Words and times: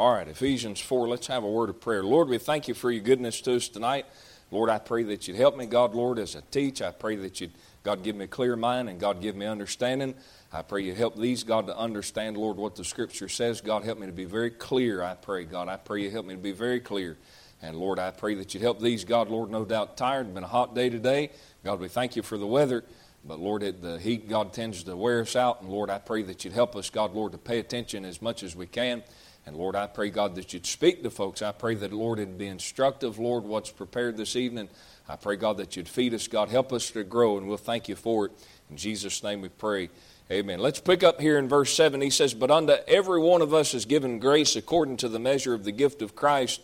All 0.00 0.14
right, 0.14 0.26
Ephesians 0.26 0.80
4, 0.80 1.08
let's 1.08 1.26
have 1.26 1.44
a 1.44 1.50
word 1.50 1.68
of 1.68 1.78
prayer. 1.78 2.02
Lord, 2.02 2.30
we 2.30 2.38
thank 2.38 2.68
you 2.68 2.72
for 2.72 2.90
your 2.90 3.02
goodness 3.02 3.42
to 3.42 3.56
us 3.56 3.68
tonight. 3.68 4.06
Lord, 4.50 4.70
I 4.70 4.78
pray 4.78 5.02
that 5.02 5.28
you'd 5.28 5.36
help 5.36 5.58
me, 5.58 5.66
God, 5.66 5.94
Lord, 5.94 6.18
as 6.18 6.34
I 6.34 6.40
teach. 6.50 6.80
I 6.80 6.90
pray 6.90 7.16
that 7.16 7.42
you'd, 7.42 7.50
God, 7.82 8.02
give 8.02 8.16
me 8.16 8.24
a 8.24 8.26
clear 8.26 8.56
mind 8.56 8.88
and 8.88 8.98
God, 8.98 9.20
give 9.20 9.36
me 9.36 9.44
understanding. 9.44 10.14
I 10.54 10.62
pray 10.62 10.84
you 10.84 10.94
help 10.94 11.18
these, 11.18 11.44
God, 11.44 11.66
to 11.66 11.76
understand, 11.76 12.38
Lord, 12.38 12.56
what 12.56 12.76
the 12.76 12.82
Scripture 12.82 13.28
says. 13.28 13.60
God, 13.60 13.84
help 13.84 13.98
me 13.98 14.06
to 14.06 14.12
be 14.14 14.24
very 14.24 14.50
clear, 14.50 15.02
I 15.02 15.16
pray, 15.16 15.44
God. 15.44 15.68
I 15.68 15.76
pray 15.76 16.00
you 16.00 16.10
help 16.10 16.24
me 16.24 16.32
to 16.32 16.40
be 16.40 16.52
very 16.52 16.80
clear. 16.80 17.18
And 17.60 17.76
Lord, 17.76 17.98
I 17.98 18.10
pray 18.10 18.34
that 18.36 18.54
you'd 18.54 18.62
help 18.62 18.80
these, 18.80 19.04
God, 19.04 19.28
Lord, 19.28 19.50
no 19.50 19.66
doubt 19.66 19.98
tired. 19.98 20.28
It's 20.28 20.34
been 20.34 20.44
a 20.44 20.46
hot 20.46 20.74
day 20.74 20.88
today. 20.88 21.28
God, 21.62 21.78
we 21.78 21.88
thank 21.88 22.16
you 22.16 22.22
for 22.22 22.38
the 22.38 22.46
weather. 22.46 22.84
But 23.22 23.38
Lord, 23.38 23.82
the 23.82 23.98
heat, 23.98 24.30
God, 24.30 24.54
tends 24.54 24.82
to 24.84 24.96
wear 24.96 25.20
us 25.20 25.36
out. 25.36 25.60
And 25.60 25.70
Lord, 25.70 25.90
I 25.90 25.98
pray 25.98 26.22
that 26.22 26.42
you'd 26.42 26.54
help 26.54 26.74
us, 26.74 26.88
God, 26.88 27.12
Lord, 27.12 27.32
to 27.32 27.38
pay 27.38 27.58
attention 27.58 28.06
as 28.06 28.22
much 28.22 28.42
as 28.42 28.56
we 28.56 28.66
can. 28.66 29.02
And 29.46 29.56
Lord, 29.56 29.74
I 29.74 29.86
pray, 29.86 30.10
God, 30.10 30.34
that 30.34 30.52
you'd 30.52 30.66
speak 30.66 31.02
to 31.02 31.10
folks. 31.10 31.42
I 31.42 31.52
pray 31.52 31.74
that, 31.76 31.92
Lord, 31.92 32.18
it'd 32.18 32.38
be 32.38 32.46
instructive, 32.46 33.18
Lord, 33.18 33.44
what's 33.44 33.70
prepared 33.70 34.16
this 34.16 34.36
evening. 34.36 34.68
I 35.08 35.16
pray, 35.16 35.36
God, 35.36 35.56
that 35.56 35.76
you'd 35.76 35.88
feed 35.88 36.14
us. 36.14 36.28
God, 36.28 36.50
help 36.50 36.72
us 36.72 36.90
to 36.90 37.02
grow, 37.02 37.38
and 37.38 37.48
we'll 37.48 37.56
thank 37.56 37.88
you 37.88 37.96
for 37.96 38.26
it. 38.26 38.32
In 38.70 38.76
Jesus' 38.76 39.22
name 39.22 39.40
we 39.40 39.48
pray. 39.48 39.90
Amen. 40.30 40.60
Let's 40.60 40.78
pick 40.78 41.02
up 41.02 41.20
here 41.20 41.38
in 41.38 41.48
verse 41.48 41.74
7. 41.74 42.00
He 42.00 42.10
says, 42.10 42.34
But 42.34 42.52
unto 42.52 42.74
every 42.86 43.20
one 43.20 43.42
of 43.42 43.52
us 43.52 43.74
is 43.74 43.84
given 43.84 44.20
grace 44.20 44.54
according 44.54 44.98
to 44.98 45.08
the 45.08 45.18
measure 45.18 45.54
of 45.54 45.64
the 45.64 45.72
gift 45.72 46.02
of 46.02 46.14
Christ. 46.14 46.60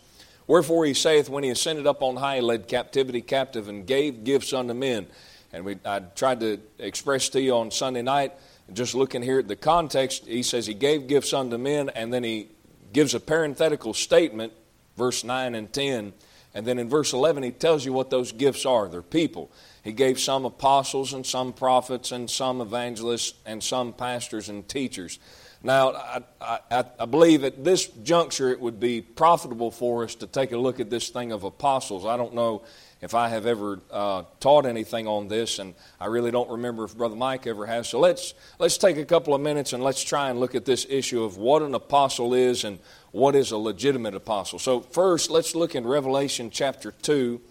Wherefore 0.47 0.85
he 0.85 0.93
saith, 0.93 1.27
When 1.27 1.43
he 1.43 1.49
ascended 1.49 1.85
up 1.85 2.01
on 2.01 2.15
high, 2.15 2.39
led 2.39 2.69
captivity 2.69 3.21
captive 3.21 3.67
and 3.67 3.85
gave 3.85 4.23
gifts 4.23 4.53
unto 4.53 4.73
men. 4.73 5.07
And 5.51 5.65
we, 5.65 5.79
I 5.83 5.99
tried 5.99 6.39
to 6.39 6.59
express 6.79 7.27
to 7.29 7.41
you 7.41 7.55
on 7.55 7.71
Sunday 7.71 8.01
night, 8.01 8.33
just 8.71 8.95
looking 8.95 9.21
here 9.21 9.39
at 9.39 9.47
the 9.47 9.55
context, 9.55 10.25
he 10.25 10.43
says 10.43 10.67
he 10.67 10.73
gave 10.73 11.07
gifts 11.07 11.33
unto 11.33 11.57
men, 11.57 11.89
and 11.89 12.13
then 12.13 12.23
he 12.23 12.49
gives 12.93 13.13
a 13.13 13.19
parenthetical 13.19 13.93
statement, 13.93 14.53
verse 14.95 15.23
9 15.23 15.55
and 15.55 15.71
10. 15.71 16.13
And 16.53 16.65
then 16.65 16.79
in 16.79 16.89
verse 16.89 17.13
11, 17.13 17.43
he 17.43 17.51
tells 17.51 17.85
you 17.85 17.93
what 17.93 18.09
those 18.09 18.31
gifts 18.31 18.65
are. 18.65 18.87
They're 18.87 19.01
people. 19.01 19.51
He 19.83 19.93
gave 19.93 20.19
some 20.19 20.43
apostles 20.43 21.13
and 21.13 21.25
some 21.25 21.53
prophets 21.53 22.11
and 22.11 22.29
some 22.29 22.61
evangelists 22.61 23.35
and 23.45 23.63
some 23.63 23.93
pastors 23.93 24.49
and 24.49 24.67
teachers. 24.67 25.19
Now, 25.63 25.93
I, 25.93 26.23
I, 26.71 26.85
I, 26.99 27.05
believe 27.05 27.43
at 27.43 27.63
this 27.63 27.87
juncture 27.87 28.49
it 28.49 28.59
would 28.59 28.79
be 28.79 29.01
profitable 29.01 29.71
for 29.71 30.03
us 30.03 30.15
to 30.15 30.27
take 30.27 30.51
a 30.51 30.57
look 30.57 30.79
at 30.79 30.89
this 30.89 31.09
thing 31.09 31.31
of 31.31 31.43
apostles. 31.43 32.05
I 32.05 32.15
don't 32.15 32.35
know 32.35 32.63
if 33.01 33.13
I 33.13 33.29
have 33.29 33.45
ever 33.45 33.79
uh, 33.91 34.23
taught 34.39 34.65
anything 34.65 35.07
on 35.07 35.27
this, 35.27 35.59
and 35.59 35.75
I 35.99 36.07
really 36.07 36.31
don't 36.31 36.49
remember 36.49 36.83
if 36.83 36.97
Brother 36.97 37.15
Mike 37.15 37.45
ever 37.45 37.65
has. 37.65 37.89
So 37.89 37.99
let's, 37.99 38.33
let's 38.59 38.77
take 38.77 38.97
a 38.97 39.05
couple 39.05 39.35
of 39.35 39.41
minutes 39.41 39.73
and 39.73 39.83
let's 39.83 40.03
try 40.03 40.29
and 40.29 40.39
look 40.39 40.55
at 40.55 40.65
this 40.65 40.85
issue 40.89 41.23
of 41.23 41.37
what 41.37 41.61
an 41.61 41.75
apostle 41.75 42.33
is 42.33 42.63
and 42.63 42.79
what 43.11 43.35
is 43.35 43.51
a 43.51 43.57
legitimate 43.57 44.15
apostle. 44.15 44.59
So, 44.59 44.81
first, 44.81 45.29
let's 45.29 45.55
look 45.55 45.75
in 45.75 45.85
Revelation 45.85 46.49
chapter 46.49 46.91
2, 46.91 47.41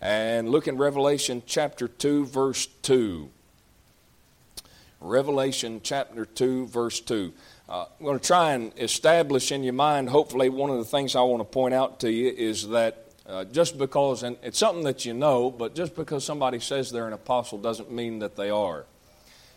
and 0.00 0.48
look 0.48 0.68
in 0.68 0.76
Revelation 0.76 1.42
chapter 1.46 1.88
2, 1.88 2.26
verse 2.26 2.66
2. 2.82 3.28
Revelation 5.00 5.80
chapter 5.82 6.26
2, 6.26 6.66
verse 6.66 7.00
2. 7.00 7.32
Uh, 7.68 7.86
I'm 7.98 8.04
going 8.04 8.18
to 8.18 8.24
try 8.24 8.52
and 8.52 8.72
establish 8.78 9.52
in 9.52 9.62
your 9.62 9.72
mind, 9.72 10.10
hopefully, 10.10 10.48
one 10.48 10.70
of 10.70 10.78
the 10.78 10.84
things 10.84 11.16
I 11.16 11.22
want 11.22 11.40
to 11.40 11.44
point 11.44 11.74
out 11.74 12.00
to 12.00 12.10
you 12.10 12.28
is 12.28 12.68
that 12.68 13.09
uh, 13.30 13.44
just 13.44 13.78
because, 13.78 14.22
and 14.22 14.36
it's 14.42 14.58
something 14.58 14.84
that 14.84 15.04
you 15.04 15.14
know, 15.14 15.50
but 15.50 15.74
just 15.74 15.94
because 15.94 16.24
somebody 16.24 16.58
says 16.58 16.90
they're 16.90 17.06
an 17.06 17.12
apostle 17.12 17.58
doesn't 17.58 17.90
mean 17.92 18.18
that 18.18 18.36
they 18.36 18.50
are. 18.50 18.84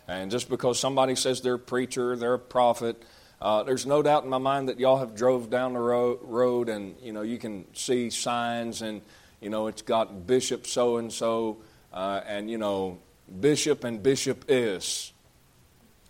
And 0.06 0.30
just 0.30 0.48
because 0.48 0.78
somebody 0.78 1.16
says 1.16 1.40
they're 1.40 1.54
a 1.54 1.58
preacher, 1.58 2.14
they're 2.14 2.34
a 2.34 2.38
prophet, 2.38 3.02
uh, 3.40 3.62
there's 3.62 3.84
no 3.84 4.02
doubt 4.02 4.24
in 4.24 4.30
my 4.30 4.38
mind 4.38 4.68
that 4.68 4.78
y'all 4.78 4.98
have 4.98 5.14
drove 5.14 5.50
down 5.50 5.74
the 5.74 5.78
road, 5.78 6.18
road 6.22 6.68
and 6.68 6.94
you 7.02 7.12
know 7.12 7.22
you 7.22 7.36
can 7.36 7.66
see 7.74 8.08
signs 8.08 8.80
and 8.80 9.02
you 9.40 9.50
know 9.50 9.66
it's 9.66 9.82
got 9.82 10.26
bishop 10.26 10.66
so 10.66 10.96
and 10.96 11.12
so 11.12 11.58
and 11.92 12.50
you 12.50 12.56
know 12.56 12.98
bishop 13.40 13.84
and 13.84 14.02
bishop 14.02 14.46
is 14.48 15.12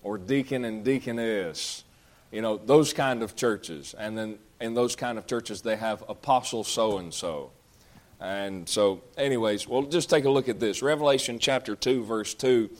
or 0.04 0.16
deacon 0.16 0.64
and 0.64 0.84
deacon 0.84 1.18
is 1.18 1.82
you 2.30 2.40
know 2.40 2.56
those 2.56 2.92
kind 2.92 3.20
of 3.20 3.34
churches 3.34 3.94
and 3.98 4.16
then 4.16 4.38
in 4.60 4.74
those 4.74 4.94
kind 4.94 5.18
of 5.18 5.26
churches 5.26 5.62
they 5.62 5.74
have 5.74 6.04
apostle 6.08 6.62
so 6.62 6.98
and 6.98 7.12
so 7.12 7.50
and 8.24 8.66
so 8.66 9.02
anyways, 9.18 9.68
well, 9.68 9.82
just 9.82 10.08
take 10.08 10.24
a 10.24 10.30
look 10.30 10.48
at 10.48 10.58
this. 10.58 10.80
Revelation 10.80 11.38
chapter 11.38 11.76
2, 11.76 12.04
verse 12.04 12.32
2. 12.32 12.70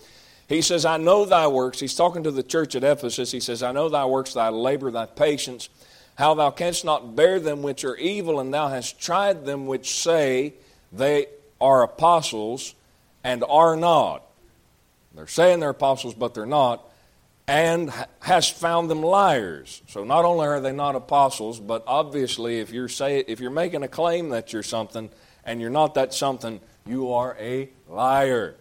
He 0.48 0.62
says, 0.62 0.86
I 0.86 0.96
know 0.96 1.26
thy 1.26 1.46
works. 1.48 1.80
He's 1.80 1.94
talking 1.94 2.22
to 2.22 2.30
the 2.30 2.42
church 2.42 2.74
at 2.74 2.82
Ephesus. 2.82 3.30
He 3.30 3.40
says, 3.40 3.62
I 3.62 3.72
know 3.72 3.90
thy 3.90 4.06
works, 4.06 4.32
thy 4.32 4.48
labor, 4.48 4.90
thy 4.90 5.04
patience, 5.04 5.68
how 6.16 6.32
thou 6.32 6.50
canst 6.50 6.86
not 6.86 7.14
bear 7.14 7.38
them 7.40 7.62
which 7.62 7.84
are 7.84 7.96
evil, 7.96 8.40
and 8.40 8.54
thou 8.54 8.68
hast 8.68 8.98
tried 8.98 9.44
them 9.44 9.66
which 9.66 10.02
say 10.02 10.54
they 10.90 11.26
are 11.60 11.82
apostles 11.82 12.74
and 13.22 13.44
are 13.46 13.76
not. 13.76 14.22
They're 15.14 15.26
saying 15.26 15.60
they're 15.60 15.70
apostles, 15.70 16.14
but 16.14 16.32
they're 16.32 16.46
not, 16.46 16.82
and 17.46 17.92
hast 18.20 18.54
found 18.54 18.90
them 18.90 19.02
liars. 19.02 19.82
So 19.88 20.04
not 20.04 20.24
only 20.24 20.46
are 20.46 20.60
they 20.60 20.72
not 20.72 20.96
apostles, 20.96 21.60
but 21.60 21.84
obviously, 21.86 22.60
if 22.60 22.70
you're 22.70 22.88
say, 22.88 23.18
if 23.18 23.40
you're 23.40 23.50
making 23.50 23.82
a 23.82 23.88
claim 23.88 24.30
that 24.30 24.52
you're 24.54 24.62
something, 24.62 25.10
and 25.44 25.60
you're 25.60 25.70
not 25.70 25.94
that 25.94 26.14
something, 26.14 26.60
you 26.86 27.12
are 27.12 27.36
a 27.38 27.68
liar. 27.88 28.56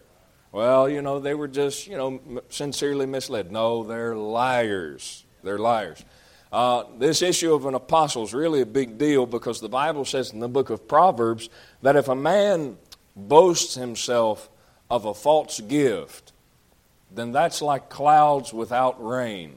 Well, 0.52 0.88
you 0.88 1.02
know, 1.02 1.18
they 1.18 1.34
were 1.34 1.48
just, 1.48 1.86
you 1.86 1.96
know, 1.96 2.42
sincerely 2.48 3.06
misled. 3.06 3.50
No, 3.50 3.82
they're 3.82 4.16
liars. 4.16 5.24
They're 5.42 5.58
liars. 5.58 6.04
Uh, 6.52 6.84
this 6.98 7.22
issue 7.22 7.52
of 7.52 7.66
an 7.66 7.74
apostle 7.74 8.22
is 8.22 8.32
really 8.32 8.60
a 8.60 8.66
big 8.66 8.96
deal 8.96 9.26
because 9.26 9.60
the 9.60 9.68
Bible 9.68 10.04
says 10.04 10.32
in 10.32 10.38
the 10.38 10.48
book 10.48 10.70
of 10.70 10.86
Proverbs 10.86 11.50
that 11.82 11.96
if 11.96 12.06
a 12.06 12.14
man 12.14 12.76
boasts 13.16 13.74
himself 13.74 14.48
of 14.88 15.04
a 15.04 15.14
false 15.14 15.60
gift, 15.60 16.32
then 17.10 17.32
that's 17.32 17.60
like 17.60 17.88
clouds 17.88 18.52
without 18.52 19.04
rain. 19.04 19.56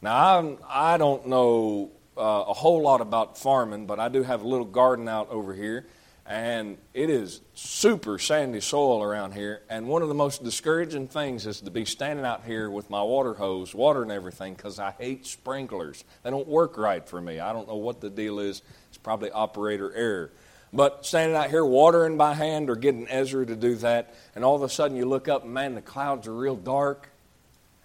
Now, 0.00 0.38
I'm, 0.38 0.58
I 0.66 0.96
do 0.96 1.04
not 1.04 1.26
know 1.28 1.90
uh, 2.16 2.44
a 2.48 2.54
whole 2.54 2.80
lot 2.80 3.02
about 3.02 3.36
farming, 3.36 3.86
but 3.86 4.00
I 4.00 4.08
do 4.08 4.22
have 4.22 4.42
a 4.42 4.48
little 4.48 4.64
garden 4.64 5.08
out 5.08 5.28
over 5.30 5.52
here 5.52 5.86
and 6.28 6.76
it 6.92 7.08
is 7.08 7.40
super 7.54 8.18
sandy 8.18 8.60
soil 8.60 9.02
around 9.02 9.32
here. 9.32 9.62
And 9.70 9.88
one 9.88 10.02
of 10.02 10.08
the 10.08 10.14
most 10.14 10.44
discouraging 10.44 11.08
things 11.08 11.46
is 11.46 11.62
to 11.62 11.70
be 11.70 11.86
standing 11.86 12.26
out 12.26 12.44
here 12.44 12.70
with 12.70 12.90
my 12.90 13.02
water 13.02 13.32
hose, 13.32 13.74
watering 13.74 14.10
everything, 14.10 14.52
because 14.52 14.78
I 14.78 14.90
hate 14.90 15.26
sprinklers. 15.26 16.04
They 16.22 16.30
don't 16.30 16.46
work 16.46 16.76
right 16.76 17.06
for 17.08 17.18
me. 17.18 17.40
I 17.40 17.54
don't 17.54 17.66
know 17.66 17.76
what 17.76 18.02
the 18.02 18.10
deal 18.10 18.40
is. 18.40 18.60
It's 18.90 18.98
probably 18.98 19.30
operator 19.30 19.90
error. 19.94 20.30
But 20.70 21.06
standing 21.06 21.34
out 21.34 21.48
here 21.48 21.64
watering 21.64 22.18
by 22.18 22.34
hand 22.34 22.68
or 22.68 22.76
getting 22.76 23.08
Ezra 23.08 23.46
to 23.46 23.56
do 23.56 23.76
that, 23.76 24.14
and 24.34 24.44
all 24.44 24.54
of 24.54 24.62
a 24.62 24.68
sudden 24.68 24.98
you 24.98 25.06
look 25.06 25.28
up 25.28 25.44
and 25.44 25.54
man, 25.54 25.74
the 25.74 25.80
clouds 25.80 26.28
are 26.28 26.34
real 26.34 26.56
dark. 26.56 27.08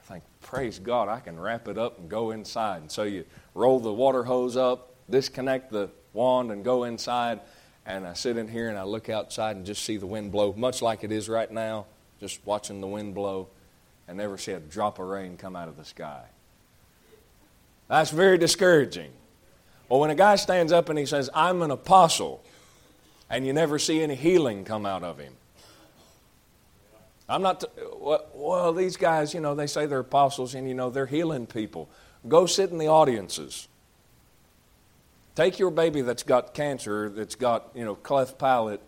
I 0.03 0.15
think, 0.15 0.23
praise 0.41 0.79
God, 0.79 1.07
I 1.07 1.21
can 1.21 1.39
wrap 1.39 1.69
it 1.69 1.77
up 1.77 1.97
and 1.97 2.09
go 2.09 2.31
inside. 2.31 2.81
And 2.81 2.91
so 2.91 3.03
you 3.03 3.23
roll 3.55 3.79
the 3.79 3.93
water 3.93 4.25
hose 4.25 4.57
up, 4.57 4.95
disconnect 5.09 5.71
the 5.71 5.89
wand, 6.11 6.51
and 6.51 6.61
go 6.61 6.83
inside 6.83 7.39
and 7.85 8.07
I 8.07 8.13
sit 8.13 8.37
in 8.37 8.47
here 8.47 8.69
and 8.69 8.77
I 8.77 8.83
look 8.83 9.09
outside 9.09 9.55
and 9.55 9.65
just 9.65 9.83
see 9.83 9.97
the 9.97 10.07
wind 10.07 10.31
blow, 10.31 10.53
much 10.53 10.81
like 10.81 11.03
it 11.03 11.11
is 11.11 11.27
right 11.27 11.51
now, 11.51 11.85
just 12.19 12.39
watching 12.45 12.81
the 12.81 12.87
wind 12.87 13.13
blow, 13.13 13.47
and 14.07 14.17
never 14.17 14.37
see 14.37 14.53
a 14.53 14.59
drop 14.59 14.99
of 14.99 15.07
rain 15.07 15.37
come 15.37 15.55
out 15.55 15.67
of 15.67 15.77
the 15.77 15.85
sky. 15.85 16.23
That's 17.87 18.11
very 18.11 18.37
discouraging. 18.37 19.11
Well, 19.89 19.99
when 19.99 20.09
a 20.09 20.15
guy 20.15 20.37
stands 20.37 20.71
up 20.71 20.89
and 20.89 20.97
he 20.97 21.05
says, 21.05 21.29
I'm 21.33 21.61
an 21.61 21.71
apostle, 21.71 22.43
and 23.29 23.45
you 23.45 23.53
never 23.53 23.77
see 23.79 24.01
any 24.01 24.15
healing 24.15 24.63
come 24.63 24.85
out 24.85 25.03
of 25.03 25.19
him. 25.19 25.33
I'm 27.27 27.41
not, 27.41 27.61
t- 27.61 27.67
well, 28.33 28.73
these 28.73 28.97
guys, 28.97 29.33
you 29.33 29.39
know, 29.39 29.55
they 29.55 29.67
say 29.67 29.85
they're 29.85 29.99
apostles 29.99 30.55
and, 30.55 30.67
you 30.67 30.73
know, 30.73 30.89
they're 30.89 31.05
healing 31.05 31.45
people. 31.45 31.89
Go 32.27 32.45
sit 32.45 32.69
in 32.69 32.77
the 32.77 32.87
audiences. 32.87 33.67
Take 35.35 35.57
your 35.57 35.71
baby 35.71 36.01
that's 36.01 36.23
got 36.23 36.53
cancer, 36.53 37.09
that's 37.09 37.35
got, 37.35 37.71
you 37.73 37.83
know, 37.83 37.95
cleft 37.95 38.37
palate, 38.37 38.81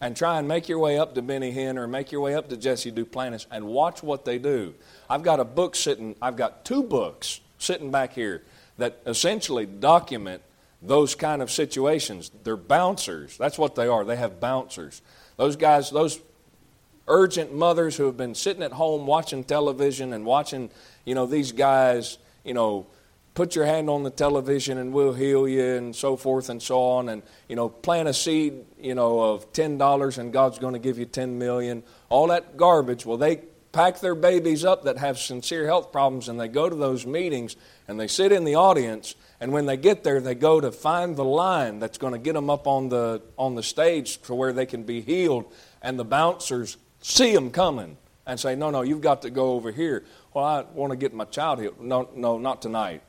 and 0.00 0.16
try 0.16 0.38
and 0.38 0.46
make 0.46 0.68
your 0.68 0.78
way 0.78 0.98
up 0.98 1.14
to 1.14 1.22
Benny 1.22 1.52
Hinn 1.52 1.76
or 1.76 1.86
make 1.86 2.12
your 2.12 2.20
way 2.20 2.34
up 2.34 2.48
to 2.48 2.56
Jesse 2.56 2.92
Duplantis 2.92 3.46
and 3.50 3.66
watch 3.66 4.02
what 4.02 4.24
they 4.24 4.38
do. 4.38 4.74
I've 5.10 5.22
got 5.22 5.40
a 5.40 5.44
book 5.44 5.74
sitting, 5.74 6.16
I've 6.22 6.36
got 6.36 6.64
two 6.64 6.82
books 6.82 7.40
sitting 7.58 7.90
back 7.90 8.12
here 8.12 8.42
that 8.78 9.00
essentially 9.06 9.66
document 9.66 10.42
those 10.80 11.14
kind 11.14 11.42
of 11.42 11.50
situations. 11.50 12.30
They're 12.44 12.56
bouncers. 12.56 13.36
That's 13.36 13.58
what 13.58 13.74
they 13.74 13.88
are. 13.88 14.04
They 14.04 14.16
have 14.16 14.38
bouncers. 14.38 15.02
Those 15.36 15.56
guys, 15.56 15.90
those 15.90 16.20
urgent 17.08 17.52
mothers 17.52 17.96
who 17.96 18.06
have 18.06 18.16
been 18.16 18.34
sitting 18.34 18.62
at 18.62 18.72
home 18.72 19.06
watching 19.06 19.42
television 19.42 20.12
and 20.12 20.24
watching, 20.24 20.70
you 21.04 21.14
know, 21.14 21.26
these 21.26 21.50
guys, 21.50 22.18
you 22.44 22.54
know, 22.54 22.86
put 23.38 23.54
your 23.54 23.66
hand 23.66 23.88
on 23.88 24.02
the 24.02 24.10
television 24.10 24.78
and 24.78 24.92
we'll 24.92 25.12
heal 25.12 25.46
you 25.46 25.64
and 25.76 25.94
so 25.94 26.16
forth 26.16 26.48
and 26.48 26.60
so 26.60 26.82
on 26.82 27.08
and 27.08 27.22
you 27.48 27.54
know 27.54 27.68
plant 27.68 28.08
a 28.08 28.12
seed 28.12 28.64
you 28.80 28.96
know 28.96 29.20
of 29.20 29.52
ten 29.52 29.78
dollars 29.78 30.18
and 30.18 30.32
god's 30.32 30.58
going 30.58 30.72
to 30.72 30.80
give 30.80 30.98
you 30.98 31.04
ten 31.04 31.38
million 31.38 31.84
all 32.08 32.26
that 32.26 32.56
garbage 32.56 33.06
well 33.06 33.16
they 33.16 33.36
pack 33.70 34.00
their 34.00 34.16
babies 34.16 34.64
up 34.64 34.82
that 34.82 34.98
have 34.98 35.16
sincere 35.16 35.66
health 35.66 35.92
problems 35.92 36.28
and 36.28 36.40
they 36.40 36.48
go 36.48 36.68
to 36.68 36.74
those 36.74 37.06
meetings 37.06 37.54
and 37.86 38.00
they 38.00 38.08
sit 38.08 38.32
in 38.32 38.42
the 38.42 38.56
audience 38.56 39.14
And 39.40 39.52
when 39.52 39.66
they 39.66 39.76
get 39.76 40.02
there, 40.02 40.20
they 40.20 40.34
go 40.34 40.60
to 40.60 40.72
find 40.72 41.16
the 41.16 41.24
line 41.24 41.78
that's 41.78 41.98
going 41.98 42.12
to 42.12 42.18
get 42.18 42.32
them 42.32 42.50
up 42.50 42.66
on 42.66 42.88
the, 42.88 43.22
on 43.36 43.54
the 43.54 43.62
stage 43.62 44.20
to 44.22 44.34
where 44.34 44.52
they 44.52 44.66
can 44.66 44.82
be 44.82 45.00
healed. 45.00 45.52
And 45.80 45.98
the 45.98 46.04
bouncers 46.04 46.76
see 47.00 47.32
them 47.34 47.50
coming 47.50 47.96
and 48.26 48.38
say, 48.40 48.56
No, 48.56 48.70
no, 48.70 48.82
you've 48.82 49.00
got 49.00 49.22
to 49.22 49.30
go 49.30 49.52
over 49.52 49.70
here. 49.70 50.04
Well, 50.34 50.44
I 50.44 50.62
want 50.74 50.90
to 50.90 50.96
get 50.96 51.14
my 51.14 51.24
child 51.24 51.60
healed. 51.60 51.80
No, 51.80 52.08
no, 52.14 52.38
not 52.38 52.60
tonight. 52.62 53.02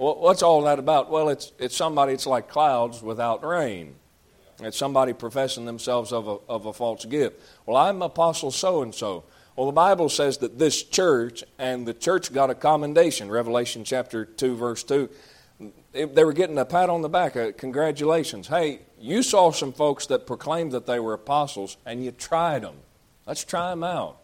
Well, 0.00 0.14
what's 0.18 0.42
all 0.42 0.62
that 0.62 0.78
about? 0.78 1.10
Well, 1.10 1.28
it's, 1.28 1.52
it's 1.58 1.76
somebody, 1.76 2.14
it's 2.14 2.24
like 2.24 2.48
clouds 2.48 3.02
without 3.02 3.44
rain. 3.44 3.96
It's 4.58 4.78
somebody 4.78 5.12
professing 5.12 5.66
themselves 5.66 6.10
of 6.10 6.26
a, 6.26 6.38
of 6.48 6.64
a 6.64 6.72
false 6.72 7.04
gift. 7.04 7.38
Well, 7.66 7.76
I'm 7.76 8.00
apostle 8.00 8.50
so 8.50 8.80
and 8.80 8.94
so. 8.94 9.24
Well, 9.56 9.66
the 9.66 9.72
Bible 9.72 10.08
says 10.08 10.38
that 10.38 10.58
this 10.58 10.82
church, 10.82 11.44
and 11.58 11.86
the 11.86 11.92
church 11.92 12.32
got 12.32 12.48
a 12.48 12.54
commendation, 12.54 13.30
Revelation 13.30 13.84
chapter 13.84 14.24
2, 14.24 14.56
verse 14.56 14.82
2. 14.84 15.10
They 15.92 16.24
were 16.24 16.32
getting 16.32 16.56
a 16.56 16.64
pat 16.64 16.88
on 16.88 17.02
the 17.02 17.10
back. 17.10 17.36
Uh, 17.36 17.52
congratulations. 17.52 18.48
Hey, 18.48 18.80
you 18.98 19.22
saw 19.22 19.50
some 19.50 19.74
folks 19.74 20.06
that 20.06 20.26
proclaimed 20.26 20.72
that 20.72 20.86
they 20.86 20.98
were 20.98 21.12
apostles, 21.12 21.76
and 21.84 22.02
you 22.02 22.12
tried 22.12 22.62
them. 22.62 22.76
Let's 23.26 23.44
try 23.44 23.68
them 23.68 23.84
out. 23.84 24.16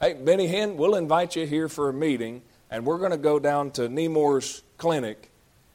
Hey, 0.00 0.14
Benny 0.14 0.48
Hinn, 0.48 0.74
we'll 0.74 0.96
invite 0.96 1.36
you 1.36 1.46
here 1.46 1.68
for 1.68 1.88
a 1.88 1.92
meeting, 1.94 2.42
and 2.68 2.84
we're 2.84 2.98
going 2.98 3.12
to 3.12 3.16
go 3.16 3.38
down 3.38 3.70
to 3.72 3.88
Nemours 3.88 4.62
Clinic, 4.78 5.30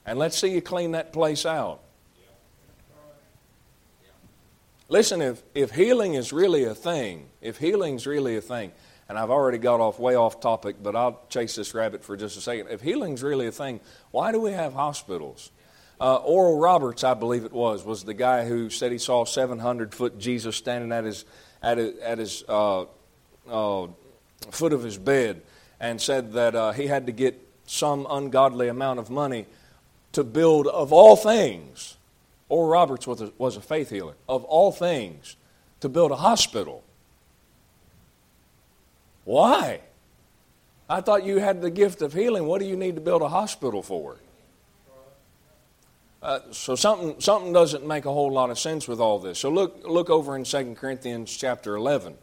and 0.06 0.18
let's 0.18 0.38
see 0.38 0.48
you 0.48 0.62
clean 0.62 0.92
that 0.94 1.14
place 1.14 1.46
out. 1.46 1.82
Listen, 4.90 5.22
if, 5.22 5.42
if 5.56 5.72
healing 5.72 6.14
is 6.14 6.34
really 6.34 6.66
a 6.66 6.76
thing, 6.76 7.28
if 7.42 7.58
healing's 7.58 8.06
really 8.06 8.36
a 8.36 8.42
thing, 8.42 8.72
and 9.10 9.18
I've 9.18 9.30
already 9.30 9.58
got 9.58 9.80
off 9.80 10.00
way 10.00 10.16
off 10.16 10.40
topic, 10.40 10.78
but 10.82 10.96
I'll 10.96 11.22
chase 11.30 11.56
this 11.56 11.74
rabbit 11.74 12.04
for 12.04 12.16
just 12.18 12.38
a 12.38 12.42
second. 12.42 12.68
If 12.70 12.82
healing's 12.82 13.24
really 13.24 13.48
a 13.48 13.52
thing, 13.52 13.80
why 14.12 14.32
do 14.32 14.40
we 14.40 14.52
have 14.52 14.74
hospitals? 14.74 15.52
Uh, 16.00 16.16
Oral 16.18 16.60
Roberts, 16.60 17.04
I 17.04 17.14
believe 17.14 17.46
it 17.46 17.54
was, 17.54 17.84
was 17.84 18.04
the 18.04 18.14
guy 18.14 18.46
who 18.46 18.70
said 18.70 18.92
he 18.92 18.98
saw 18.98 19.26
700 19.26 19.94
foot 19.94 20.20
Jesus 20.20 20.56
standing 20.56 20.92
at 20.92 21.04
his, 21.04 21.26
at 21.62 21.78
his, 21.78 21.98
at 22.00 22.18
his 22.18 22.44
uh, 22.48 22.86
uh, 23.50 23.88
foot 24.52 24.74
of 24.74 24.84
his 24.84 24.98
bed 24.98 25.42
and 25.80 26.02
said 26.02 26.34
that 26.34 26.56
uh, 26.56 26.72
he 26.72 26.88
had 26.88 27.06
to 27.06 27.12
get 27.12 27.43
some 27.66 28.08
ungodly 28.10 28.68
amount 28.68 29.00
of 29.00 29.10
money 29.10 29.46
to 30.14 30.24
build, 30.24 30.68
of 30.68 30.94
all 30.94 31.16
things, 31.16 31.98
Oral 32.50 32.70
Roberts 32.70 33.08
was 33.08 33.22
a, 33.22 33.32
was 33.38 33.58
a 33.58 33.62
faith 33.62 33.90
healer, 33.90 34.14
of 34.30 34.44
all 34.46 34.72
things, 34.72 35.36
to 35.80 35.90
build 35.90 36.12
a 36.12 36.16
hospital. 36.16 36.84
Why? 39.26 39.82
I 40.90 41.02
thought 41.02 41.24
you 41.26 41.38
had 41.38 41.62
the 41.62 41.72
gift 41.72 42.02
of 42.02 42.14
healing. 42.14 42.46
What 42.46 42.60
do 42.60 42.68
you 42.68 42.76
need 42.76 42.96
to 42.96 43.02
build 43.02 43.22
a 43.22 43.30
hospital 43.30 43.82
for? 43.82 44.18
Uh, 46.22 46.40
so 46.52 46.76
something, 46.76 47.20
something 47.20 47.52
doesn't 47.52 47.86
make 47.86 48.06
a 48.06 48.14
whole 48.14 48.32
lot 48.32 48.50
of 48.50 48.58
sense 48.58 48.88
with 48.88 49.00
all 49.00 49.20
this. 49.20 49.40
So 49.40 49.50
look, 49.50 49.82
look 49.86 50.10
over 50.10 50.36
in 50.36 50.44
2 50.44 50.76
Corinthians 50.76 51.36
chapter 51.36 51.76
11. 51.76 52.16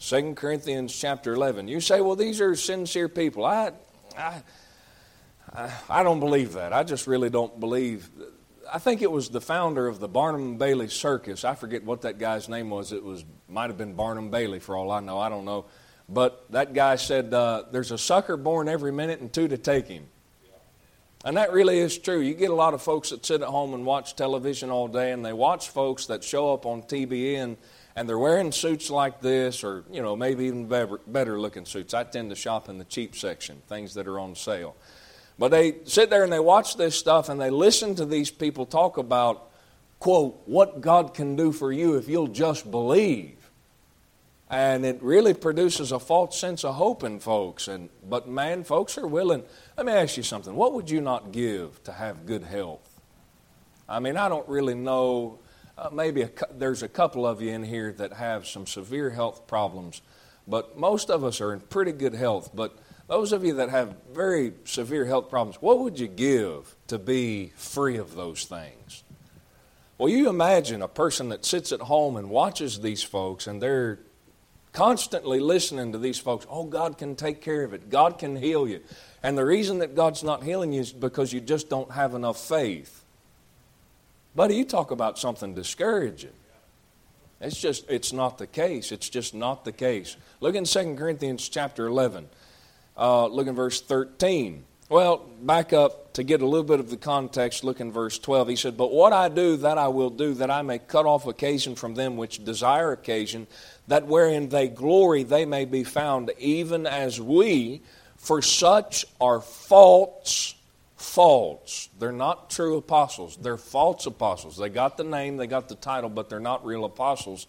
2 0.00 0.34
Corinthians 0.34 0.98
chapter 0.98 1.34
11. 1.34 1.68
You 1.68 1.80
say, 1.80 2.00
well, 2.00 2.16
these 2.16 2.40
are 2.40 2.56
sincere 2.56 3.08
people. 3.08 3.44
I, 3.44 3.72
I, 4.16 4.42
I 5.88 6.02
don't 6.02 6.20
believe 6.20 6.54
that. 6.54 6.72
I 6.72 6.82
just 6.82 7.06
really 7.06 7.30
don't 7.30 7.58
believe. 7.60 8.08
I 8.72 8.78
think 8.78 9.02
it 9.02 9.10
was 9.10 9.28
the 9.28 9.40
founder 9.40 9.86
of 9.86 10.00
the 10.00 10.08
Barnum 10.08 10.56
Bailey 10.56 10.88
Circus. 10.88 11.44
I 11.44 11.54
forget 11.54 11.84
what 11.84 12.02
that 12.02 12.18
guy's 12.18 12.48
name 12.48 12.70
was. 12.70 12.92
It 12.92 13.02
was 13.02 13.24
might 13.48 13.68
have 13.68 13.78
been 13.78 13.94
Barnum 13.94 14.30
Bailey 14.30 14.60
for 14.60 14.76
all 14.76 14.90
I 14.90 15.00
know. 15.00 15.18
I 15.18 15.28
don't 15.28 15.44
know. 15.44 15.66
But 16.08 16.50
that 16.50 16.74
guy 16.74 16.96
said, 16.96 17.32
uh, 17.32 17.64
There's 17.70 17.90
a 17.90 17.98
sucker 17.98 18.36
born 18.36 18.68
every 18.68 18.92
minute 18.92 19.20
and 19.20 19.32
two 19.32 19.48
to 19.48 19.58
take 19.58 19.86
him. 19.86 20.06
And 21.24 21.36
that 21.36 21.52
really 21.52 21.78
is 21.78 21.98
true. 21.98 22.18
You 22.18 22.34
get 22.34 22.50
a 22.50 22.54
lot 22.54 22.74
of 22.74 22.82
folks 22.82 23.10
that 23.10 23.24
sit 23.24 23.42
at 23.42 23.48
home 23.48 23.74
and 23.74 23.86
watch 23.86 24.16
television 24.16 24.70
all 24.70 24.88
day, 24.88 25.12
and 25.12 25.24
they 25.24 25.32
watch 25.32 25.68
folks 25.68 26.06
that 26.06 26.24
show 26.24 26.52
up 26.52 26.66
on 26.66 26.82
TBN 26.82 27.56
and 27.94 28.08
they're 28.08 28.18
wearing 28.18 28.52
suits 28.52 28.90
like 28.90 29.20
this, 29.20 29.62
or 29.62 29.84
you 29.90 30.02
know 30.02 30.16
maybe 30.16 30.46
even 30.46 30.66
better, 30.66 31.00
better 31.06 31.40
looking 31.40 31.64
suits. 31.64 31.94
I 31.94 32.04
tend 32.04 32.30
to 32.30 32.36
shop 32.36 32.68
in 32.68 32.78
the 32.78 32.84
cheap 32.84 33.14
section, 33.16 33.62
things 33.68 33.94
that 33.94 34.06
are 34.06 34.18
on 34.18 34.34
sale. 34.34 34.76
But 35.38 35.50
they 35.50 35.76
sit 35.84 36.10
there 36.10 36.24
and 36.24 36.32
they 36.32 36.38
watch 36.38 36.76
this 36.76 36.96
stuff 36.96 37.28
and 37.28 37.40
they 37.40 37.50
listen 37.50 37.94
to 37.96 38.04
these 38.04 38.30
people 38.30 38.66
talk 38.66 38.98
about, 38.98 39.50
quote, 39.98 40.40
what 40.46 40.80
God 40.80 41.14
can 41.14 41.36
do 41.36 41.52
for 41.52 41.72
you 41.72 41.96
if 41.96 42.08
you'll 42.08 42.28
just 42.28 42.70
believe. 42.70 43.38
And 44.50 44.84
it 44.84 45.02
really 45.02 45.32
produces 45.32 45.92
a 45.92 45.98
false 45.98 46.38
sense 46.38 46.62
of 46.62 46.74
hope 46.74 47.02
in 47.02 47.20
folks. 47.20 47.68
And, 47.68 47.88
but 48.06 48.28
man, 48.28 48.64
folks 48.64 48.98
are 48.98 49.06
willing. 49.06 49.42
Let 49.78 49.86
me 49.86 49.92
ask 49.92 50.18
you 50.18 50.22
something. 50.22 50.54
What 50.54 50.74
would 50.74 50.90
you 50.90 51.00
not 51.00 51.32
give 51.32 51.82
to 51.84 51.92
have 51.92 52.26
good 52.26 52.44
health? 52.44 53.00
I 53.88 53.98
mean, 53.98 54.18
I 54.18 54.28
don't 54.28 54.46
really 54.48 54.74
know. 54.74 55.38
Uh, 55.82 55.90
maybe 55.92 56.22
a, 56.22 56.30
there's 56.56 56.84
a 56.84 56.88
couple 56.88 57.26
of 57.26 57.42
you 57.42 57.50
in 57.50 57.64
here 57.64 57.90
that 57.90 58.12
have 58.12 58.46
some 58.46 58.68
severe 58.68 59.10
health 59.10 59.48
problems, 59.48 60.00
but 60.46 60.78
most 60.78 61.10
of 61.10 61.24
us 61.24 61.40
are 61.40 61.52
in 61.52 61.58
pretty 61.58 61.90
good 61.90 62.14
health. 62.14 62.50
But 62.54 62.78
those 63.08 63.32
of 63.32 63.44
you 63.44 63.54
that 63.54 63.68
have 63.68 63.96
very 64.12 64.52
severe 64.64 65.06
health 65.06 65.28
problems, 65.28 65.60
what 65.60 65.80
would 65.80 65.98
you 65.98 66.06
give 66.06 66.76
to 66.86 67.00
be 67.00 67.52
free 67.56 67.96
of 67.96 68.14
those 68.14 68.44
things? 68.44 69.02
Well, 69.98 70.08
you 70.08 70.28
imagine 70.28 70.82
a 70.82 70.88
person 70.88 71.30
that 71.30 71.44
sits 71.44 71.72
at 71.72 71.80
home 71.80 72.16
and 72.16 72.30
watches 72.30 72.78
these 72.78 73.02
folks 73.02 73.48
and 73.48 73.60
they're 73.60 73.98
constantly 74.72 75.40
listening 75.40 75.90
to 75.90 75.98
these 75.98 76.18
folks. 76.18 76.46
Oh, 76.48 76.62
God 76.62 76.96
can 76.96 77.16
take 77.16 77.40
care 77.40 77.64
of 77.64 77.72
it, 77.72 77.90
God 77.90 78.20
can 78.20 78.36
heal 78.36 78.68
you. 78.68 78.82
And 79.20 79.36
the 79.36 79.44
reason 79.44 79.80
that 79.80 79.96
God's 79.96 80.22
not 80.22 80.44
healing 80.44 80.72
you 80.72 80.80
is 80.80 80.92
because 80.92 81.32
you 81.32 81.40
just 81.40 81.68
don't 81.68 81.90
have 81.90 82.14
enough 82.14 82.38
faith. 82.38 83.01
Buddy, 84.34 84.56
you 84.56 84.64
talk 84.64 84.90
about 84.90 85.18
something 85.18 85.54
discouraging. 85.54 86.32
It's 87.40 87.60
just, 87.60 87.90
it's 87.90 88.12
not 88.12 88.38
the 88.38 88.46
case. 88.46 88.92
It's 88.92 89.08
just 89.08 89.34
not 89.34 89.64
the 89.64 89.72
case. 89.72 90.16
Look 90.40 90.54
in 90.54 90.64
2 90.64 90.94
Corinthians 90.94 91.48
chapter 91.48 91.86
11. 91.86 92.28
Uh, 92.96 93.26
look 93.26 93.46
in 93.46 93.54
verse 93.54 93.80
13. 93.80 94.64
Well, 94.88 95.26
back 95.40 95.72
up 95.72 96.12
to 96.14 96.22
get 96.22 96.42
a 96.42 96.46
little 96.46 96.66
bit 96.66 96.78
of 96.78 96.90
the 96.90 96.96
context, 96.96 97.64
look 97.64 97.80
in 97.80 97.90
verse 97.90 98.18
12. 98.18 98.48
He 98.48 98.56
said, 98.56 98.76
But 98.76 98.92
what 98.92 99.12
I 99.12 99.28
do, 99.28 99.56
that 99.56 99.78
I 99.78 99.88
will 99.88 100.10
do, 100.10 100.34
that 100.34 100.50
I 100.50 100.62
may 100.62 100.78
cut 100.78 101.06
off 101.06 101.26
occasion 101.26 101.74
from 101.74 101.94
them 101.94 102.16
which 102.16 102.44
desire 102.44 102.92
occasion, 102.92 103.46
that 103.88 104.06
wherein 104.06 104.50
they 104.50 104.68
glory 104.68 105.22
they 105.22 105.46
may 105.46 105.64
be 105.64 105.82
found, 105.82 106.30
even 106.38 106.86
as 106.86 107.20
we, 107.20 107.80
for 108.16 108.42
such 108.42 109.06
are 109.20 109.40
false, 109.40 110.54
false. 111.02 111.88
They're 111.98 112.12
not 112.12 112.50
true 112.50 112.76
apostles, 112.76 113.36
they're 113.36 113.56
false 113.56 114.06
apostles. 114.06 114.56
They 114.56 114.68
got 114.68 114.96
the 114.96 115.04
name, 115.04 115.36
they 115.36 115.46
got 115.46 115.68
the 115.68 115.74
title, 115.74 116.10
but 116.10 116.30
they're 116.30 116.40
not 116.40 116.64
real 116.64 116.84
apostles. 116.84 117.46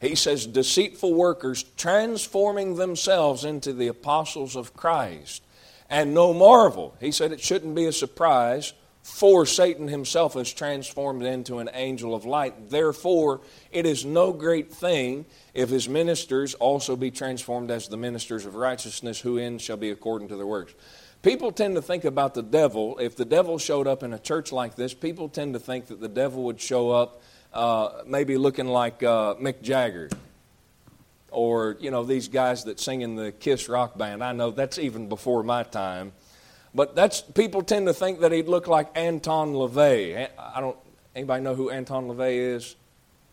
He 0.00 0.14
says, 0.16 0.46
deceitful 0.46 1.14
workers 1.14 1.62
transforming 1.76 2.74
themselves 2.74 3.44
into 3.44 3.72
the 3.72 3.86
apostles 3.86 4.56
of 4.56 4.74
Christ. 4.74 5.42
And 5.88 6.12
no 6.12 6.34
marvel. 6.34 6.96
He 7.00 7.12
said 7.12 7.32
it 7.32 7.40
shouldn't 7.40 7.74
be 7.74 7.84
a 7.86 7.92
surprise, 7.92 8.72
for 9.02 9.46
Satan 9.46 9.88
himself 9.88 10.36
is 10.36 10.52
transformed 10.52 11.22
into 11.22 11.58
an 11.58 11.70
angel 11.72 12.14
of 12.14 12.24
light. 12.24 12.70
Therefore, 12.70 13.40
it 13.70 13.84
is 13.86 14.04
no 14.04 14.32
great 14.32 14.72
thing 14.72 15.24
if 15.54 15.70
his 15.70 15.88
ministers 15.88 16.54
also 16.54 16.96
be 16.96 17.10
transformed 17.10 17.70
as 17.70 17.88
the 17.88 17.96
ministers 17.96 18.46
of 18.46 18.54
righteousness, 18.54 19.20
who 19.20 19.38
in 19.38 19.58
shall 19.58 19.76
be 19.76 19.90
according 19.90 20.28
to 20.28 20.36
their 20.36 20.46
works. 20.46 20.74
People 21.22 21.52
tend 21.52 21.76
to 21.76 21.82
think 21.82 22.04
about 22.04 22.34
the 22.34 22.42
devil. 22.42 22.98
If 22.98 23.14
the 23.14 23.24
devil 23.24 23.56
showed 23.58 23.86
up 23.86 24.02
in 24.02 24.12
a 24.12 24.18
church 24.18 24.50
like 24.50 24.74
this, 24.74 24.92
people 24.92 25.28
tend 25.28 25.54
to 25.54 25.60
think 25.60 25.86
that 25.86 26.00
the 26.00 26.08
devil 26.08 26.44
would 26.44 26.60
show 26.60 26.90
up 26.90 27.22
uh, 27.52 28.02
maybe 28.06 28.36
looking 28.36 28.66
like 28.66 29.02
uh, 29.02 29.34
Mick 29.34 29.62
Jagger 29.62 30.10
or 31.32 31.76
you 31.80 31.90
know 31.90 32.04
these 32.04 32.28
guys 32.28 32.64
that 32.64 32.78
sing 32.78 33.00
in 33.00 33.16
the 33.16 33.32
Kiss 33.32 33.68
rock 33.68 33.96
band. 33.96 34.22
I 34.22 34.32
know 34.32 34.50
that's 34.50 34.78
even 34.78 35.08
before 35.08 35.42
my 35.42 35.62
time, 35.62 36.12
but 36.74 36.94
that's 36.94 37.20
people 37.20 37.62
tend 37.62 37.86
to 37.86 37.94
think 37.94 38.20
that 38.20 38.32
he'd 38.32 38.48
look 38.48 38.66
like 38.66 38.88
Anton 38.96 39.52
LaVey. 39.52 40.28
I 40.38 40.60
don't. 40.60 40.76
Anybody 41.14 41.42
know 41.42 41.54
who 41.54 41.70
Anton 41.70 42.08
LaVey 42.08 42.54
is? 42.54 42.76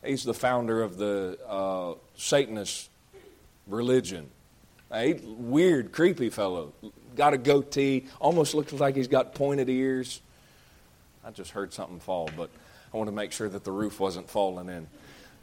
He's 0.03 0.23
the 0.23 0.33
founder 0.33 0.81
of 0.81 0.97
the 0.97 1.37
uh, 1.47 1.95
Satanist 2.15 2.89
religion. 3.67 4.29
A 4.91 5.13
weird, 5.13 5.91
creepy 5.91 6.29
fellow. 6.29 6.73
Got 7.19 7.33
a 7.33 7.37
goatee. 7.37 8.05
Almost 8.21 8.55
looks 8.55 8.71
like 8.71 8.95
he's 8.95 9.09
got 9.09 9.35
pointed 9.35 9.67
ears. 9.67 10.21
I 11.21 11.31
just 11.31 11.51
heard 11.51 11.73
something 11.73 11.99
fall, 11.99 12.29
but 12.37 12.49
I 12.93 12.95
want 12.95 13.09
to 13.09 13.11
make 13.11 13.33
sure 13.33 13.49
that 13.49 13.65
the 13.65 13.73
roof 13.73 13.99
wasn't 13.99 14.29
falling 14.29 14.69
in. 14.69 14.87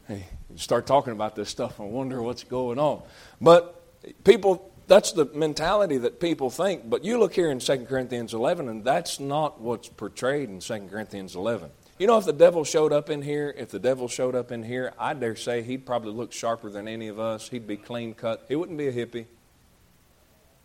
Hey, 0.09 0.27
you 0.51 0.57
start 0.57 0.87
talking 0.87 1.13
about 1.13 1.37
this 1.37 1.51
stuff 1.51 1.79
and 1.79 1.93
wonder 1.93 2.23
what's 2.23 2.45
going 2.45 2.79
on. 2.79 3.03
But 3.43 3.79
people, 4.25 4.73
that's 4.87 5.13
the 5.13 5.27
mentality 5.35 5.99
that 5.99 6.19
people 6.19 6.49
think. 6.49 6.89
But 6.89 7.05
you 7.05 7.19
look 7.19 7.35
here 7.35 7.51
in 7.51 7.59
2 7.59 7.85
Corinthians 7.85 8.33
11, 8.33 8.71
and 8.71 8.83
that's 8.83 9.21
not 9.21 9.61
what's 9.61 9.91
portrayed 9.91 10.49
in 10.49 10.61
2 10.61 10.89
Corinthians 10.91 11.37
11. 11.37 11.69
You 11.99 12.07
know, 12.07 12.17
if 12.17 12.25
the 12.25 12.33
devil 12.33 12.65
showed 12.65 12.95
up 12.95 13.11
in 13.11 13.21
here, 13.21 13.55
if 13.55 13.69
the 13.71 13.79
devil 13.79 14.09
showed 14.09 14.35
up 14.35 14.51
in 14.51 14.63
here, 14.63 14.95
I 14.99 15.13
dare 15.13 15.37
say 15.37 15.61
he'd 15.61 15.85
probably 15.85 16.13
look 16.13 16.33
sharper 16.33 16.71
than 16.71 16.89
any 16.89 17.09
of 17.09 17.21
us. 17.21 17.51
He'd 17.51 17.67
be 17.67 17.77
clean 17.77 18.15
cut. 18.15 18.47
He 18.49 18.57
wouldn't 18.57 18.79
be 18.79 18.89
a 18.89 18.93
hippie. 18.95 19.27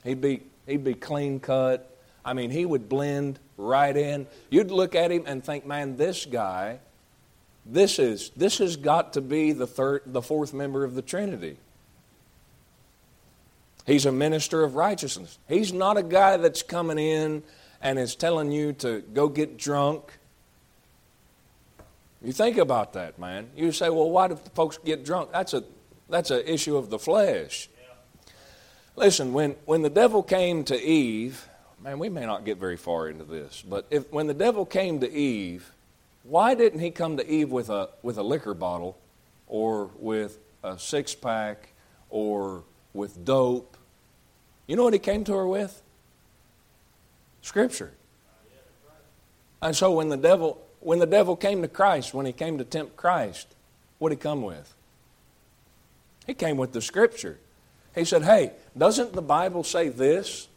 He'd 0.06 0.22
be, 0.22 0.44
He'd 0.72 0.84
be 0.84 0.94
clean 0.94 1.40
cut. 1.40 1.88
I 2.24 2.34
mean, 2.34 2.50
he 2.50 2.66
would 2.66 2.88
blend 2.88 3.40
right 3.58 3.96
in. 3.96 4.28
You'd 4.50 4.72
look 4.72 4.96
at 4.96 5.12
him 5.12 5.24
and 5.28 5.44
think, 5.44 5.66
man, 5.66 5.98
this 5.98 6.25
guy, 6.25 6.80
this 7.66 8.00
is 8.00 8.32
this 8.36 8.58
has 8.60 8.78
got 8.78 9.13
to 9.13 9.22
be 9.22 9.51
the 9.51 9.68
third 9.68 10.04
the 10.06 10.22
fourth 10.22 10.54
member 10.54 10.84
of 10.84 10.96
the 10.96 11.01
Trinity. 11.01 11.58
He's 13.86 14.06
a 14.06 14.12
minister 14.12 14.63
of 14.63 14.75
righteousness. 14.75 15.38
He's 15.50 15.74
not 15.74 15.98
a 15.98 16.04
guy 16.04 16.38
that's 16.38 16.63
coming 16.63 17.00
in 17.00 17.44
and 17.82 18.00
is 18.00 18.16
telling 18.16 18.51
you 18.51 18.74
to 18.74 19.01
go 19.13 19.28
get 19.28 19.58
drunk. 19.58 20.18
You 22.24 22.32
think 22.32 22.58
about 22.58 22.94
that, 22.94 23.18
man. 23.18 23.50
You 23.56 23.72
say, 23.72 23.90
well, 23.90 24.10
why 24.10 24.28
do 24.28 24.36
folks 24.54 24.78
get 24.78 25.04
drunk? 25.04 25.32
That's 25.32 25.54
a 25.54 25.63
that's 26.10 26.32
an 26.32 26.44
issue 26.46 26.78
of 26.78 26.90
the 26.90 27.00
flesh. 27.00 27.70
Listen, 28.96 29.34
when, 29.34 29.56
when 29.66 29.82
the 29.82 29.90
devil 29.90 30.22
came 30.22 30.64
to 30.66 30.80
Eve, 30.80 31.48
man, 31.82 32.00
we 32.00 32.10
may 32.10 32.26
not 32.26 32.46
get 32.46 32.58
very 32.58 32.78
far 32.78 33.08
into 33.08 33.24
this, 33.24 33.64
but 33.68 33.86
if, 33.90 34.12
when 34.12 34.28
the 34.28 34.34
devil 34.34 34.66
came 34.66 35.00
to 35.00 35.12
Eve, 35.12 35.72
why 36.24 36.54
didn't 36.54 36.80
he 36.80 36.92
come 36.92 37.18
to 37.18 37.28
Eve 37.28 37.50
with 37.50 37.70
a, 37.70 37.90
with 38.04 38.18
a 38.18 38.24
liquor 38.24 38.54
bottle 38.54 38.98
or 39.48 39.90
with 39.98 40.38
a 40.64 40.78
six 40.78 41.16
pack 41.16 41.70
or 42.10 42.64
with 42.94 43.26
dope? 43.26 43.78
You 44.68 44.76
know 44.76 44.84
what 44.84 44.94
he 44.94 45.00
came 45.00 45.24
to 45.24 45.34
her 45.34 45.48
with? 45.48 45.82
Scripture. 47.42 47.92
And 49.62 49.76
so 49.76 49.92
when 49.92 50.10
the 50.10 50.18
devil 50.18 50.62
when 50.82 51.00
the 51.00 51.06
devil 51.06 51.36
came 51.36 51.62
to 51.62 51.68
Christ, 51.68 52.14
when 52.14 52.26
he 52.26 52.34
came 52.34 52.58
to 52.58 52.66
tempt 52.66 52.98
Christ, 52.98 53.48
what 54.00 54.10
did 54.10 54.18
he 54.18 54.22
come 54.22 54.42
with? 54.42 54.74
He 56.28 56.34
came 56.34 56.58
with 56.58 56.74
the 56.74 56.82
scripture. 56.82 57.38
He 57.96 58.04
said, 58.04 58.24
Hey, 58.24 58.52
doesn't 58.78 59.13
the 59.13 59.22
Bible 59.22 59.63
say 59.63 59.90
this? 59.90 60.48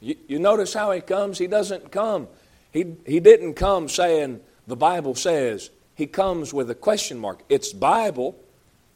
You, 0.00 0.16
you 0.28 0.38
notice 0.38 0.74
how 0.74 0.92
he 0.92 1.00
comes? 1.00 1.38
He 1.38 1.46
doesn't 1.46 1.90
come. 1.90 2.28
He, 2.72 2.94
he 3.06 3.20
didn't 3.20 3.54
come 3.54 3.88
saying, 3.88 4.40
The 4.66 4.76
Bible 4.76 5.14
says. 5.14 5.70
He 5.94 6.06
comes 6.06 6.52
with 6.52 6.70
a 6.70 6.74
question 6.74 7.18
mark. 7.18 7.40
It's 7.48 7.72
Bible, 7.72 8.36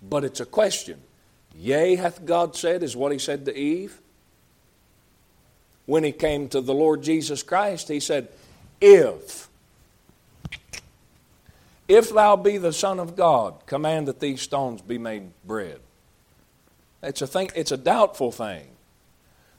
but 0.02 0.22
it's 0.22 0.40
a 0.40 0.46
question. 0.46 1.00
Yea, 1.56 1.96
hath 1.96 2.24
God 2.24 2.54
said, 2.54 2.82
is 2.82 2.94
what 2.94 3.10
he 3.10 3.18
said 3.18 3.46
to 3.46 3.56
Eve. 3.56 4.00
When 5.86 6.04
he 6.04 6.12
came 6.12 6.48
to 6.50 6.60
the 6.60 6.74
Lord 6.74 7.02
Jesus 7.02 7.42
Christ, 7.42 7.88
he 7.88 8.00
said, 8.00 8.28
If, 8.80 9.48
if 11.88 12.10
thou 12.10 12.36
be 12.36 12.58
the 12.58 12.72
Son 12.72 13.00
of 13.00 13.16
God, 13.16 13.66
command 13.66 14.06
that 14.08 14.20
these 14.20 14.42
stones 14.42 14.82
be 14.82 14.98
made 14.98 15.30
bread. 15.44 15.80
It's 17.02 17.22
a 17.22 17.26
thing, 17.26 17.50
it's 17.54 17.72
a 17.72 17.76
doubtful 17.76 18.32
thing. 18.32 18.66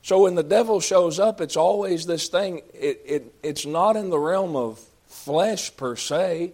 So 0.04 0.24
when 0.24 0.36
the 0.36 0.44
devil 0.44 0.80
shows 0.80 1.20
up, 1.20 1.42
it's 1.42 1.56
always 1.56 2.06
this 2.06 2.28
thing. 2.28 2.62
It, 2.74 3.02
it, 3.06 3.36
it's 3.44 3.66
not 3.66 3.96
in 3.96 4.10
the 4.10 4.20
realm 4.20 4.56
of 4.56 4.80
flesh 5.06 5.76
per 5.76 5.96
se. 5.96 6.54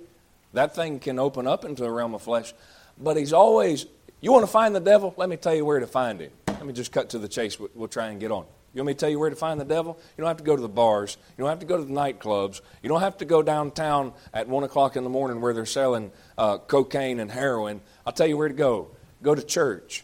That 0.54 0.76
thing 0.76 1.00
can 1.00 1.18
open 1.20 1.48
up 1.48 1.64
into 1.64 1.84
the 1.84 1.92
realm 1.92 2.14
of 2.14 2.22
flesh. 2.22 2.54
But 2.98 3.16
he's 3.16 3.34
always, 3.34 3.86
you 4.20 4.32
want 4.32 4.44
to 4.44 4.52
find 4.52 4.76
the 4.76 4.82
devil? 4.82 5.14
Let 5.18 5.30
me 5.30 5.38
tell 5.38 5.56
you 5.56 5.64
where 5.64 5.80
to 5.80 5.88
find 5.88 6.20
him. 6.20 6.32
Let 6.48 6.66
me 6.66 6.74
just 6.74 6.92
cut 6.92 7.10
to 7.12 7.20
the 7.20 7.28
chase. 7.28 7.58
We'll 7.60 7.88
try 7.88 8.08
and 8.08 8.20
get 8.20 8.32
on. 8.32 8.46
You 8.74 8.82
want 8.82 8.88
me 8.88 8.94
to 8.94 9.00
tell 9.00 9.10
you 9.10 9.20
where 9.20 9.30
to 9.30 9.36
find 9.36 9.60
the 9.60 9.66
devil? 9.66 9.98
You 10.18 10.22
don't 10.22 10.28
have 10.28 10.38
to 10.38 10.44
go 10.44 10.56
to 10.56 10.62
the 10.62 10.68
bars. 10.68 11.18
You 11.38 11.44
don't 11.44 11.50
have 11.50 11.60
to 11.60 11.66
go 11.66 11.78
to 11.78 11.84
the 11.84 11.94
nightclubs. 11.94 12.62
You 12.84 12.90
don't 12.90 13.00
have 13.00 13.18
to 13.18 13.26
go 13.26 13.42
downtown 13.42 14.14
at 14.34 14.48
1 14.48 14.64
o'clock 14.64 14.96
in 14.96 15.04
the 15.04 15.10
morning 15.10 15.40
where 15.40 15.54
they're 15.54 15.66
selling 15.66 16.12
uh, 16.38 16.58
cocaine 16.58 17.20
and 17.20 17.32
heroin. 17.32 17.82
I'll 18.06 18.14
tell 18.14 18.28
you 18.28 18.36
where 18.36 18.50
to 18.50 18.54
go. 18.54 18.90
Go 19.24 19.34
to 19.34 19.42
church. 19.42 20.04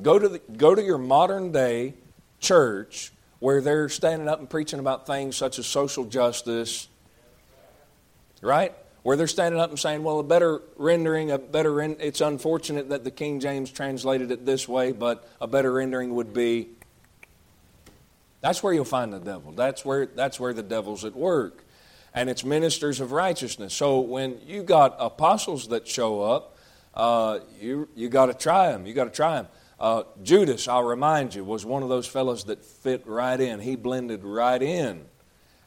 Go 0.00 0.18
to, 0.18 0.28
the, 0.28 0.38
go 0.38 0.74
to 0.74 0.82
your 0.82 0.98
modern 0.98 1.52
day 1.52 1.94
church 2.38 3.12
where 3.38 3.60
they're 3.60 3.88
standing 3.88 4.28
up 4.28 4.40
and 4.40 4.48
preaching 4.48 4.78
about 4.78 5.06
things 5.06 5.36
such 5.36 5.58
as 5.58 5.66
social 5.66 6.04
justice, 6.04 6.88
right? 8.40 8.74
Where 9.02 9.16
they're 9.16 9.26
standing 9.26 9.60
up 9.60 9.70
and 9.70 9.78
saying, 9.78 10.02
well, 10.02 10.18
a 10.18 10.24
better 10.24 10.62
rendering, 10.76 11.30
a 11.30 11.38
better, 11.38 11.80
it's 11.80 12.20
unfortunate 12.20 12.88
that 12.88 13.04
the 13.04 13.10
King 13.10 13.40
James 13.40 13.70
translated 13.70 14.30
it 14.30 14.44
this 14.44 14.68
way, 14.68 14.92
but 14.92 15.28
a 15.40 15.46
better 15.46 15.72
rendering 15.72 16.14
would 16.14 16.32
be. 16.32 16.68
That's 18.40 18.62
where 18.62 18.72
you'll 18.72 18.84
find 18.84 19.12
the 19.12 19.18
devil. 19.18 19.52
That's 19.52 19.84
where, 19.84 20.06
that's 20.06 20.38
where 20.38 20.52
the 20.52 20.62
devil's 20.62 21.04
at 21.04 21.14
work. 21.14 21.64
And 22.14 22.30
it's 22.30 22.44
ministers 22.44 23.00
of 23.00 23.12
righteousness. 23.12 23.74
So 23.74 24.00
when 24.00 24.40
you 24.46 24.62
got 24.62 24.96
apostles 24.98 25.68
that 25.68 25.86
show 25.86 26.22
up, 26.22 26.56
uh, 26.94 27.40
you, 27.60 27.88
you 27.94 28.08
got 28.08 28.26
to 28.26 28.34
try 28.34 28.72
them. 28.72 28.86
You 28.86 28.94
got 28.94 29.04
to 29.04 29.10
try 29.10 29.36
them. 29.36 29.48
Uh, 29.78 30.04
Judas, 30.22 30.68
I'll 30.68 30.82
remind 30.82 31.34
you, 31.34 31.44
was 31.44 31.66
one 31.66 31.82
of 31.82 31.88
those 31.88 32.06
fellows 32.06 32.44
that 32.44 32.64
fit 32.64 33.02
right 33.06 33.38
in. 33.38 33.60
He 33.60 33.76
blended 33.76 34.24
right 34.24 34.62
in. 34.62 35.04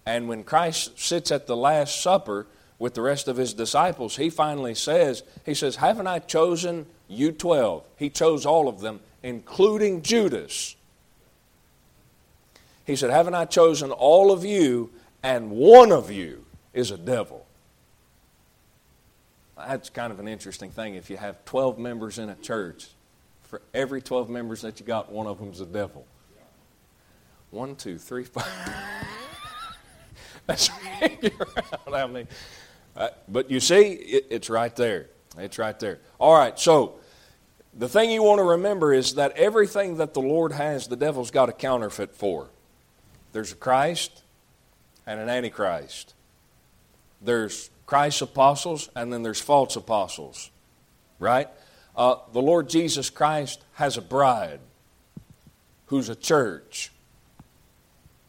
And 0.06 0.28
when 0.28 0.44
Christ 0.44 1.00
sits 1.00 1.32
at 1.32 1.46
the 1.46 1.56
Last 1.56 2.02
Supper 2.02 2.48
with 2.80 2.96
the 2.96 3.02
rest 3.02 3.28
of 3.28 3.38
his 3.38 3.54
disciples, 3.54 4.16
he 4.16 4.30
finally 4.30 4.74
says, 4.74 5.22
He 5.46 5.54
says, 5.54 5.76
Haven't 5.76 6.08
I 6.08 6.20
chosen 6.20 6.88
you 7.08 7.32
12? 7.32 7.84
He 7.98 8.10
chose 8.10 8.46
all 8.46 8.68
of 8.68 8.80
them, 8.80 9.00
including 9.22 10.02
Judas. 10.02 10.76
He 12.86 12.96
said, 12.96 13.12
Haven't 13.12 13.36
I 13.36 13.46
chosen 13.46 13.92
all 13.92 14.32
of 14.32 14.44
you, 14.44 14.90
and 15.22 15.52
one 15.52 15.92
of 15.92 16.10
you 16.10 16.46
is 16.74 16.90
a 16.90 16.98
devil? 16.98 17.46
That's 19.56 19.90
kind 19.90 20.12
of 20.12 20.20
an 20.20 20.28
interesting 20.28 20.72
thing 20.72 20.96
if 20.96 21.12
you 21.12 21.18
have 21.18 21.46
12 21.46 21.78
members 21.78 22.18
in 22.18 22.30
a 22.30 22.36
church 22.36 22.88
for 23.50 23.62
every 23.74 24.02
12 24.02 24.30
members 24.30 24.62
that 24.62 24.80
you 24.80 24.86
got, 24.86 25.12
one 25.12 25.26
of 25.26 25.40
them's 25.40 25.60
a 25.60 25.66
devil. 25.66 26.06
One, 27.50 27.76
two, 27.76 27.98
three, 27.98 28.24
five. 28.24 28.46
That's 30.46 30.70
out 30.70 31.88
how 31.88 32.08
many. 32.08 32.28
Uh, 32.96 33.10
but 33.28 33.50
you 33.50 33.60
see, 33.60 33.94
it, 33.94 34.28
it's 34.30 34.52
right 34.52 34.76
there. 34.76 35.08
It's 35.38 35.58
right 35.58 35.78
there. 35.80 36.00
All 36.20 36.38
right, 36.38 36.60
so 36.60 37.00
the 37.74 37.90
thing 37.90 38.12
you 38.12 38.22
want 38.22 38.38
to 38.38 38.44
remember 38.44 38.94
is 38.94 39.16
that 39.16 39.32
everything 39.32 39.98
that 39.98 40.14
the 40.14 40.22
Lord 40.22 40.52
has, 40.52 40.88
the 40.88 40.96
devil's 40.96 41.32
got 41.32 41.50
a 41.50 41.54
counterfeit 41.54 42.14
for. 42.14 42.50
There's 43.32 43.52
a 43.52 43.56
Christ 43.56 44.22
and 45.08 45.20
an 45.20 45.28
Antichrist. 45.28 46.14
There's 47.20 47.72
Christ's 47.88 48.22
apostles, 48.22 48.90
and 48.96 49.12
then 49.12 49.24
there's 49.24 49.42
false 49.42 49.76
apostles. 49.76 50.52
Right? 51.18 51.48
Uh, 52.00 52.16
the 52.32 52.42
Lord 52.42 52.70
Jesus 52.70 53.10
Christ 53.10 53.62
has 53.74 53.98
a 53.98 54.02
bride 54.02 54.62
who's 55.88 56.08
a 56.08 56.16
church. 56.16 56.94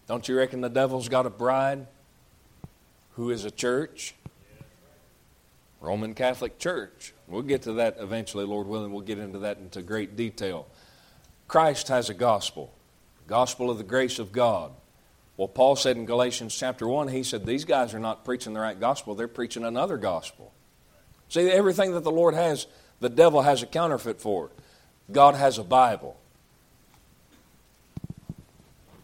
Don't 0.08 0.28
you 0.28 0.36
reckon 0.36 0.60
the 0.60 0.68
devil's 0.68 1.08
got 1.08 1.24
a 1.24 1.30
bride 1.30 1.86
who 3.12 3.30
is 3.30 3.44
a 3.44 3.50
church? 3.52 4.16
Roman 5.80 6.14
Catholic 6.14 6.58
Church. 6.58 7.14
We'll 7.28 7.42
get 7.42 7.62
to 7.62 7.74
that 7.74 7.98
eventually, 8.00 8.44
Lord 8.44 8.66
willing. 8.66 8.90
We'll 8.90 9.02
get 9.02 9.20
into 9.20 9.38
that 9.38 9.58
into 9.58 9.82
great 9.82 10.16
detail. 10.16 10.66
Christ 11.46 11.86
has 11.88 12.10
a 12.10 12.14
gospel, 12.14 12.74
gospel 13.28 13.70
of 13.70 13.78
the 13.78 13.84
grace 13.84 14.18
of 14.18 14.32
God. 14.32 14.72
Well, 15.36 15.46
Paul 15.46 15.76
said 15.76 15.96
in 15.96 16.06
Galatians 16.06 16.56
chapter 16.56 16.88
1, 16.88 17.06
he 17.06 17.22
said, 17.22 17.46
These 17.46 17.64
guys 17.64 17.94
are 17.94 18.00
not 18.00 18.24
preaching 18.24 18.52
the 18.52 18.58
right 18.58 18.78
gospel, 18.78 19.14
they're 19.14 19.28
preaching 19.28 19.62
another 19.62 19.96
gospel. 19.96 20.52
See, 21.28 21.48
everything 21.48 21.92
that 21.92 22.02
the 22.02 22.10
Lord 22.10 22.34
has 22.34 22.66
the 23.00 23.08
devil 23.08 23.42
has 23.42 23.62
a 23.62 23.66
counterfeit 23.66 24.20
for 24.20 24.46
it. 24.46 24.52
God 25.10 25.34
has 25.34 25.58
a 25.58 25.64
Bible. 25.64 26.16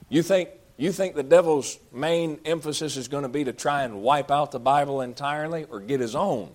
You 0.08 0.22
think, 0.22 0.50
you 0.76 0.92
think 0.92 1.16
the 1.16 1.22
devil's 1.22 1.78
main 1.92 2.38
emphasis 2.44 2.96
is 2.96 3.08
going 3.08 3.24
to 3.24 3.28
be 3.28 3.44
to 3.44 3.52
try 3.52 3.82
and 3.82 4.02
wipe 4.02 4.30
out 4.30 4.52
the 4.52 4.60
Bible 4.60 5.00
entirely 5.00 5.64
or 5.64 5.80
get 5.80 6.00
his 6.00 6.14
own? 6.14 6.50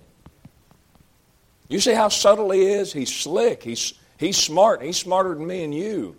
You 1.67 1.79
see 1.79 1.93
how 1.93 2.09
subtle 2.09 2.51
he 2.51 2.63
is? 2.63 2.93
He's 2.93 3.13
slick. 3.13 3.63
He's, 3.63 3.93
he's 4.17 4.37
smart. 4.37 4.81
He's 4.81 4.97
smarter 4.97 5.33
than 5.33 5.47
me 5.47 5.63
and 5.63 5.73
you. 5.73 6.15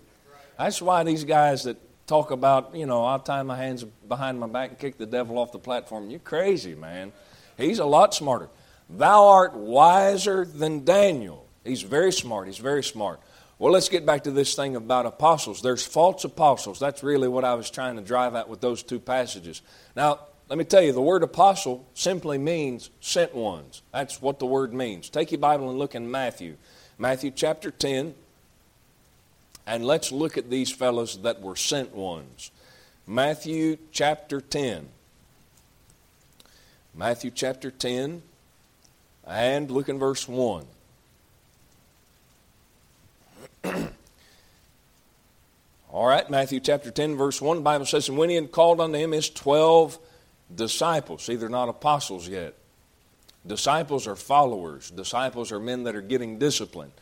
That's 0.59 0.83
why 0.83 1.05
these 1.05 1.25
guys 1.25 1.65
that 1.65 1.77
talk 2.07 2.31
about, 2.31 2.75
you 2.75 2.87
know, 2.87 3.05
I'll 3.05 3.19
tie 3.19 3.43
my 3.43 3.57
hands 3.57 3.85
behind 3.85 4.39
my 4.39 4.47
back 4.47 4.71
and 4.71 4.79
kick 4.79 4.99
the 4.99 5.07
devil 5.07 5.39
off 5.39 5.53
the 5.53 5.59
platform. 5.59 6.11
You're 6.11 6.21
crazy, 6.21 6.75
man. 6.75 7.13
He's 7.57 7.79
a 7.79 7.85
lot 7.85 8.15
smarter. 8.15 8.49
Thou 8.91 9.27
art 9.29 9.55
wiser 9.55 10.45
than 10.45 10.85
Daniel. 10.85 11.47
He's 11.65 11.83
very 11.83 12.13
smart. 12.13 12.47
He's 12.47 12.59
very 12.59 12.83
smart. 12.83 13.21
Well, 13.59 13.73
let's 13.73 13.89
get 13.89 14.05
back 14.05 14.25
to 14.25 14.33
this 14.33 14.55
thing 14.55 14.75
about 14.75 15.07
apostles. 15.07 15.63
There's 15.63 15.87
false 15.87 16.25
apostles. 16.25 16.81
That's 16.81 17.03
really 17.03 17.29
what 17.29 17.45
I 17.45 17.55
was 17.55 17.71
trying 17.71 17.97
to 17.97 18.03
drive 18.03 18.35
at 18.35 18.49
with 18.49 18.61
those 18.61 18.83
two 18.83 18.99
passages. 18.99 19.63
Now, 19.95 20.19
let 20.49 20.59
me 20.59 20.65
tell 20.65 20.83
you, 20.83 20.93
the 20.93 21.01
word 21.01 21.23
apostle 21.23 21.87
simply 21.95 22.39
means 22.39 22.91
sent 23.01 23.35
ones. 23.35 23.83
That's 23.93 24.21
what 24.21 24.39
the 24.39 24.47
word 24.47 24.75
means. 24.75 25.09
Take 25.09 25.31
your 25.31 25.39
Bible 25.39 25.71
and 25.71 25.79
look 25.79 25.95
in 25.95 26.11
Matthew. 26.11 26.57
Matthew 26.99 27.31
chapter 27.31 27.71
10. 27.71 28.15
And 29.67 29.87
let's 29.87 30.11
look 30.11 30.37
at 30.37 30.51
these 30.51 30.71
fellows 30.71 31.23
that 31.23 31.41
were 31.41 31.57
sent 31.57 31.95
ones. 31.95 32.51
Matthew 33.07 33.79
chapter 33.93 34.41
10. 34.41 34.89
Matthew 36.95 37.31
chapter 37.31 37.71
10. 37.71 38.23
And 39.27 39.71
look 39.71 39.89
in 39.89 39.99
verse 39.99 40.27
1. 40.29 40.67
All 45.93 46.07
right, 46.07 46.29
Matthew 46.29 46.61
chapter 46.61 46.91
10, 46.91 47.17
verse 47.17 47.41
1, 47.41 47.59
the 47.59 47.63
Bible 47.63 47.87
says, 47.87 48.09
And 48.09 48.19
when 48.19 48.31
he 48.31 48.37
had 48.37 48.51
called 48.51 48.81
unto 48.81 48.99
him 48.99 49.13
his 49.13 49.29
twelve 49.31 49.99
disciples. 50.55 51.23
See, 51.23 51.37
they're 51.37 51.49
not 51.49 51.69
apostles 51.69 52.29
yet. 52.29 52.55
Disciples 53.47 54.07
are 54.07 54.17
followers. 54.17 54.91
Disciples 54.91 55.51
are 55.51 55.59
men 55.59 55.85
that 55.85 55.97
are 55.97 56.03
getting 56.03 56.39
discipline. 56.39 56.93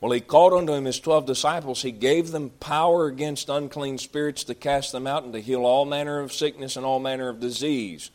Well, 0.00 0.12
he 0.12 0.20
called 0.20 0.52
unto 0.52 0.72
him 0.72 0.84
his 0.84 1.00
twelve 1.00 1.24
disciples. 1.24 1.82
He 1.82 1.92
gave 1.92 2.30
them 2.30 2.50
power 2.60 3.06
against 3.06 3.48
unclean 3.48 3.98
spirits 3.98 4.44
to 4.44 4.54
cast 4.54 4.92
them 4.92 5.06
out 5.06 5.24
and 5.24 5.32
to 5.32 5.40
heal 5.40 5.64
all 5.64 5.84
manner 5.84 6.20
of 6.20 6.32
sickness 6.32 6.76
and 6.76 6.84
all 6.84 6.98
manner 6.98 7.28
of 7.28 7.40
disease. 7.40 8.10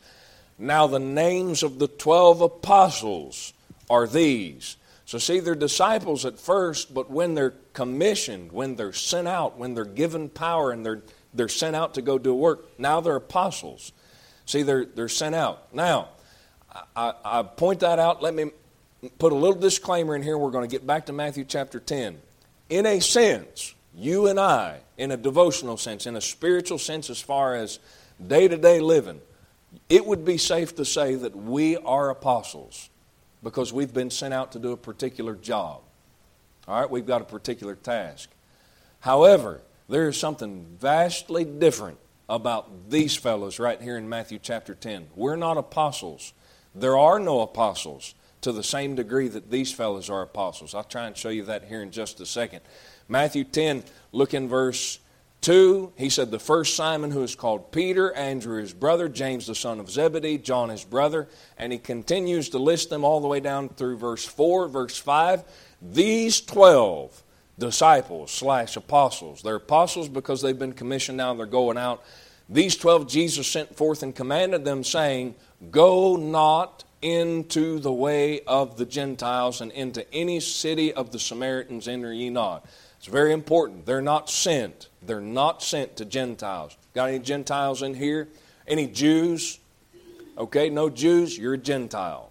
Now, 0.60 0.86
the 0.86 0.98
names 0.98 1.62
of 1.62 1.78
the 1.78 1.88
twelve 1.88 2.42
apostles 2.42 3.54
are 3.88 4.06
these. 4.06 4.76
So, 5.06 5.18
see, 5.18 5.40
they're 5.40 5.54
disciples 5.54 6.24
at 6.26 6.38
first, 6.38 6.92
but 6.92 7.10
when 7.10 7.34
they're 7.34 7.54
commissioned, 7.72 8.52
when 8.52 8.76
they're 8.76 8.92
sent 8.92 9.26
out, 9.26 9.58
when 9.58 9.74
they're 9.74 9.86
given 9.86 10.28
power 10.28 10.70
and 10.70 10.84
they're, 10.84 11.00
they're 11.32 11.48
sent 11.48 11.74
out 11.74 11.94
to 11.94 12.02
go 12.02 12.18
do 12.18 12.34
work, 12.34 12.78
now 12.78 13.00
they're 13.00 13.16
apostles. 13.16 13.92
See, 14.44 14.62
they're, 14.62 14.84
they're 14.84 15.08
sent 15.08 15.34
out. 15.34 15.74
Now, 15.74 16.10
I, 16.94 17.14
I 17.24 17.42
point 17.42 17.80
that 17.80 17.98
out. 17.98 18.22
Let 18.22 18.34
me 18.34 18.50
put 19.18 19.32
a 19.32 19.36
little 19.36 19.58
disclaimer 19.58 20.14
in 20.14 20.22
here. 20.22 20.36
We're 20.36 20.50
going 20.50 20.68
to 20.68 20.72
get 20.72 20.86
back 20.86 21.06
to 21.06 21.12
Matthew 21.12 21.44
chapter 21.44 21.80
10. 21.80 22.20
In 22.68 22.86
a 22.86 23.00
sense, 23.00 23.74
you 23.94 24.26
and 24.26 24.38
I, 24.38 24.80
in 24.98 25.10
a 25.10 25.16
devotional 25.16 25.78
sense, 25.78 26.06
in 26.06 26.16
a 26.16 26.20
spiritual 26.20 26.78
sense, 26.78 27.08
as 27.10 27.20
far 27.20 27.56
as 27.56 27.78
day 28.24 28.46
to 28.46 28.56
day 28.56 28.78
living, 28.80 29.20
it 29.88 30.04
would 30.04 30.24
be 30.24 30.36
safe 30.36 30.74
to 30.76 30.84
say 30.84 31.14
that 31.14 31.36
we 31.36 31.76
are 31.76 32.10
apostles 32.10 32.90
because 33.42 33.72
we've 33.72 33.94
been 33.94 34.10
sent 34.10 34.34
out 34.34 34.52
to 34.52 34.58
do 34.58 34.72
a 34.72 34.76
particular 34.76 35.34
job. 35.34 35.80
All 36.68 36.80
right, 36.80 36.90
we've 36.90 37.06
got 37.06 37.22
a 37.22 37.24
particular 37.24 37.74
task. 37.74 38.30
However, 39.00 39.62
there 39.88 40.08
is 40.08 40.16
something 40.16 40.66
vastly 40.78 41.44
different 41.44 41.98
about 42.28 42.90
these 42.90 43.16
fellows 43.16 43.58
right 43.58 43.80
here 43.82 43.96
in 43.96 44.08
Matthew 44.08 44.38
chapter 44.40 44.74
10. 44.74 45.08
We're 45.16 45.36
not 45.36 45.56
apostles. 45.56 46.32
There 46.74 46.96
are 46.96 47.18
no 47.18 47.40
apostles 47.40 48.14
to 48.42 48.52
the 48.52 48.62
same 48.62 48.94
degree 48.94 49.26
that 49.28 49.50
these 49.50 49.72
fellows 49.72 50.08
are 50.08 50.22
apostles. 50.22 50.74
I'll 50.74 50.84
try 50.84 51.06
and 51.06 51.16
show 51.16 51.28
you 51.28 51.44
that 51.44 51.64
here 51.64 51.82
in 51.82 51.90
just 51.90 52.20
a 52.20 52.26
second. 52.26 52.60
Matthew 53.08 53.42
10, 53.42 53.82
look 54.12 54.32
in 54.32 54.48
verse 54.48 54.99
2. 55.40 55.92
He 55.96 56.10
said, 56.10 56.30
The 56.30 56.38
first 56.38 56.74
Simon, 56.74 57.10
who 57.10 57.22
is 57.22 57.34
called 57.34 57.72
Peter, 57.72 58.12
Andrew 58.14 58.60
his 58.60 58.72
brother, 58.72 59.08
James 59.08 59.46
the 59.46 59.54
son 59.54 59.80
of 59.80 59.90
Zebedee, 59.90 60.38
John 60.38 60.68
his 60.68 60.84
brother. 60.84 61.28
And 61.56 61.72
he 61.72 61.78
continues 61.78 62.50
to 62.50 62.58
list 62.58 62.90
them 62.90 63.04
all 63.04 63.20
the 63.20 63.28
way 63.28 63.40
down 63.40 63.68
through 63.70 63.98
verse 63.98 64.24
4, 64.24 64.68
verse 64.68 64.98
5. 64.98 65.44
These 65.80 66.40
12 66.42 67.22
disciples 67.58 68.30
slash 68.30 68.76
apostles. 68.76 69.42
They're 69.42 69.56
apostles 69.56 70.08
because 70.08 70.42
they've 70.42 70.58
been 70.58 70.72
commissioned 70.72 71.18
now, 71.18 71.34
they're 71.34 71.46
going 71.46 71.78
out. 71.78 72.02
These 72.48 72.76
12 72.76 73.08
Jesus 73.08 73.46
sent 73.46 73.76
forth 73.76 74.02
and 74.02 74.14
commanded 74.14 74.64
them, 74.64 74.82
saying, 74.82 75.36
Go 75.70 76.16
not 76.16 76.84
into 77.00 77.78
the 77.78 77.92
way 77.92 78.40
of 78.40 78.76
the 78.76 78.84
Gentiles 78.84 79.60
and 79.60 79.70
into 79.72 80.12
any 80.12 80.40
city 80.40 80.92
of 80.92 81.12
the 81.12 81.18
Samaritans 81.18 81.88
enter 81.88 82.12
ye 82.12 82.28
not. 82.28 82.66
It's 83.00 83.08
very 83.08 83.32
important. 83.32 83.86
They're 83.86 84.02
not 84.02 84.28
sent. 84.28 84.90
They're 85.00 85.22
not 85.22 85.62
sent 85.62 85.96
to 85.96 86.04
Gentiles. 86.04 86.76
Got 86.94 87.08
any 87.08 87.18
Gentiles 87.18 87.80
in 87.80 87.94
here? 87.94 88.28
Any 88.68 88.86
Jews? 88.88 89.58
Okay, 90.36 90.68
no 90.68 90.90
Jews, 90.90 91.38
you're 91.38 91.54
a 91.54 91.58
Gentile. 91.58 92.30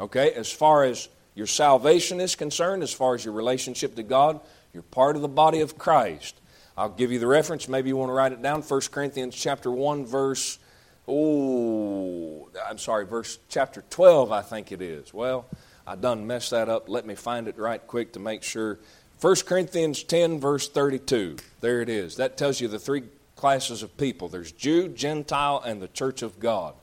Okay, 0.00 0.32
as 0.32 0.50
far 0.50 0.82
as 0.82 1.08
your 1.36 1.46
salvation 1.46 2.20
is 2.20 2.34
concerned, 2.34 2.82
as 2.82 2.92
far 2.92 3.14
as 3.14 3.24
your 3.24 3.34
relationship 3.34 3.94
to 3.94 4.02
God, 4.02 4.40
you're 4.74 4.82
part 4.82 5.14
of 5.14 5.22
the 5.22 5.28
body 5.28 5.60
of 5.60 5.78
Christ. 5.78 6.34
I'll 6.76 6.88
give 6.88 7.12
you 7.12 7.20
the 7.20 7.28
reference. 7.28 7.68
Maybe 7.68 7.90
you 7.90 7.96
want 7.96 8.08
to 8.10 8.14
write 8.14 8.32
it 8.32 8.42
down. 8.42 8.62
1 8.62 8.80
Corinthians 8.90 9.36
chapter 9.36 9.70
1, 9.70 10.06
verse 10.06 10.58
oh, 11.06 12.48
I'm 12.68 12.78
sorry, 12.78 13.06
verse 13.06 13.38
chapter 13.48 13.84
12, 13.90 14.32
I 14.32 14.42
think 14.42 14.72
it 14.72 14.82
is. 14.82 15.12
Well, 15.12 15.46
I 15.86 15.96
done 15.96 16.26
messed 16.26 16.50
that 16.50 16.68
up. 16.68 16.88
Let 16.88 17.06
me 17.06 17.14
find 17.14 17.48
it 17.48 17.58
right 17.58 17.84
quick 17.84 18.12
to 18.12 18.20
make 18.20 18.42
sure. 18.42 18.78
1 19.20 19.36
Corinthians 19.46 20.02
10, 20.02 20.40
verse 20.40 20.68
32. 20.68 21.36
There 21.60 21.82
it 21.82 21.88
is. 21.88 22.16
That 22.16 22.36
tells 22.36 22.60
you 22.60 22.68
the 22.68 22.78
three 22.78 23.02
classes 23.36 23.82
of 23.82 23.96
people 23.96 24.28
there's 24.28 24.52
Jew, 24.52 24.88
Gentile, 24.88 25.62
and 25.64 25.80
the 25.80 25.88
church 25.88 26.22
of 26.22 26.40
God. 26.40 26.74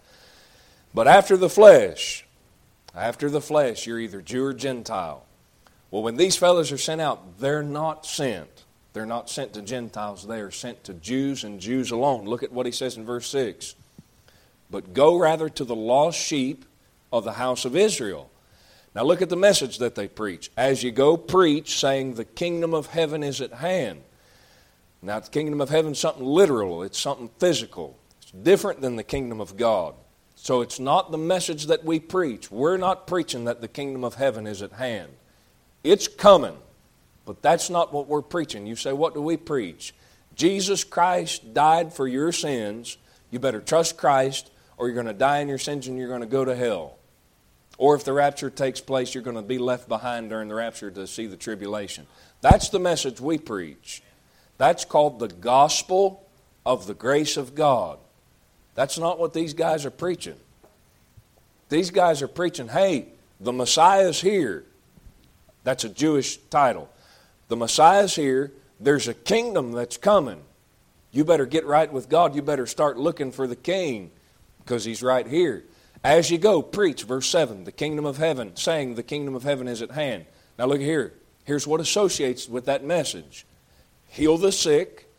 But 0.93 1.08
after 1.08 1.38
the 1.38 1.50
flesh, 1.50 2.26
after 2.95 3.30
the 3.30 3.41
flesh, 3.41 3.88
you're 3.88 4.00
either 4.00 4.21
Jew 4.21 4.43
or 4.45 4.54
Gentile. 4.54 5.26
Well, 5.89 6.04
when 6.04 6.17
these 6.17 6.36
fellows 6.36 6.71
are 6.71 6.78
sent 6.78 7.02
out, 7.02 7.39
they're 7.39 7.63
not 7.63 8.06
sent. 8.06 8.65
They're 8.93 9.06
not 9.06 9.30
sent 9.30 9.54
to 9.54 9.62
Gentiles, 9.62 10.26
they 10.26 10.39
are 10.39 10.52
sent 10.52 10.84
to 10.86 10.93
Jews 10.93 11.43
and 11.43 11.60
Jews 11.60 11.91
alone. 11.91 12.26
Look 12.26 12.41
at 12.41 12.52
what 12.52 12.65
he 12.65 12.71
says 12.71 12.97
in 12.97 13.06
verse 13.06 13.28
6 13.30 13.76
but 14.69 14.93
go 14.93 15.17
rather 15.17 15.50
to 15.50 15.63
the 15.63 15.76
lost 15.76 16.19
sheep 16.19 16.65
of 17.12 17.23
the 17.23 17.34
house 17.34 17.65
of 17.65 17.76
Israel. 17.76 18.30
Now 18.98 19.04
look 19.04 19.22
at 19.22 19.30
the 19.30 19.36
message 19.36 19.78
that 19.78 19.94
they 19.94 20.08
preach. 20.08 20.50
As 20.58 20.82
you 20.82 20.90
go, 20.90 21.18
preach, 21.18 21.80
saying, 21.80 22.16
The 22.16 22.26
kingdom 22.26 22.74
of 22.74 22.88
heaven 22.88 23.22
is 23.22 23.42
at 23.42 23.54
hand. 23.54 24.02
Now, 25.04 25.20
the 25.20 25.30
kingdom 25.30 25.62
of 25.62 25.70
heaven 25.70 25.92
is 25.92 26.00
something 26.00 26.26
literal, 26.26 26.82
it's 26.82 26.98
something 26.98 27.30
physical. 27.38 27.96
It's 28.20 28.32
different 28.32 28.82
than 28.82 28.96
the 28.96 29.04
kingdom 29.04 29.40
of 29.40 29.56
God. 29.56 29.94
So 30.34 30.62
it's 30.62 30.80
not 30.80 31.12
the 31.12 31.18
message 31.20 31.68
that 31.68 31.86
we 31.86 32.00
preach. 32.00 32.50
We're 32.50 32.78
not 32.78 33.06
preaching 33.06 33.46
that 33.46 33.62
the 33.62 33.68
kingdom 33.68 34.04
of 34.04 34.16
heaven 34.16 34.48
is 34.48 34.64
at 34.64 34.72
hand. 34.72 35.12
It's 35.84 36.08
coming, 36.08 36.58
but 37.24 37.44
that's 37.44 37.70
not 37.70 37.94
what 37.94 38.08
we're 38.08 38.24
preaching. 38.24 38.66
You 38.66 38.76
say, 38.76 38.94
What 38.94 39.14
do 39.14 39.22
we 39.22 39.38
preach? 39.38 39.94
Jesus 40.34 40.84
Christ 40.84 41.54
died 41.54 41.94
for 41.94 42.08
your 42.08 42.32
sins. 42.32 42.98
You 43.30 43.38
better 43.38 43.62
trust 43.62 43.96
Christ 43.96 44.50
or 44.76 44.88
you're 44.88 44.96
going 44.96 45.06
to 45.06 45.14
die 45.14 45.38
in 45.38 45.48
your 45.50 45.60
sins 45.60 45.88
and 45.88 46.00
you're 46.00 46.08
going 46.08 46.22
to 46.22 46.26
go 46.26 46.44
to 46.44 46.56
hell. 46.56 46.98
Or 47.78 47.96
if 47.96 48.04
the 48.04 48.13
rapture 48.13 48.50
takes 48.50 48.82
place, 48.82 49.13
you're 49.13 49.24
going 49.24 49.36
to 49.36 49.42
be 49.42 49.60
left 49.60 49.88
behind 49.88 50.30
during 50.30 50.48
the 50.48 50.56
rapture 50.56 50.90
to 50.92 51.06
see 51.06 51.28
the 51.28 51.38
tribulation. 51.38 52.08
That's 52.42 52.70
the 52.70 52.80
message 52.80 53.22
we 53.22 53.38
preach. 53.38 54.02
That's 54.58 54.86
called 54.86 55.20
the 55.20 55.28
gospel 55.28 56.28
of 56.66 56.88
the 56.88 56.96
grace 56.96 57.38
of 57.38 57.54
God. 57.54 58.00
That's 58.74 58.98
not 58.98 59.20
what 59.20 59.34
these 59.34 59.54
guys 59.54 59.86
are 59.86 59.92
preaching. 59.92 60.36
These 61.70 61.92
guys 61.92 62.22
are 62.22 62.28
preaching, 62.28 62.68
hey, 62.68 63.08
the 63.40 63.54
Messiah's 63.54 64.22
here. 64.22 64.63
That's 65.63 65.84
a 65.84 65.90
Jewish 65.90 66.38
title. 66.50 66.90
The 67.48 67.58
Messiah's 67.58 68.16
here. 68.16 68.52
There's 68.80 69.08
a 69.08 69.13
kingdom 69.13 69.72
that's 69.72 69.98
coming. 69.98 70.42
You 71.12 71.26
better 71.26 71.46
get 71.46 71.66
right 71.66 71.92
with 71.92 72.10
God. 72.10 72.36
You 72.36 72.42
better 72.42 72.66
start 72.66 72.98
looking 72.98 73.32
for 73.32 73.48
the 73.48 73.56
king 73.56 74.12
because 74.60 74.86
he's 74.86 75.04
right 75.04 75.28
here. 75.28 75.63
As 76.08 76.32
you 76.32 76.38
go, 76.38 76.62
preach, 76.62 77.04
verse 77.04 77.28
7, 77.28 77.65
the 77.65 77.72
kingdom 77.74 78.06
of 78.06 78.15
heaven, 78.15 78.56
saying 78.56 78.96
the 78.96 79.04
kingdom 79.04 79.36
of 79.36 79.43
heaven 79.43 79.67
is 79.67 79.82
at 79.82 79.91
hand. 79.91 80.26
Now 80.58 80.65
look 80.65 80.80
here. 80.80 81.12
Here's 81.43 81.67
what 81.67 81.82
associates 81.82 82.48
with 82.48 82.63
that 82.67 82.82
message 82.82 83.46
heal 84.08 84.38
the 84.38 84.54
sick, 84.54 85.10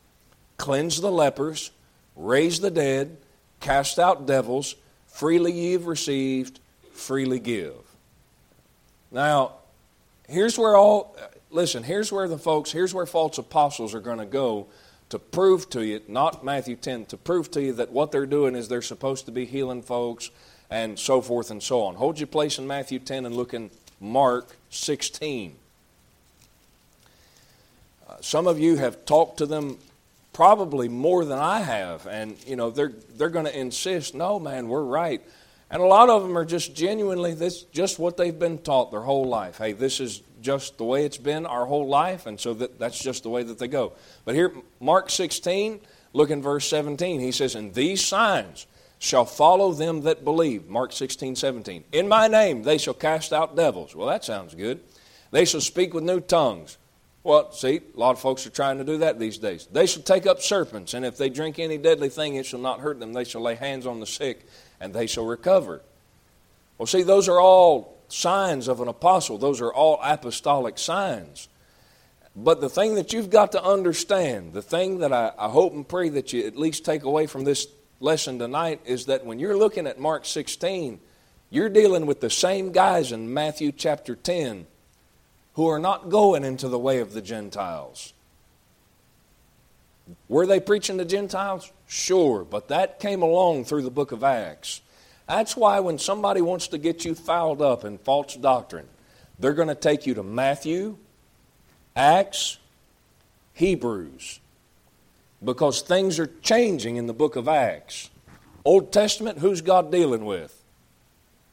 cleanse 0.57 1.03
the 1.03 1.13
lepers, 1.13 1.73
raise 2.17 2.61
the 2.61 2.71
dead, 2.71 3.19
cast 3.61 3.99
out 3.99 4.25
devils, 4.25 4.77
freely 5.07 5.53
ye 5.53 5.73
have 5.73 5.87
received, 5.87 6.59
freely 6.95 7.39
give. 7.39 7.75
Now, 9.11 9.57
here's 10.27 10.57
where 10.57 10.75
all, 10.75 11.15
listen, 11.51 11.83
here's 11.83 12.11
where 12.11 12.29
the 12.29 12.39
folks, 12.39 12.73
here's 12.73 12.95
where 12.95 13.05
false 13.05 13.37
apostles 13.37 13.95
are 13.95 14.01
going 14.01 14.21
to 14.21 14.25
go 14.25 14.69
to 15.11 15.19
prove 15.19 15.69
to 15.69 15.85
you, 15.85 16.01
not 16.09 16.47
Matthew 16.47 16.77
10, 16.77 17.05
to 17.07 17.19
prove 17.19 17.51
to 17.51 17.61
you 17.61 17.75
that 17.75 17.93
what 17.93 18.11
they're 18.11 18.25
doing 18.25 18.57
is 18.57 18.69
they're 18.69 18.81
supposed 18.81 19.27
to 19.27 19.33
be 19.33 19.45
healing 19.45 19.83
folks 19.83 20.31
and 20.71 20.99
so 20.99 21.21
forth 21.21 21.51
and 21.51 21.63
so 21.63 21.83
on. 21.83 21.95
Hold 21.95 22.19
your 22.19 22.27
place 22.27 22.59
in 22.59 22.67
Matthew 22.67 22.99
10 22.99 23.27
and 23.27 23.35
look 23.35 23.55
in 23.55 23.71
Mark 24.01 24.57
16. 24.71 25.55
Uh, 28.09 28.15
some 28.21 28.47
of 28.47 28.59
you 28.59 28.77
have 28.77 29.05
talked 29.05 29.39
to 29.39 29.47
them 29.47 29.79
probably 30.33 30.89
more 30.89 31.25
than 31.25 31.39
I 31.39 31.61
have, 31.61 32.07
and 32.07 32.37
you 32.47 32.57
know 32.57 32.71
they're 32.71 32.93
they're 33.17 33.29
going 33.29 33.47
to 33.47 33.59
insist, 33.59 34.15
no, 34.15 34.39
man, 34.39 34.69
we're 34.69 34.83
right. 34.83 35.21
And 35.71 35.83
a 35.83 35.87
lot 35.87 36.09
of 36.09 36.23
them 36.23 36.39
are 36.39 36.47
just 36.47 36.75
genuinely 36.75 37.35
this 37.35 37.63
just 37.65 37.99
what 37.99 38.17
they've 38.17 38.39
been 38.39 38.59
taught 38.59 38.91
their 38.91 39.01
whole 39.01 39.27
life. 39.27 39.59
Hey, 39.59 39.73
this 39.73 40.01
is 40.01 40.23
just 40.41 40.79
the 40.79 40.85
way 40.85 41.05
it's 41.05 41.17
been 41.17 41.45
our 41.45 41.67
whole 41.67 41.89
life, 41.89 42.27
and 42.27 42.39
so 42.39 42.55
that, 42.55 42.79
that's 42.79 42.99
just 42.99 43.23
the 43.23 43.31
way 43.31 43.43
that 43.43 43.59
they 43.59 43.69
go. 43.69 43.93
But 44.25 44.35
here, 44.35 44.53
Mark 44.81 45.11
16, 45.11 45.81
look 46.13 46.31
in 46.31 46.43
verse 46.43 46.69
17. 46.69 47.21
He 47.21 47.33
says, 47.33 47.55
And 47.55 47.75
these 47.75 48.05
signs 48.05 48.67
shall 48.99 49.25
follow 49.25 49.73
them 49.73 50.03
that 50.03 50.25
believe. 50.25 50.69
Mark 50.69 50.93
16, 50.93 51.37
17. 51.37 51.85
In 51.93 52.09
my 52.09 52.29
name 52.29 52.63
they 52.63 52.79
shall 52.79 52.95
cast 52.95 53.33
out 53.33 53.57
devils. 53.57 53.95
Well, 53.95 54.09
that 54.09 54.25
sounds 54.25 54.55
good. 54.55 54.81
They 55.31 55.45
shall 55.45 55.61
speak 55.61 55.95
with 55.95 56.05
new 56.05 56.21
tongues. 56.21 56.79
Well, 57.23 57.53
see, 57.53 57.81
a 57.95 58.01
lot 58.01 58.13
of 58.13 58.21
folks 58.21 58.47
are 58.47 58.51
trying 58.51 58.79
to 58.79 58.85
do 58.85 58.99
that 58.99 59.19
these 59.19 59.39
days. 59.39 59.69
They 59.71 59.87
shall 59.87 60.03
take 60.03 60.27
up 60.27 60.41
serpents, 60.41 60.95
and 60.95 61.05
if 61.05 61.19
they 61.19 61.29
drink 61.29 61.59
any 61.59 61.77
deadly 61.77 62.09
thing, 62.09 62.37
it 62.37 62.47
shall 62.47 62.61
not 62.61 62.81
hurt 62.81 63.01
them. 63.01 63.13
They 63.13 63.25
shall 63.25 63.43
lay 63.43 63.55
hands 63.55 63.87
on 63.87 64.01
the 64.01 64.07
sick, 64.07 64.47
and 64.81 64.95
they 64.95 65.07
shall 65.07 65.27
recover. 65.27 65.83
Well, 66.79 66.87
see, 66.87 67.03
those 67.03 67.29
are 67.29 67.41
all 67.41 67.99
signs 68.09 68.69
of 68.69 68.81
an 68.81 68.89
apostle. 68.89 69.37
Those 69.37 69.61
are 69.61 69.73
all 69.73 70.01
apostolic 70.03 70.79
signs. 70.79 71.49
But 72.35 72.61
the 72.61 72.69
thing 72.69 72.95
that 72.95 73.13
you've 73.13 73.31
got 73.31 73.53
to 73.53 73.63
understand, 73.63 74.53
the 74.53 74.63
thing 74.63 75.01
that 75.01 75.13
I, 75.13 75.33
I 75.37 75.49
hope 75.49 75.75
and 75.75 75.87
pray 75.87 76.09
that 76.11 76.33
you 76.33 76.47
at 76.47 76.57
least 76.57 76.85
take 76.85 77.03
away 77.03 77.27
from 77.27 77.45
this 77.45 77.67
lesson 78.01 78.39
tonight 78.39 78.81
is 78.85 79.07
that 79.07 79.25
when 79.25 79.39
you're 79.39 79.57
looking 79.57 79.87
at 79.87 79.99
Mark 79.99 80.25
16, 80.25 81.01
you're 81.51 81.69
dealing 81.69 82.07
with 82.07 82.21
the 82.21 82.31
same 82.31 82.73
guys 82.73 83.13
in 83.13 83.33
Matthew 83.33 83.73
chapter 83.73 84.15
10 84.15 84.67
who 85.55 85.67
are 85.67 85.79
not 85.79 86.09
going 86.09 86.45
into 86.45 86.69
the 86.69 86.79
way 86.79 87.01
of 87.01 87.13
the 87.13 87.23
Gentiles. 87.23 88.13
Were 90.29 90.47
they 90.47 90.61
preaching 90.61 90.99
to 90.99 91.05
Gentiles? 91.05 91.73
Sure, 91.87 92.45
but 92.45 92.69
that 92.69 93.01
came 93.01 93.23
along 93.23 93.65
through 93.65 93.83
the 93.83 93.91
book 93.91 94.13
of 94.13 94.23
Acts. 94.23 94.81
That's 95.27 95.57
why 95.57 95.81
when 95.81 95.99
somebody 95.99 96.41
wants 96.41 96.69
to 96.69 96.79
get 96.79 97.05
you 97.05 97.15
fouled 97.15 97.61
up 97.61 97.85
in 97.85 97.99
false 97.99 98.37
doctrine, 98.37 98.87
they're 99.39 99.53
going 99.53 99.69
to 99.69 99.75
take 99.75 100.07
you 100.07 100.15
to 100.15 100.23
Matthew, 100.23 100.97
Acts, 101.95 102.59
Hebrews, 103.55 104.41
because 105.45 105.83
things 105.83 106.19
are 106.19 106.31
changing 106.43 106.97
in 106.97 107.07
the 107.07 107.13
book 107.13 107.37
of 107.37 107.49
Acts. 107.49 108.11
Old 108.65 108.93
Testament, 108.93 109.39
who's 109.39 109.61
God 109.61 109.93
dealing 109.93 110.25
with? 110.25 110.55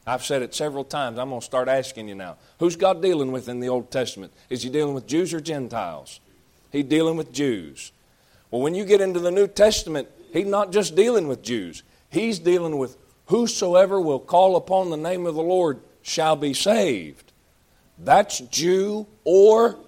I've 0.08 0.24
said 0.24 0.42
it 0.42 0.54
several 0.54 0.84
times. 0.84 1.18
I'm 1.18 1.30
going 1.30 1.42
to 1.42 1.46
start 1.46 1.68
asking 1.68 2.08
you 2.08 2.16
now. 2.16 2.38
Who's 2.60 2.76
God 2.76 3.02
dealing 3.02 3.32
with 3.32 3.50
in 3.50 3.60
the 3.60 3.70
Old 3.70 3.90
Testament? 3.90 4.34
Is 4.50 4.62
he 4.62 4.70
dealing 4.70 4.94
with 4.94 5.08
Jews 5.08 5.34
or 5.34 5.42
Gentiles? 5.42 6.20
He's 6.72 6.86
dealing 6.86 7.18
with 7.18 7.32
Jews. 7.32 7.92
Well, 8.52 8.62
when 8.62 8.76
you 8.76 8.86
get 8.86 9.02
into 9.02 9.20
the 9.20 9.32
New 9.32 9.48
Testament, 9.48 10.08
he's 10.32 10.46
not 10.46 10.72
just 10.72 10.96
dealing 10.96 11.28
with 11.28 11.42
Jews, 11.42 11.84
he's 12.10 12.38
dealing 12.38 12.78
with 12.78 12.98
whosoever 13.28 14.00
will 14.00 14.20
call 14.20 14.56
upon 14.56 14.90
the 14.90 14.98
name 14.98 15.26
of 15.26 15.36
the 15.36 15.42
Lord 15.42 15.80
shall 16.02 16.36
be 16.36 16.54
saved. 16.54 17.32
That's 17.98 18.40
Jew 18.40 19.08
or. 19.24 19.80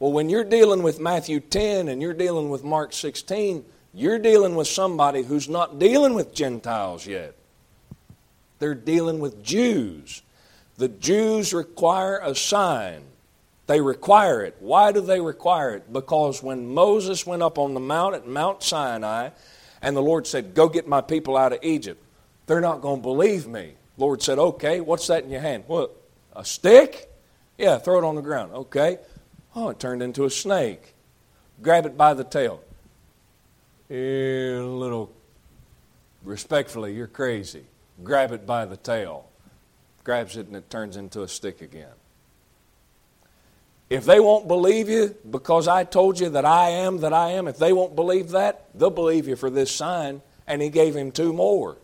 Well, 0.00 0.12
when 0.12 0.30
you're 0.30 0.44
dealing 0.44 0.82
with 0.82 0.98
Matthew 0.98 1.40
10 1.40 1.88
and 1.88 2.00
you're 2.00 2.14
dealing 2.14 2.48
with 2.48 2.64
Mark 2.64 2.94
16, 2.94 3.66
you're 3.92 4.18
dealing 4.18 4.54
with 4.54 4.66
somebody 4.66 5.22
who's 5.22 5.46
not 5.46 5.78
dealing 5.78 6.14
with 6.14 6.34
Gentiles 6.34 7.06
yet. 7.06 7.34
They're 8.60 8.74
dealing 8.74 9.20
with 9.20 9.44
Jews. 9.44 10.22
The 10.78 10.88
Jews 10.88 11.52
require 11.52 12.18
a 12.22 12.34
sign. 12.34 13.02
They 13.66 13.82
require 13.82 14.42
it. 14.42 14.56
Why 14.60 14.90
do 14.90 15.02
they 15.02 15.20
require 15.20 15.74
it? 15.74 15.92
Because 15.92 16.42
when 16.42 16.72
Moses 16.72 17.26
went 17.26 17.42
up 17.42 17.58
on 17.58 17.74
the 17.74 17.80
mount 17.80 18.14
at 18.14 18.26
Mount 18.26 18.62
Sinai 18.62 19.28
and 19.82 19.94
the 19.94 20.02
Lord 20.02 20.26
said, 20.26 20.54
Go 20.54 20.70
get 20.70 20.88
my 20.88 21.02
people 21.02 21.36
out 21.36 21.52
of 21.52 21.58
Egypt, 21.62 22.02
they're 22.46 22.62
not 22.62 22.80
going 22.80 23.00
to 23.00 23.02
believe 23.02 23.46
me. 23.46 23.74
Lord 23.98 24.22
said, 24.22 24.38
Okay, 24.38 24.80
what's 24.80 25.08
that 25.08 25.24
in 25.24 25.30
your 25.30 25.42
hand? 25.42 25.64
What? 25.66 25.94
A 26.34 26.44
stick? 26.44 27.10
Yeah, 27.58 27.76
throw 27.76 27.98
it 27.98 28.04
on 28.04 28.14
the 28.14 28.22
ground. 28.22 28.52
Okay. 28.54 28.98
Oh, 29.54 29.70
it 29.70 29.78
turned 29.78 30.02
into 30.02 30.24
a 30.24 30.30
snake. 30.30 30.94
Grab 31.62 31.86
it 31.86 31.96
by 31.96 32.14
the 32.14 32.24
tail 32.24 32.62
a 33.90 34.60
little 34.62 35.12
respectfully, 36.22 36.94
you're 36.94 37.06
crazy. 37.06 37.64
Grab 38.02 38.32
it 38.32 38.46
by 38.46 38.64
the 38.64 38.76
tail. 38.76 39.28
Grabs 40.04 40.36
it 40.36 40.46
and 40.46 40.56
it 40.56 40.70
turns 40.70 40.96
into 40.96 41.22
a 41.22 41.28
stick 41.28 41.60
again. 41.60 41.92
If 43.88 44.04
they 44.04 44.20
won't 44.20 44.46
believe 44.46 44.88
you 44.88 45.16
because 45.28 45.66
I 45.66 45.82
told 45.82 46.20
you 46.20 46.30
that 46.30 46.44
I 46.44 46.70
am 46.70 46.98
that 46.98 47.12
I 47.12 47.30
am, 47.30 47.48
if 47.48 47.58
they 47.58 47.72
won't 47.72 47.96
believe 47.96 48.30
that, 48.30 48.66
they'll 48.74 48.90
believe 48.90 49.26
you 49.26 49.34
for 49.34 49.50
this 49.50 49.74
sign. 49.74 50.22
And 50.46 50.62
he 50.62 50.68
gave 50.68 50.94
him 50.94 51.10
two 51.10 51.32
more. 51.32 51.76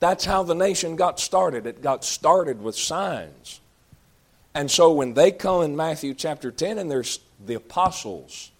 That's 0.00 0.24
how 0.24 0.42
the 0.42 0.54
nation 0.54 0.96
got 0.96 1.20
started. 1.20 1.66
It 1.66 1.82
got 1.82 2.04
started 2.04 2.62
with 2.62 2.76
signs. 2.76 3.60
And 4.54 4.70
so 4.70 4.92
when 4.92 5.14
they 5.14 5.32
come 5.32 5.62
in 5.62 5.76
Matthew 5.76 6.14
chapter 6.14 6.50
10 6.52 6.78
and 6.78 6.90
there's 6.90 7.18
the 7.44 7.54
apostles, 7.54 8.52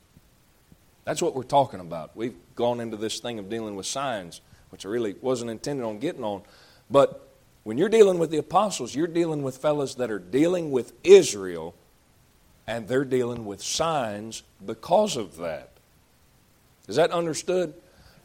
that's 1.05 1.23
what 1.23 1.35
we're 1.37 1.43
talking 1.45 1.81
about. 1.81 2.17
We've 2.17 2.35
gone 2.57 2.81
into 2.81 2.97
this 2.97 3.21
thing 3.21 3.39
of 3.39 3.49
dealing 3.49 3.77
with 3.77 3.87
signs, 3.87 4.41
which 4.71 4.85
I 4.85 4.89
really 4.89 5.15
wasn't 5.21 5.51
intended 5.51 5.85
on 5.85 5.99
getting 5.99 6.25
on. 6.25 6.43
But 6.91 7.29
when 7.63 7.79
you're 7.79 7.89
dealing 7.89 8.19
with 8.19 8.31
the 8.31 8.39
apostles, 8.39 8.95
you're 8.95 9.07
dealing 9.07 9.43
with 9.43 9.59
fellows 9.59 9.97
that 9.97 10.11
are 10.11 10.19
dealing 10.19 10.71
with 10.71 10.93
Israel, 11.05 11.75
and 12.67 12.89
they're 12.89 13.05
dealing 13.05 13.45
with 13.45 13.63
signs 13.63 14.43
because 14.65 15.17
of 15.17 15.37
that. 15.37 15.71
Is 16.89 16.97
that 16.97 17.11
understood? 17.11 17.73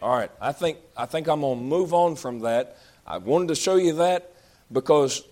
All 0.01 0.15
right, 0.15 0.31
I 0.41 0.53
think, 0.53 0.77
I 0.97 1.05
think 1.05 1.27
I'm 1.27 1.41
going 1.41 1.59
to 1.59 1.63
move 1.63 1.93
on 1.93 2.15
from 2.15 2.39
that. 2.39 2.77
I 3.05 3.17
wanted 3.17 3.49
to 3.49 3.55
show 3.55 3.75
you 3.75 3.93
that 3.95 4.31
because 4.71 5.23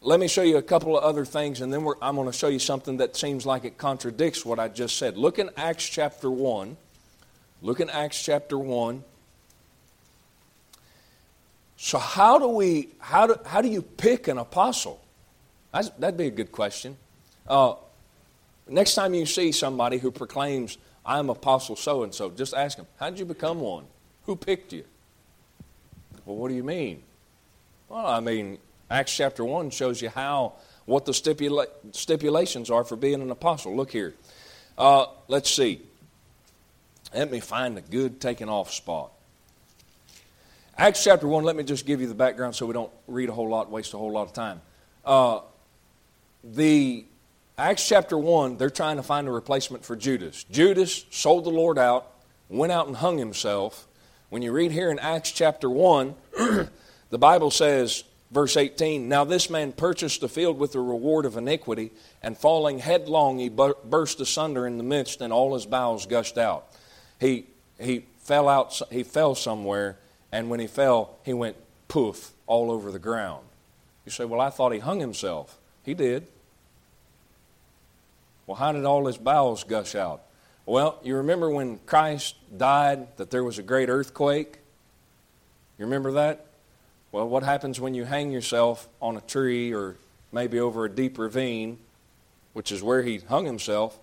let 0.00 0.20
me 0.20 0.28
show 0.28 0.42
you 0.42 0.56
a 0.56 0.62
couple 0.62 0.96
of 0.96 1.02
other 1.02 1.24
things, 1.24 1.60
and 1.60 1.72
then 1.72 1.86
I'm 2.00 2.14
going 2.14 2.30
to 2.30 2.36
show 2.36 2.48
you 2.48 2.58
something 2.58 2.98
that 2.98 3.16
seems 3.16 3.44
like 3.44 3.64
it 3.64 3.78
contradicts 3.78 4.44
what 4.44 4.58
I 4.58 4.68
just 4.68 4.96
said. 4.96 5.16
Look 5.16 5.38
in 5.38 5.50
Acts 5.56 5.88
chapter 5.88 6.30
1. 6.30 6.76
Look 7.62 7.80
in 7.80 7.90
Acts 7.90 8.22
chapter 8.22 8.56
1. 8.58 9.02
So, 11.76 11.98
how 11.98 12.38
do 12.38 12.48
we, 12.48 12.88
how 12.98 13.26
do, 13.26 13.36
how 13.46 13.60
do 13.60 13.68
you 13.68 13.82
pick 13.82 14.28
an 14.28 14.38
apostle? 14.38 15.00
That's, 15.72 15.90
that'd 15.90 16.16
be 16.16 16.26
a 16.26 16.30
good 16.30 16.52
question. 16.52 16.96
Uh, 17.46 17.74
next 18.68 18.94
time 18.94 19.14
you 19.14 19.26
see 19.26 19.52
somebody 19.52 19.98
who 19.98 20.10
proclaims, 20.10 20.78
I'm 21.04 21.30
apostle 21.30 21.76
so 21.76 22.02
and 22.02 22.14
so, 22.14 22.30
just 22.30 22.54
ask 22.54 22.76
them, 22.76 22.86
How 22.98 23.10
did 23.10 23.18
you 23.18 23.24
become 23.24 23.60
one? 23.60 23.84
Who 24.26 24.36
picked 24.36 24.72
you? 24.72 24.84
Well, 26.24 26.36
what 26.36 26.48
do 26.48 26.54
you 26.54 26.64
mean? 26.64 27.02
Well, 27.88 28.06
I 28.06 28.20
mean, 28.20 28.58
Acts 28.90 29.14
chapter 29.14 29.44
1 29.44 29.70
shows 29.70 30.00
you 30.00 30.08
how, 30.08 30.54
what 30.86 31.04
the 31.04 31.12
stipula- 31.12 31.68
stipulations 31.92 32.70
are 32.70 32.84
for 32.84 32.96
being 32.96 33.20
an 33.20 33.30
apostle. 33.30 33.76
Look 33.76 33.90
here. 33.90 34.14
Uh, 34.76 35.06
let's 35.28 35.50
see. 35.50 35.82
Let 37.14 37.30
me 37.30 37.40
find 37.40 37.76
a 37.76 37.80
good 37.80 38.20
taking 38.20 38.48
off 38.48 38.72
spot. 38.72 39.12
Acts 40.76 41.02
chapter 41.02 41.26
1, 41.26 41.42
let 41.42 41.56
me 41.56 41.64
just 41.64 41.86
give 41.86 42.00
you 42.00 42.06
the 42.06 42.14
background 42.14 42.54
so 42.54 42.64
we 42.64 42.72
don't 42.72 42.92
read 43.08 43.28
a 43.28 43.32
whole 43.32 43.48
lot, 43.48 43.70
waste 43.70 43.94
a 43.94 43.98
whole 43.98 44.12
lot 44.12 44.22
of 44.22 44.32
time. 44.32 44.60
Uh, 45.04 45.40
the 46.44 47.04
Acts 47.58 47.88
chapter 47.88 48.16
1, 48.16 48.56
they're 48.56 48.70
trying 48.70 48.96
to 48.96 49.02
find 49.02 49.26
a 49.26 49.32
replacement 49.32 49.84
for 49.84 49.96
Judas. 49.96 50.44
Judas 50.44 51.04
sold 51.10 51.44
the 51.44 51.50
Lord 51.50 51.78
out, 51.78 52.12
went 52.48 52.70
out 52.70 52.86
and 52.86 52.96
hung 52.96 53.18
himself. 53.18 53.88
When 54.28 54.42
you 54.42 54.52
read 54.52 54.70
here 54.70 54.90
in 54.90 55.00
Acts 55.00 55.32
chapter 55.32 55.68
1, 55.68 56.14
the 57.10 57.18
Bible 57.18 57.50
says, 57.50 58.04
Verse 58.30 58.56
18 58.56 59.08
Now 59.08 59.24
this 59.24 59.48
man 59.48 59.72
purchased 59.72 60.20
the 60.20 60.28
field 60.28 60.58
with 60.58 60.72
the 60.72 60.80
reward 60.80 61.24
of 61.24 61.36
iniquity, 61.36 61.92
and 62.22 62.36
falling 62.36 62.78
headlong, 62.78 63.38
he 63.38 63.48
burst 63.48 64.20
asunder 64.20 64.66
in 64.66 64.76
the 64.76 64.84
midst, 64.84 65.20
and 65.20 65.32
all 65.32 65.54
his 65.54 65.66
bowels 65.66 66.06
gushed 66.06 66.38
out. 66.38 66.66
He, 67.20 67.46
he, 67.80 68.04
fell 68.18 68.48
out, 68.48 68.80
he 68.90 69.02
fell 69.02 69.34
somewhere, 69.34 69.96
and 70.30 70.50
when 70.50 70.60
he 70.60 70.66
fell, 70.66 71.16
he 71.24 71.32
went 71.32 71.56
poof 71.88 72.32
all 72.46 72.70
over 72.70 72.90
the 72.90 72.98
ground. 72.98 73.44
You 74.04 74.12
say, 74.12 74.24
Well, 74.24 74.40
I 74.40 74.50
thought 74.50 74.72
he 74.72 74.78
hung 74.78 75.00
himself. 75.00 75.58
He 75.82 75.94
did. 75.94 76.26
Well, 78.46 78.56
how 78.56 78.72
did 78.72 78.84
all 78.84 79.06
his 79.06 79.18
bowels 79.18 79.64
gush 79.64 79.94
out? 79.94 80.22
Well, 80.64 80.98
you 81.02 81.16
remember 81.16 81.50
when 81.50 81.78
Christ 81.86 82.34
died 82.54 83.16
that 83.16 83.30
there 83.30 83.44
was 83.44 83.58
a 83.58 83.62
great 83.62 83.88
earthquake? 83.88 84.58
You 85.78 85.86
remember 85.86 86.12
that? 86.12 86.47
Well, 87.10 87.28
what 87.28 87.42
happens 87.42 87.80
when 87.80 87.94
you 87.94 88.04
hang 88.04 88.30
yourself 88.30 88.88
on 89.00 89.16
a 89.16 89.20
tree 89.22 89.72
or 89.72 89.96
maybe 90.30 90.60
over 90.60 90.84
a 90.84 90.90
deep 90.90 91.18
ravine, 91.18 91.78
which 92.52 92.70
is 92.70 92.82
where 92.82 93.02
he 93.02 93.18
hung 93.18 93.46
himself, 93.46 93.98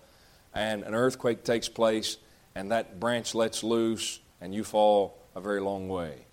and 0.52 0.82
an 0.82 0.94
earthquake 0.94 1.44
takes 1.44 1.68
place, 1.68 2.16
and 2.54 2.72
that 2.72 2.98
branch 2.98 3.34
lets 3.34 3.62
loose, 3.62 4.20
and 4.40 4.54
you 4.54 4.64
fall 4.64 5.16
a 5.36 5.40
very 5.40 5.60
long 5.60 5.88
way? 5.88 6.26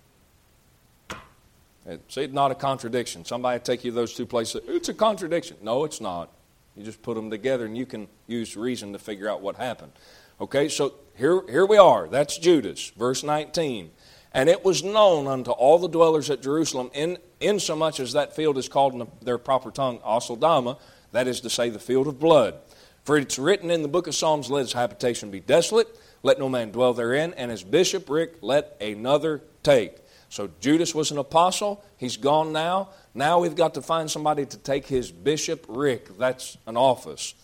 See, 2.08 2.22
it's 2.22 2.32
not 2.32 2.50
a 2.50 2.54
contradiction. 2.54 3.24
Somebody 3.24 3.60
take 3.60 3.84
you 3.84 3.90
to 3.90 3.94
those 3.94 4.14
two 4.14 4.26
places. 4.26 4.62
It's 4.66 4.88
a 4.88 4.94
contradiction. 4.94 5.58
No, 5.62 5.84
it's 5.84 6.00
not. 6.00 6.30
You 6.76 6.82
just 6.82 7.02
put 7.02 7.14
them 7.14 7.30
together, 7.30 7.66
and 7.66 7.76
you 7.76 7.86
can 7.86 8.08
use 8.26 8.56
reason 8.56 8.92
to 8.94 8.98
figure 8.98 9.28
out 9.28 9.42
what 9.42 9.56
happened. 9.56 9.92
Okay, 10.40 10.68
so 10.68 10.94
here, 11.14 11.42
here 11.48 11.66
we 11.66 11.76
are. 11.76 12.08
That's 12.08 12.38
Judas, 12.38 12.90
verse 12.96 13.22
19. 13.22 13.90
And 14.34 14.48
it 14.48 14.64
was 14.64 14.82
known 14.82 15.28
unto 15.28 15.52
all 15.52 15.78
the 15.78 15.88
dwellers 15.88 16.28
at 16.28 16.42
Jerusalem, 16.42 16.90
in, 16.92 17.18
in 17.38 17.60
so 17.60 17.76
much 17.76 18.00
as 18.00 18.12
that 18.14 18.34
field 18.34 18.58
is 18.58 18.68
called 18.68 18.94
in 18.94 19.06
their 19.22 19.38
proper 19.38 19.70
tongue 19.70 20.00
Aceldama, 20.00 20.78
that 21.12 21.28
is 21.28 21.40
to 21.42 21.50
say, 21.50 21.68
the 21.68 21.78
field 21.78 22.08
of 22.08 22.18
blood. 22.18 22.56
For 23.04 23.16
it's 23.16 23.38
written 23.38 23.70
in 23.70 23.82
the 23.82 23.88
book 23.88 24.08
of 24.08 24.14
Psalms, 24.14 24.50
Let 24.50 24.62
his 24.62 24.72
habitation 24.72 25.30
be 25.30 25.38
desolate, 25.38 25.86
let 26.24 26.40
no 26.40 26.48
man 26.48 26.72
dwell 26.72 26.94
therein, 26.94 27.32
and 27.36 27.50
his 27.50 27.62
bishopric 27.62 28.38
let 28.40 28.76
another 28.80 29.42
take. 29.62 29.98
So 30.30 30.50
Judas 30.58 30.96
was 30.96 31.12
an 31.12 31.18
apostle. 31.18 31.84
He's 31.96 32.16
gone 32.16 32.52
now. 32.52 32.88
Now 33.14 33.38
we've 33.38 33.54
got 33.54 33.74
to 33.74 33.82
find 33.82 34.10
somebody 34.10 34.44
to 34.46 34.58
take 34.58 34.86
his 34.86 35.12
bishopric. 35.12 36.18
That's 36.18 36.58
an 36.66 36.76
office. 36.76 37.34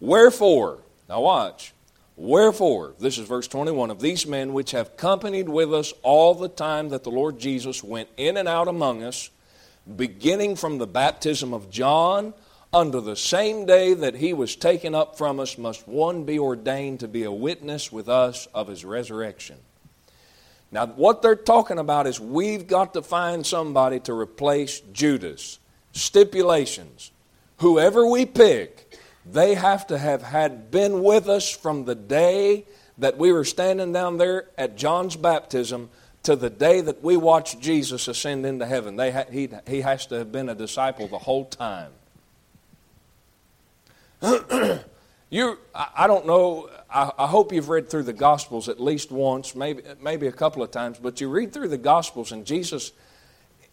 Wherefore, 0.00 0.78
now 1.06 1.20
watch, 1.20 1.74
Wherefore, 2.20 2.94
this 2.98 3.16
is 3.16 3.26
verse 3.26 3.48
21 3.48 3.90
of 3.90 4.00
these 4.00 4.26
men 4.26 4.52
which 4.52 4.72
have 4.72 4.96
companied 4.96 5.48
with 5.48 5.72
us 5.72 5.92
all 6.02 6.34
the 6.34 6.48
time 6.48 6.90
that 6.90 7.02
the 7.02 7.10
Lord 7.10 7.38
Jesus 7.38 7.82
went 7.82 8.08
in 8.16 8.36
and 8.36 8.46
out 8.46 8.68
among 8.68 9.02
us, 9.02 9.30
beginning 9.96 10.56
from 10.56 10.78
the 10.78 10.86
baptism 10.86 11.54
of 11.54 11.70
John 11.70 12.34
Unto 12.72 13.00
the 13.00 13.16
same 13.16 13.66
day 13.66 13.94
that 13.94 14.14
he 14.14 14.32
was 14.32 14.54
taken 14.54 14.94
up 14.94 15.18
from 15.18 15.40
us, 15.40 15.58
must 15.58 15.88
one 15.88 16.22
be 16.22 16.38
ordained 16.38 17.00
to 17.00 17.08
be 17.08 17.24
a 17.24 17.32
witness 17.32 17.90
with 17.90 18.08
us 18.08 18.46
of 18.54 18.68
his 18.68 18.84
resurrection. 18.84 19.56
Now, 20.70 20.86
what 20.86 21.20
they're 21.20 21.34
talking 21.34 21.80
about 21.80 22.06
is 22.06 22.20
we've 22.20 22.68
got 22.68 22.94
to 22.94 23.02
find 23.02 23.44
somebody 23.44 23.98
to 24.00 24.14
replace 24.14 24.78
Judas. 24.92 25.58
Stipulations. 25.92 27.10
Whoever 27.56 28.06
we 28.06 28.24
pick, 28.24 28.89
they 29.24 29.54
have 29.54 29.86
to 29.88 29.98
have 29.98 30.22
had 30.22 30.70
been 30.70 31.02
with 31.02 31.28
us 31.28 31.50
from 31.50 31.84
the 31.84 31.94
day 31.94 32.64
that 32.98 33.18
we 33.18 33.32
were 33.32 33.44
standing 33.44 33.92
down 33.92 34.18
there 34.18 34.46
at 34.56 34.76
John's 34.76 35.16
baptism 35.16 35.90
to 36.22 36.36
the 36.36 36.50
day 36.50 36.80
that 36.82 37.02
we 37.02 37.16
watched 37.16 37.60
Jesus 37.60 38.06
ascend 38.08 38.44
into 38.44 38.66
heaven. 38.66 38.96
They 38.96 39.10
ha- 39.10 39.24
he, 39.30 39.48
he 39.66 39.80
has 39.80 40.06
to 40.06 40.16
have 40.16 40.30
been 40.30 40.48
a 40.48 40.54
disciple 40.54 41.08
the 41.08 41.18
whole 41.18 41.46
time. 41.46 41.92
you, 45.30 45.58
I, 45.74 46.06
don't 46.06 46.26
know. 46.26 46.68
I, 46.90 47.10
I, 47.18 47.26
hope 47.26 47.52
you've 47.52 47.70
read 47.70 47.88
through 47.88 48.02
the 48.02 48.12
Gospels 48.12 48.68
at 48.68 48.78
least 48.78 49.10
once, 49.10 49.54
maybe 49.54 49.82
maybe 50.02 50.26
a 50.26 50.32
couple 50.32 50.62
of 50.62 50.70
times. 50.70 50.98
But 50.98 51.22
you 51.22 51.30
read 51.30 51.54
through 51.54 51.68
the 51.68 51.78
Gospels, 51.78 52.30
and 52.30 52.44
Jesus, 52.44 52.92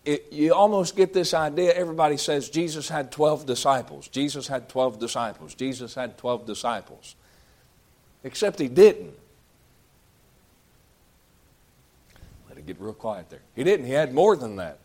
it, 0.08 0.32
you 0.32 0.54
almost 0.54 0.96
get 0.96 1.14
this 1.14 1.34
idea. 1.34 1.74
Everybody 1.74 2.16
says 2.16 2.50
Jesus 2.50 2.88
had 2.88 3.12
twelve 3.12 3.46
disciples. 3.46 4.08
Jesus 4.08 4.48
had 4.48 4.70
twelve 4.70 5.00
disciples. 5.00 5.54
Jesus 5.54 5.94
had 5.94 6.18
twelve 6.18 6.46
disciples. 6.46 7.16
Except 8.24 8.58
he 8.58 8.70
didn't. 8.70 9.14
Let 12.48 12.58
it 12.58 12.66
get 12.66 12.80
real 12.80 12.94
quiet 12.94 13.30
there. 13.30 13.42
He 13.54 13.66
didn't. 13.66 13.86
He 13.86 13.92
had 13.92 14.14
more 14.14 14.38
than 14.38 14.56
that. 14.56 14.80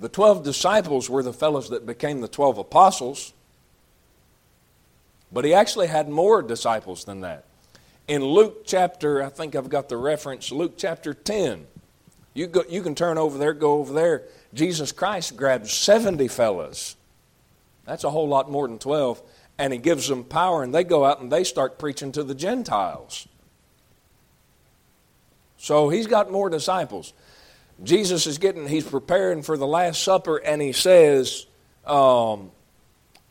The 0.00 0.10
twelve 0.10 0.44
disciples 0.44 1.08
were 1.08 1.22
the 1.22 1.32
fellows 1.32 1.70
that 1.70 1.86
became 1.86 2.20
the 2.20 2.28
twelve 2.28 2.58
apostles. 2.58 3.32
But 5.32 5.46
he 5.46 5.54
actually 5.54 5.86
had 5.86 6.10
more 6.10 6.42
disciples 6.42 7.04
than 7.04 7.22
that. 7.22 7.46
In 8.06 8.22
Luke 8.22 8.66
chapter, 8.66 9.22
I 9.22 9.30
think 9.30 9.56
I've 9.56 9.70
got 9.70 9.88
the 9.88 9.96
reference, 9.96 10.52
Luke 10.52 10.74
chapter 10.76 11.14
10. 11.14 11.66
You, 12.34 12.46
go, 12.46 12.64
you 12.68 12.82
can 12.82 12.94
turn 12.94 13.16
over 13.16 13.38
there, 13.38 13.54
go 13.54 13.74
over 13.74 13.94
there. 13.94 14.24
Jesus 14.54 14.92
Christ 14.92 15.36
grabbed 15.36 15.68
70 15.68 16.28
fellas. 16.28 16.96
That's 17.84 18.04
a 18.04 18.10
whole 18.10 18.28
lot 18.28 18.50
more 18.50 18.68
than 18.68 18.78
12. 18.78 19.22
And 19.58 19.72
he 19.72 19.78
gives 19.78 20.08
them 20.08 20.24
power, 20.24 20.62
and 20.62 20.74
they 20.74 20.84
go 20.84 21.04
out 21.04 21.20
and 21.20 21.30
they 21.30 21.44
start 21.44 21.78
preaching 21.78 22.12
to 22.12 22.24
the 22.24 22.34
Gentiles. 22.34 23.28
So 25.56 25.88
he's 25.88 26.06
got 26.06 26.30
more 26.30 26.50
disciples. 26.50 27.12
Jesus 27.82 28.26
is 28.26 28.38
getting, 28.38 28.66
he's 28.66 28.86
preparing 28.86 29.42
for 29.42 29.56
the 29.56 29.66
Last 29.66 30.02
Supper, 30.02 30.38
and 30.38 30.60
he 30.60 30.72
says, 30.72 31.46
um, 31.86 32.50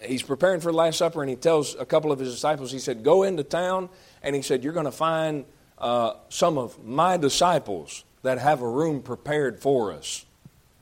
he's 0.01 0.23
preparing 0.23 0.61
for 0.61 0.71
the 0.71 0.77
Last 0.77 0.97
Supper, 0.97 1.21
and 1.21 1.29
he 1.29 1.35
tells 1.35 1.75
a 1.75 1.85
couple 1.85 2.11
of 2.11 2.19
his 2.19 2.33
disciples, 2.33 2.71
he 2.71 2.79
said, 2.79 3.03
Go 3.03 3.23
into 3.23 3.43
town, 3.43 3.89
and 4.23 4.35
he 4.35 4.41
said, 4.41 4.63
You're 4.63 4.73
going 4.73 4.85
to 4.85 4.91
find 4.91 5.45
uh, 5.77 6.13
some 6.29 6.57
of 6.57 6.83
my 6.83 7.17
disciples 7.17 8.03
that 8.23 8.37
have 8.37 8.61
a 8.61 8.69
room 8.69 9.01
prepared 9.01 9.59
for 9.59 9.91
us. 9.91 10.25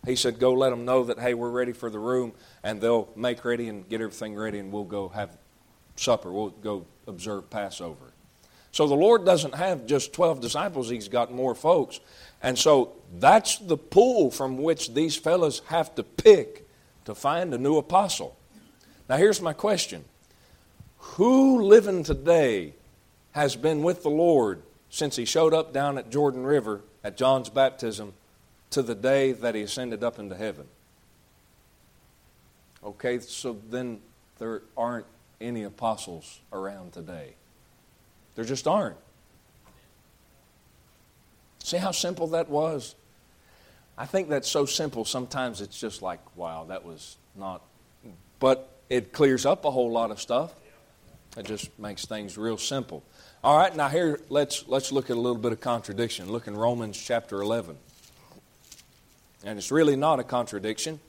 He 0.05 0.15
said, 0.15 0.39
Go 0.39 0.53
let 0.53 0.69
them 0.69 0.85
know 0.85 1.03
that, 1.05 1.19
hey, 1.19 1.33
we're 1.33 1.49
ready 1.49 1.73
for 1.73 1.89
the 1.89 1.99
room, 1.99 2.33
and 2.63 2.79
they'll 2.79 3.09
make 3.15 3.43
ready 3.43 3.67
and 3.67 3.88
get 3.88 4.01
everything 4.01 4.35
ready, 4.35 4.59
and 4.59 4.71
we'll 4.71 4.83
go 4.85 5.09
have 5.09 5.38
supper. 5.95 6.31
We'll 6.31 6.49
go 6.49 6.85
observe 7.07 7.49
Passover. 7.49 8.13
So 8.71 8.88
the 8.88 8.95
Lord 8.95 9.25
doesn't 9.25 9.55
have 9.55 9.85
just 9.85 10.13
12 10.13 10.41
disciples, 10.41 10.89
He's 10.89 11.09
got 11.09 11.33
more 11.33 11.55
folks. 11.55 11.99
And 12.41 12.57
so 12.57 12.93
that's 13.17 13.57
the 13.57 13.77
pool 13.77 14.31
from 14.31 14.57
which 14.57 14.93
these 14.93 15.15
fellows 15.17 15.62
have 15.67 15.93
to 15.95 16.03
pick 16.03 16.67
to 17.05 17.15
find 17.15 17.53
a 17.53 17.57
new 17.57 17.77
apostle. 17.77 18.38
Now, 19.09 19.17
here's 19.17 19.41
my 19.41 19.53
question 19.53 20.05
Who 20.97 21.62
living 21.62 22.03
today 22.03 22.75
has 23.31 23.55
been 23.55 23.83
with 23.83 24.03
the 24.03 24.09
Lord 24.09 24.62
since 24.89 25.15
he 25.15 25.25
showed 25.25 25.53
up 25.53 25.73
down 25.73 25.97
at 25.97 26.09
Jordan 26.09 26.43
River 26.45 26.81
at 27.03 27.17
John's 27.17 27.49
baptism 27.49 28.13
to 28.71 28.82
the 28.82 28.95
day 28.95 29.32
that 29.32 29.55
he 29.55 29.62
ascended 29.62 30.03
up 30.03 30.19
into 30.19 30.36
heaven? 30.36 30.67
Okay, 32.84 33.19
so 33.19 33.58
then 33.69 33.99
there 34.38 34.62
aren't 34.77 35.05
any 35.41 35.63
apostles 35.63 36.39
around 36.53 36.93
today. 36.93 37.34
There 38.36 38.45
just 38.45 38.67
aren't. 38.67 38.97
See 41.63 41.77
how 41.77 41.91
simple 41.91 42.27
that 42.27 42.49
was? 42.49 42.95
I 43.97 44.05
think 44.05 44.29
that's 44.29 44.47
so 44.47 44.65
simple, 44.65 45.03
sometimes 45.03 45.60
it's 45.60 45.77
just 45.77 46.01
like, 46.01 46.19
wow, 46.38 46.65
that 46.69 46.86
was 46.86 47.17
not. 47.36 47.62
But 48.39 48.69
it 48.89 49.12
clears 49.12 49.45
up 49.45 49.65
a 49.65 49.71
whole 49.71 49.91
lot 49.91 50.10
of 50.10 50.21
stuff. 50.21 50.55
It 51.38 51.45
just 51.45 51.77
makes 51.77 52.05
things 52.05 52.38
real 52.38 52.58
simple. 52.58 53.03
All 53.43 53.58
right, 53.58 53.75
now 53.75 53.89
here 53.89 54.19
let's 54.29 54.67
let's 54.67 54.91
look 54.91 55.10
at 55.10 55.17
a 55.17 55.19
little 55.19 55.38
bit 55.38 55.51
of 55.51 55.62
contradiction. 55.62 56.32
Look 56.32 56.47
in 56.47 56.55
Romans 56.55 56.97
chapter 56.97 57.41
11. 57.41 57.77
And 59.43 59.58
it's 59.58 59.71
really 59.71 59.95
not 59.95 60.19
a 60.19 60.23
contradiction. 60.23 60.99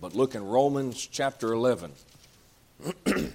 But 0.00 0.14
look 0.14 0.34
in 0.34 0.44
Romans 0.44 1.06
chapter 1.06 1.52
11. 1.52 1.92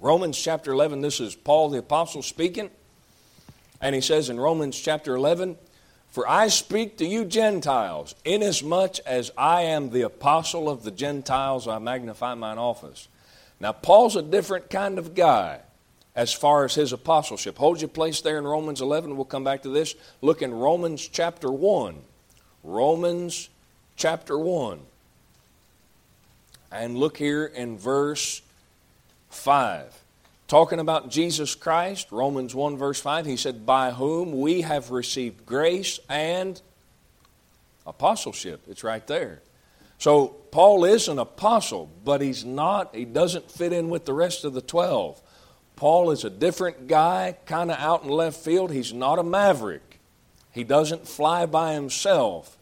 Romans 0.00 0.38
chapter 0.38 0.72
11, 0.72 1.00
this 1.00 1.18
is 1.18 1.34
Paul 1.34 1.70
the 1.70 1.78
apostle 1.78 2.22
speaking. 2.22 2.70
And 3.80 3.94
he 3.94 4.00
says 4.00 4.28
in 4.30 4.38
Romans 4.38 4.78
chapter 4.78 5.14
11, 5.16 5.56
for 6.08 6.28
I 6.28 6.48
speak 6.48 6.98
to 6.98 7.06
you 7.06 7.24
Gentiles, 7.24 8.14
inasmuch 8.24 8.98
as 9.04 9.30
I 9.36 9.62
am 9.62 9.90
the 9.90 10.02
apostle 10.02 10.68
of 10.68 10.82
the 10.82 10.90
Gentiles, 10.90 11.68
I 11.68 11.78
magnify 11.78 12.34
mine 12.34 12.58
office. 12.58 13.08
Now, 13.60 13.72
Paul's 13.72 14.16
a 14.16 14.22
different 14.22 14.70
kind 14.70 14.98
of 14.98 15.14
guy 15.14 15.60
as 16.18 16.32
far 16.32 16.64
as 16.64 16.74
his 16.74 16.92
apostleship. 16.92 17.56
Hold 17.58 17.80
your 17.80 17.88
place 17.88 18.20
there 18.22 18.38
in 18.38 18.44
Romans 18.44 18.80
11. 18.80 19.14
We'll 19.14 19.24
come 19.24 19.44
back 19.44 19.62
to 19.62 19.68
this. 19.68 19.94
Look 20.20 20.42
in 20.42 20.52
Romans 20.52 21.06
chapter 21.06 21.48
1. 21.48 21.94
Romans 22.64 23.48
chapter 23.94 24.36
1. 24.36 24.80
And 26.72 26.98
look 26.98 27.16
here 27.16 27.46
in 27.46 27.78
verse 27.78 28.42
5 29.30 29.94
talking 30.48 30.80
about 30.80 31.10
Jesus 31.10 31.54
Christ, 31.54 32.10
Romans 32.10 32.54
1, 32.54 32.78
verse 32.78 33.00
5, 33.00 33.26
he 33.26 33.36
said, 33.36 33.64
By 33.66 33.92
whom 33.92 34.40
we 34.40 34.62
have 34.62 34.90
received 34.90 35.44
grace 35.44 36.00
and 36.08 36.60
apostleship. 37.86 38.62
It's 38.66 38.82
right 38.82 39.06
there. 39.06 39.42
So 39.98 40.28
Paul 40.50 40.84
is 40.84 41.06
an 41.06 41.18
apostle, 41.18 41.90
but 42.02 42.22
he's 42.22 42.46
not, 42.46 42.94
he 42.94 43.04
doesn't 43.04 43.50
fit 43.50 43.72
in 43.74 43.90
with 43.90 44.06
the 44.06 44.14
rest 44.14 44.44
of 44.44 44.54
the 44.54 44.62
12. 44.62 45.20
Paul 45.78 46.10
is 46.10 46.24
a 46.24 46.30
different 46.30 46.88
guy, 46.88 47.36
kind 47.46 47.70
of 47.70 47.78
out 47.78 48.02
in 48.02 48.08
left 48.08 48.40
field. 48.40 48.72
He's 48.72 48.92
not 48.92 49.20
a 49.20 49.22
maverick, 49.22 50.00
he 50.50 50.64
doesn't 50.64 51.06
fly 51.06 51.46
by 51.46 51.74
himself. 51.74 52.58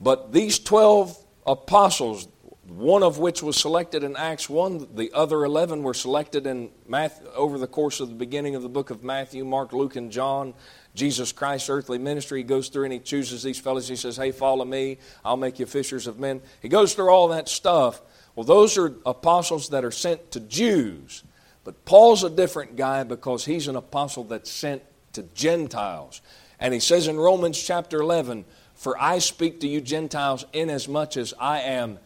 But 0.00 0.32
these 0.32 0.58
12 0.58 1.22
apostles, 1.46 2.28
one 2.66 3.02
of 3.02 3.18
which 3.18 3.42
was 3.42 3.58
selected 3.58 4.02
in 4.04 4.16
Acts 4.16 4.48
1. 4.48 4.88
The 4.94 5.12
other 5.12 5.44
11 5.44 5.82
were 5.82 5.92
selected 5.92 6.46
in 6.46 6.70
Matthew, 6.88 7.28
over 7.34 7.58
the 7.58 7.66
course 7.66 8.00
of 8.00 8.08
the 8.08 8.14
beginning 8.14 8.54
of 8.54 8.62
the 8.62 8.70
book 8.70 8.88
of 8.88 9.04
Matthew, 9.04 9.44
Mark, 9.44 9.74
Luke, 9.74 9.96
and 9.96 10.10
John. 10.10 10.54
Jesus 10.94 11.32
Christ's 11.32 11.68
earthly 11.68 11.98
ministry. 11.98 12.38
He 12.40 12.44
goes 12.44 12.70
through 12.70 12.84
and 12.84 12.92
he 12.92 13.00
chooses 13.00 13.42
these 13.42 13.58
fellows. 13.58 13.86
He 13.86 13.96
says, 13.96 14.16
Hey, 14.16 14.32
follow 14.32 14.64
me. 14.64 14.96
I'll 15.22 15.36
make 15.36 15.58
you 15.58 15.66
fishers 15.66 16.06
of 16.06 16.18
men. 16.18 16.40
He 16.62 16.70
goes 16.70 16.94
through 16.94 17.10
all 17.10 17.28
that 17.28 17.50
stuff. 17.50 18.00
Well, 18.34 18.44
those 18.44 18.78
are 18.78 18.94
apostles 19.04 19.68
that 19.70 19.84
are 19.84 19.90
sent 19.90 20.30
to 20.30 20.40
Jews. 20.40 21.22
But 21.66 21.84
Paul's 21.84 22.22
a 22.22 22.30
different 22.30 22.76
guy 22.76 23.02
because 23.02 23.44
he's 23.44 23.66
an 23.66 23.74
apostle 23.74 24.22
that's 24.22 24.48
sent 24.48 24.82
to 25.14 25.24
Gentiles. 25.34 26.20
And 26.60 26.72
he 26.72 26.78
says 26.78 27.08
in 27.08 27.16
Romans 27.16 27.60
chapter 27.60 28.00
11, 28.00 28.44
For 28.76 28.96
I 29.02 29.18
speak 29.18 29.58
to 29.62 29.66
you 29.66 29.80
Gentiles 29.80 30.46
inasmuch 30.52 31.16
as 31.16 31.34
I 31.40 31.62
am 31.62 31.98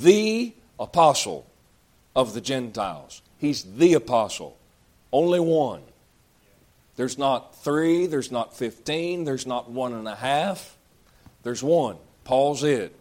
the 0.00 0.54
apostle 0.80 1.46
of 2.16 2.32
the 2.32 2.40
Gentiles. 2.40 3.20
He's 3.36 3.64
the 3.64 3.92
apostle. 3.92 4.56
Only 5.12 5.40
one. 5.40 5.82
There's 6.96 7.18
not 7.18 7.62
three, 7.62 8.06
there's 8.06 8.32
not 8.32 8.56
15, 8.56 9.24
there's 9.24 9.46
not 9.46 9.70
one 9.70 9.92
and 9.92 10.08
a 10.08 10.16
half. 10.16 10.78
There's 11.42 11.62
one. 11.62 11.98
Paul's 12.24 12.64
it. 12.64 12.96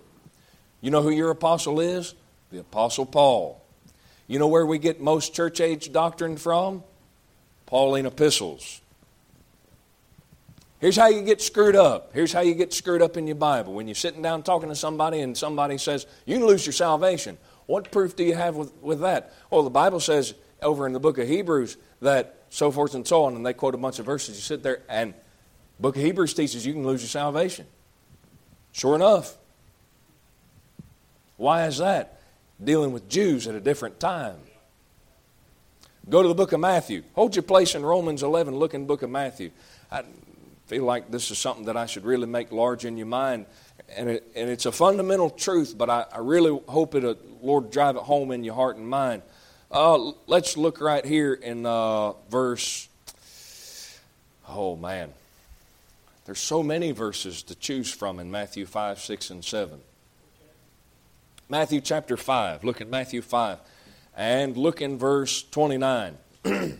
You 0.82 0.92
know 0.92 1.04
who 1.04 1.12
your 1.12 1.30
apostle 1.30 1.80
is? 1.80 2.16
The 2.52 2.60
Apostle 2.60 3.06
Paul. 3.06 3.61
You 4.32 4.40
know 4.40 4.48
where 4.48 4.66
we 4.66 4.80
get 4.80 5.02
most 5.02 5.34
church 5.34 5.60
age 5.60 5.92
doctrine 5.92 6.38
from? 6.38 6.86
Pauline 7.66 8.06
epistles. 8.06 8.80
Here's 10.80 10.96
how 10.96 11.10
you 11.10 11.22
get 11.22 11.42
screwed 11.42 11.76
up. 11.76 12.12
Here's 12.14 12.32
how 12.32 12.40
you 12.40 12.56
get 12.56 12.72
screwed 12.72 13.02
up 13.02 13.18
in 13.18 13.28
your 13.28 13.36
Bible. 13.36 13.74
When 13.74 13.90
you're 13.90 13.96
sitting 13.96 14.22
down 14.22 14.44
talking 14.44 14.70
to 14.70 14.76
somebody 14.76 15.20
and 15.20 15.38
somebody 15.38 15.78
says, 15.78 16.08
You 16.26 16.38
can 16.38 16.48
lose 16.48 16.66
your 16.66 16.72
salvation. 16.72 17.38
What 17.66 17.92
proof 17.92 18.16
do 18.16 18.24
you 18.24 18.34
have 18.34 18.56
with, 18.56 18.74
with 18.82 19.02
that? 19.02 19.34
Well, 19.50 19.64
the 19.64 19.70
Bible 19.70 20.00
says 20.00 20.34
over 20.62 20.88
in 20.88 20.94
the 20.94 21.02
book 21.02 21.18
of 21.18 21.28
Hebrews 21.28 21.76
that 22.02 22.38
so 22.50 22.72
forth 22.72 22.96
and 22.96 23.06
so 23.06 23.26
on, 23.26 23.36
and 23.36 23.46
they 23.46 23.52
quote 23.52 23.76
a 23.76 23.78
bunch 23.78 24.00
of 24.00 24.06
verses. 24.06 24.38
You 24.38 24.42
sit 24.44 24.64
there, 24.64 24.82
and 24.88 25.14
book 25.78 25.98
of 25.98 26.02
Hebrews 26.02 26.36
teaches 26.36 26.66
you 26.66 26.72
can 26.72 26.88
lose 26.88 27.02
your 27.02 27.10
salvation. 27.10 27.66
Sure 28.72 28.96
enough. 28.96 29.36
Why 31.36 31.68
is 31.68 31.80
that? 31.80 32.21
Dealing 32.64 32.92
with 32.92 33.10
Jews 33.10 33.48
at 33.48 33.56
a 33.56 33.60
different 33.60 34.00
time. 34.00 34.38
Go 36.10 36.22
to 36.22 36.28
the 36.28 36.36
book 36.36 36.52
of 36.52 36.60
Matthew. 36.60 37.04
Hold 37.14 37.36
your 37.36 37.44
place 37.44 37.76
in 37.76 37.84
Romans 37.84 38.24
11. 38.24 38.56
Look 38.56 38.74
in 38.74 38.82
the 38.82 38.88
book 38.88 39.04
of 39.04 39.10
Matthew. 39.10 39.52
I 39.92 40.04
feel 40.68 40.84
like 40.84 41.12
this 41.12 41.30
is 41.32 41.38
something 41.38 41.66
that 41.66 41.78
I 41.78 41.86
should 41.86 42.06
really 42.06 42.28
make 42.28 42.52
large 42.52 42.86
in 42.86 42.98
your 42.98 43.08
mind. 43.08 43.46
And, 43.96 44.10
it, 44.10 44.32
and 44.36 44.50
it's 44.50 44.66
a 44.66 44.72
fundamental 44.72 45.30
truth, 45.30 45.76
but 45.78 45.90
I, 45.90 46.06
I 46.12 46.20
really 46.20 46.60
hope 46.68 46.96
it, 46.96 47.44
Lord, 47.44 47.72
drive 47.72 47.96
it 47.98 48.04
home 48.04 48.32
in 48.32 48.44
your 48.44 48.56
heart 48.56 48.78
and 48.78 48.88
mind. 48.88 49.22
Uh, 49.70 50.14
let's 50.28 50.58
look 50.58 50.82
right 50.82 51.06
here 51.06 51.34
in 51.34 51.66
uh, 51.66 52.14
verse. 52.30 52.90
Oh, 54.48 54.76
man. 54.76 55.12
There's 56.26 56.40
so 56.40 56.64
many 56.64 56.92
verses 56.92 57.44
to 57.44 57.56
choose 57.56 57.92
from 57.92 58.20
in 58.20 58.32
Matthew 58.32 58.66
5, 58.66 59.00
6, 59.00 59.30
and 59.30 59.44
7. 59.44 59.82
Matthew 61.52 61.82
chapter 61.82 62.16
5. 62.16 62.64
Look 62.64 62.80
at 62.80 62.88
Matthew 62.88 63.22
5. 63.22 63.60
And 64.16 64.56
look 64.56 64.82
in 64.82 64.98
verse 64.98 65.44
29. 65.44 66.18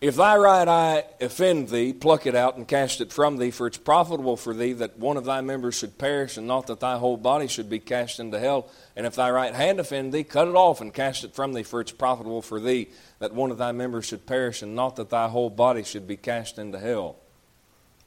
If 0.00 0.16
thy 0.16 0.36
right 0.36 0.66
eye 0.66 1.04
offend 1.20 1.68
thee, 1.68 1.92
pluck 1.92 2.26
it 2.26 2.34
out 2.34 2.56
and 2.56 2.66
cast 2.66 3.00
it 3.00 3.12
from 3.12 3.36
thee, 3.36 3.52
for 3.52 3.68
it's 3.68 3.78
profitable 3.78 4.36
for 4.36 4.52
thee 4.52 4.72
that 4.72 4.98
one 4.98 5.16
of 5.16 5.24
thy 5.24 5.42
members 5.42 5.76
should 5.76 5.96
perish, 5.96 6.36
and 6.36 6.44
not 6.44 6.66
that 6.66 6.80
thy 6.80 6.98
whole 6.98 7.16
body 7.16 7.46
should 7.46 7.70
be 7.70 7.78
cast 7.78 8.18
into 8.18 8.40
hell. 8.40 8.68
And 8.96 9.06
if 9.06 9.14
thy 9.14 9.30
right 9.30 9.54
hand 9.54 9.78
offend 9.78 10.12
thee, 10.12 10.24
cut 10.24 10.48
it 10.48 10.56
off 10.56 10.80
and 10.80 10.92
cast 10.92 11.22
it 11.22 11.36
from 11.36 11.52
thee, 11.52 11.62
for 11.62 11.80
it's 11.80 11.92
profitable 11.92 12.42
for 12.42 12.58
thee 12.58 12.88
that 13.20 13.32
one 13.32 13.52
of 13.52 13.58
thy 13.58 13.70
members 13.70 14.06
should 14.06 14.26
perish, 14.26 14.60
and 14.60 14.74
not 14.74 14.96
that 14.96 15.10
thy 15.10 15.28
whole 15.28 15.50
body 15.50 15.84
should 15.84 16.08
be 16.08 16.16
cast 16.16 16.58
into 16.58 16.80
hell. 16.80 17.14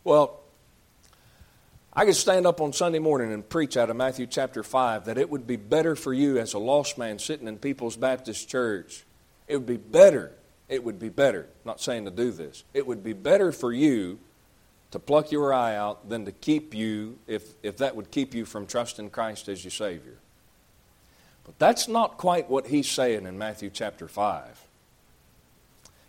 Well, 0.04 0.42
I 1.98 2.04
could 2.04 2.16
stand 2.16 2.46
up 2.46 2.60
on 2.60 2.74
Sunday 2.74 3.00
morning 3.00 3.32
and 3.32 3.48
preach 3.48 3.78
out 3.78 3.90
of 3.90 3.96
Matthew 3.96 4.28
chapter 4.28 4.64
5 4.64 5.06
that 5.06 5.18
it 5.18 5.30
would 5.30 5.48
be 5.48 5.56
better 5.56 5.96
for 5.96 6.14
you 6.14 6.38
as 6.38 6.54
a 6.54 6.60
lost 6.60 6.98
man 6.98 7.20
sitting 7.20 7.48
in 7.48 7.58
People's 7.58 7.96
Baptist 7.96 8.50
Church. 8.50 9.06
It 9.48 9.56
would 9.56 9.66
be 9.66 9.78
better. 9.78 10.34
It 10.68 10.84
would 10.84 11.00
be 11.00 11.08
better. 11.08 11.48
Not 11.64 11.80
saying 11.80 12.04
to 12.04 12.12
do 12.12 12.32
this. 12.32 12.66
It 12.74 12.86
would 12.86 13.02
be 13.02 13.14
better 13.14 13.54
for 13.54 13.72
you 13.72 14.20
to 14.92 15.00
pluck 15.00 15.32
your 15.32 15.54
eye 15.54 15.76
out 15.78 16.10
than 16.10 16.26
to 16.26 16.34
keep 16.34 16.74
you, 16.74 17.18
if, 17.28 17.54
if 17.64 17.78
that 17.78 17.96
would 17.96 18.12
keep 18.12 18.34
you 18.34 18.44
from 18.44 18.68
trusting 18.68 19.10
Christ 19.10 19.48
as 19.48 19.64
your 19.64 19.72
Savior. 19.72 20.18
But 21.46 21.58
that's 21.60 21.88
not 21.88 22.18
quite 22.18 22.50
what 22.50 22.68
he's 22.68 22.90
saying 22.90 23.26
in 23.26 23.38
Matthew 23.38 23.70
chapter 23.70 24.10
5. 24.10 24.66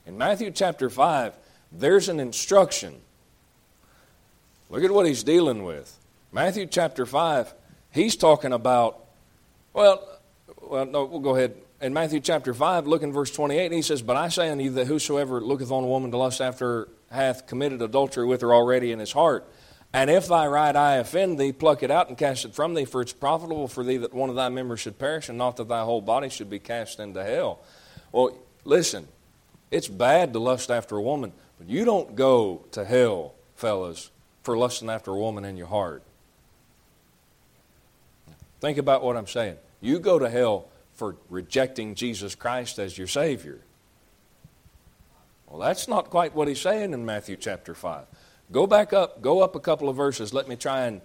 In 0.06 0.18
Matthew 0.18 0.50
chapter 0.50 0.90
5, 0.90 1.32
there's 1.70 2.08
an 2.08 2.18
instruction 2.18 3.02
Look 4.68 4.82
at 4.82 4.90
what 4.90 5.06
he's 5.06 5.22
dealing 5.22 5.64
with. 5.64 5.96
Matthew 6.32 6.66
chapter 6.66 7.06
5, 7.06 7.54
he's 7.92 8.16
talking 8.16 8.52
about, 8.52 9.04
well, 9.72 10.06
well, 10.60 10.86
no, 10.86 11.04
we'll 11.04 11.20
go 11.20 11.36
ahead. 11.36 11.54
In 11.80 11.92
Matthew 11.92 12.20
chapter 12.20 12.52
5, 12.52 12.86
look 12.86 13.02
in 13.02 13.12
verse 13.12 13.30
28, 13.30 13.70
he 13.70 13.82
says, 13.82 14.02
But 14.02 14.16
I 14.16 14.28
say 14.28 14.50
unto 14.50 14.64
you 14.64 14.70
that 14.70 14.86
whosoever 14.86 15.40
looketh 15.40 15.70
on 15.70 15.84
a 15.84 15.86
woman 15.86 16.10
to 16.10 16.16
lust 16.16 16.40
after 16.40 16.88
hath 17.10 17.46
committed 17.46 17.80
adultery 17.82 18.26
with 18.26 18.40
her 18.40 18.52
already 18.52 18.92
in 18.92 18.98
his 18.98 19.12
heart. 19.12 19.46
And 19.92 20.10
if 20.10 20.26
thy 20.26 20.46
right 20.46 20.74
eye 20.74 20.96
offend 20.96 21.38
thee, 21.38 21.52
pluck 21.52 21.82
it 21.82 21.90
out 21.90 22.08
and 22.08 22.18
cast 22.18 22.44
it 22.44 22.54
from 22.54 22.74
thee, 22.74 22.84
for 22.84 23.00
it's 23.00 23.12
profitable 23.12 23.68
for 23.68 23.84
thee 23.84 23.98
that 23.98 24.12
one 24.12 24.30
of 24.30 24.36
thy 24.36 24.48
members 24.48 24.80
should 24.80 24.98
perish, 24.98 25.28
and 25.28 25.38
not 25.38 25.56
that 25.56 25.68
thy 25.68 25.84
whole 25.84 26.00
body 26.00 26.28
should 26.28 26.50
be 26.50 26.58
cast 26.58 26.98
into 26.98 27.22
hell. 27.22 27.60
Well, 28.10 28.36
listen, 28.64 29.06
it's 29.70 29.88
bad 29.88 30.32
to 30.32 30.38
lust 30.38 30.70
after 30.70 30.96
a 30.96 31.02
woman, 31.02 31.32
but 31.58 31.68
you 31.68 31.84
don't 31.84 32.16
go 32.16 32.64
to 32.72 32.84
hell, 32.84 33.34
fellas, 33.54 34.10
for 34.46 34.56
lusting 34.56 34.88
after 34.88 35.10
a 35.10 35.18
woman 35.18 35.44
in 35.44 35.56
your 35.56 35.66
heart. 35.66 36.04
Think 38.60 38.78
about 38.78 39.02
what 39.02 39.16
I'm 39.16 39.26
saying. 39.26 39.56
You 39.80 39.98
go 39.98 40.20
to 40.20 40.30
hell 40.30 40.68
for 40.94 41.16
rejecting 41.28 41.96
Jesus 41.96 42.36
Christ 42.36 42.78
as 42.78 42.96
your 42.96 43.08
Savior. 43.08 43.58
Well, 45.48 45.58
that's 45.58 45.88
not 45.88 46.10
quite 46.10 46.32
what 46.32 46.46
he's 46.46 46.60
saying 46.60 46.92
in 46.92 47.04
Matthew 47.04 47.34
chapter 47.34 47.74
5. 47.74 48.06
Go 48.52 48.68
back 48.68 48.92
up, 48.92 49.20
go 49.20 49.40
up 49.40 49.56
a 49.56 49.60
couple 49.60 49.88
of 49.88 49.96
verses. 49.96 50.32
Let 50.32 50.46
me 50.48 50.54
try 50.54 50.86
and. 50.86 51.00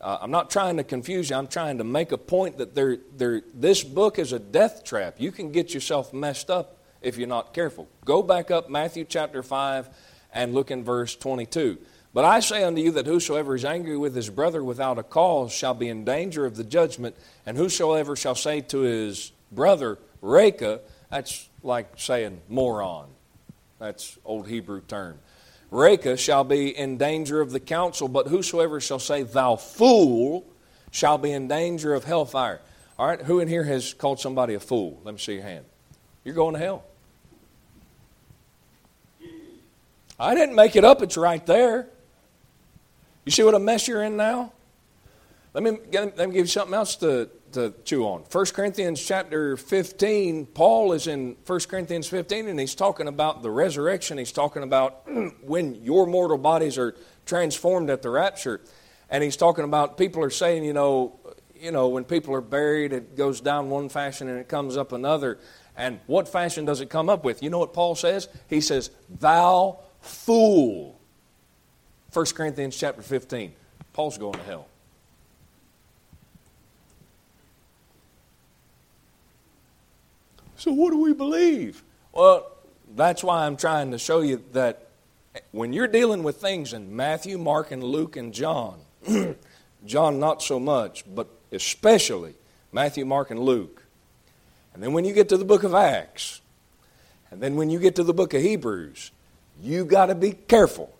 Uh, 0.00 0.18
I'm 0.20 0.30
not 0.30 0.50
trying 0.50 0.76
to 0.76 0.84
confuse 0.84 1.30
you. 1.30 1.36
I'm 1.36 1.48
trying 1.48 1.78
to 1.78 1.84
make 1.84 2.12
a 2.12 2.18
point 2.18 2.58
that 2.58 2.76
there, 2.76 2.98
there, 3.16 3.42
this 3.52 3.82
book 3.82 4.18
is 4.18 4.32
a 4.32 4.38
death 4.38 4.84
trap. 4.84 5.16
You 5.18 5.32
can 5.32 5.50
get 5.50 5.74
yourself 5.74 6.12
messed 6.12 6.50
up 6.50 6.76
if 7.00 7.16
you're 7.18 7.26
not 7.26 7.52
careful. 7.52 7.88
Go 8.04 8.22
back 8.22 8.52
up 8.52 8.70
Matthew 8.70 9.04
chapter 9.04 9.42
5 9.42 9.88
and 10.32 10.54
look 10.54 10.70
in 10.70 10.84
verse 10.84 11.16
22. 11.16 11.78
But 12.16 12.24
I 12.24 12.40
say 12.40 12.64
unto 12.64 12.80
you 12.80 12.92
that 12.92 13.04
whosoever 13.04 13.54
is 13.54 13.66
angry 13.66 13.98
with 13.98 14.14
his 14.14 14.30
brother 14.30 14.64
without 14.64 14.96
a 14.96 15.02
cause 15.02 15.52
shall 15.52 15.74
be 15.74 15.90
in 15.90 16.06
danger 16.06 16.46
of 16.46 16.56
the 16.56 16.64
judgment, 16.64 17.14
and 17.44 17.58
whosoever 17.58 18.16
shall 18.16 18.34
say 18.34 18.62
to 18.62 18.80
his 18.80 19.32
brother, 19.52 19.98
Raca, 20.22 20.80
that's 21.10 21.46
like 21.62 21.90
saying 21.98 22.40
moron. 22.48 23.08
That's 23.78 24.16
old 24.24 24.48
Hebrew 24.48 24.80
term. 24.80 25.18
Raca 25.70 26.16
shall 26.16 26.42
be 26.42 26.74
in 26.74 26.96
danger 26.96 27.42
of 27.42 27.50
the 27.50 27.60
council, 27.60 28.08
but 28.08 28.28
whosoever 28.28 28.80
shall 28.80 28.98
say, 28.98 29.22
Thou 29.22 29.56
fool, 29.56 30.46
shall 30.90 31.18
be 31.18 31.32
in 31.32 31.48
danger 31.48 31.92
of 31.92 32.04
hellfire. 32.04 32.62
All 32.98 33.08
right, 33.08 33.20
who 33.20 33.40
in 33.40 33.48
here 33.48 33.64
has 33.64 33.92
called 33.92 34.20
somebody 34.20 34.54
a 34.54 34.60
fool? 34.60 34.98
Let 35.04 35.12
me 35.12 35.20
see 35.20 35.34
your 35.34 35.42
hand. 35.42 35.66
You're 36.24 36.34
going 36.34 36.54
to 36.54 36.60
hell. 36.60 36.82
I 40.18 40.34
didn't 40.34 40.54
make 40.54 40.76
it 40.76 40.84
up, 40.84 41.02
it's 41.02 41.18
right 41.18 41.44
there. 41.44 41.90
You 43.26 43.32
see 43.32 43.42
what 43.42 43.56
a 43.56 43.58
mess 43.58 43.88
you're 43.88 44.04
in 44.04 44.16
now? 44.16 44.52
Let 45.52 45.64
me, 45.64 45.78
let 45.92 46.16
me 46.16 46.26
give 46.26 46.34
you 46.34 46.46
something 46.46 46.74
else 46.74 46.94
to, 46.96 47.28
to 47.52 47.74
chew 47.84 48.04
on. 48.04 48.22
1 48.30 48.46
Corinthians 48.46 49.04
chapter 49.04 49.56
15, 49.56 50.46
Paul 50.46 50.92
is 50.92 51.08
in 51.08 51.36
1 51.44 51.60
Corinthians 51.68 52.06
15 52.06 52.46
and 52.46 52.60
he's 52.60 52.76
talking 52.76 53.08
about 53.08 53.42
the 53.42 53.50
resurrection. 53.50 54.16
He's 54.16 54.30
talking 54.30 54.62
about 54.62 55.02
when 55.42 55.74
your 55.82 56.06
mortal 56.06 56.38
bodies 56.38 56.78
are 56.78 56.94
transformed 57.24 57.90
at 57.90 58.00
the 58.00 58.10
rapture. 58.10 58.60
And 59.10 59.24
he's 59.24 59.36
talking 59.36 59.64
about 59.64 59.98
people 59.98 60.22
are 60.22 60.30
saying, 60.30 60.62
you 60.62 60.72
know, 60.72 61.18
you 61.56 61.72
know, 61.72 61.88
when 61.88 62.04
people 62.04 62.32
are 62.32 62.40
buried, 62.40 62.92
it 62.92 63.16
goes 63.16 63.40
down 63.40 63.70
one 63.70 63.88
fashion 63.88 64.28
and 64.28 64.38
it 64.38 64.46
comes 64.46 64.76
up 64.76 64.92
another. 64.92 65.38
And 65.76 65.98
what 66.06 66.28
fashion 66.28 66.64
does 66.64 66.80
it 66.80 66.90
come 66.90 67.08
up 67.08 67.24
with? 67.24 67.42
You 67.42 67.50
know 67.50 67.58
what 67.58 67.72
Paul 67.72 67.96
says? 67.96 68.28
He 68.48 68.60
says, 68.60 68.90
Thou 69.18 69.80
fool. 70.00 70.95
1 72.16 72.24
Corinthians 72.34 72.74
chapter 72.74 73.02
15. 73.02 73.52
Paul's 73.92 74.16
going 74.16 74.32
to 74.32 74.42
hell. 74.44 74.68
So, 80.56 80.72
what 80.72 80.92
do 80.92 80.98
we 80.98 81.12
believe? 81.12 81.82
Well, 82.14 82.50
that's 82.94 83.22
why 83.22 83.44
I'm 83.44 83.58
trying 83.58 83.90
to 83.90 83.98
show 83.98 84.22
you 84.22 84.42
that 84.54 84.86
when 85.52 85.74
you're 85.74 85.86
dealing 85.86 86.22
with 86.22 86.36
things 86.36 86.72
in 86.72 86.96
Matthew, 86.96 87.36
Mark, 87.36 87.70
and 87.70 87.84
Luke, 87.84 88.16
and 88.16 88.32
John, 88.32 88.78
John 89.84 90.18
not 90.18 90.40
so 90.42 90.58
much, 90.58 91.04
but 91.14 91.28
especially 91.52 92.32
Matthew, 92.72 93.04
Mark, 93.04 93.30
and 93.30 93.40
Luke. 93.40 93.82
And 94.72 94.82
then 94.82 94.94
when 94.94 95.04
you 95.04 95.12
get 95.12 95.28
to 95.28 95.36
the 95.36 95.44
book 95.44 95.64
of 95.64 95.74
Acts, 95.74 96.40
and 97.30 97.42
then 97.42 97.56
when 97.56 97.68
you 97.68 97.78
get 97.78 97.94
to 97.96 98.02
the 98.02 98.14
book 98.14 98.32
of 98.32 98.40
Hebrews, 98.40 99.10
you 99.62 99.84
got 99.84 100.06
to 100.06 100.14
be 100.14 100.32
careful 100.32 100.95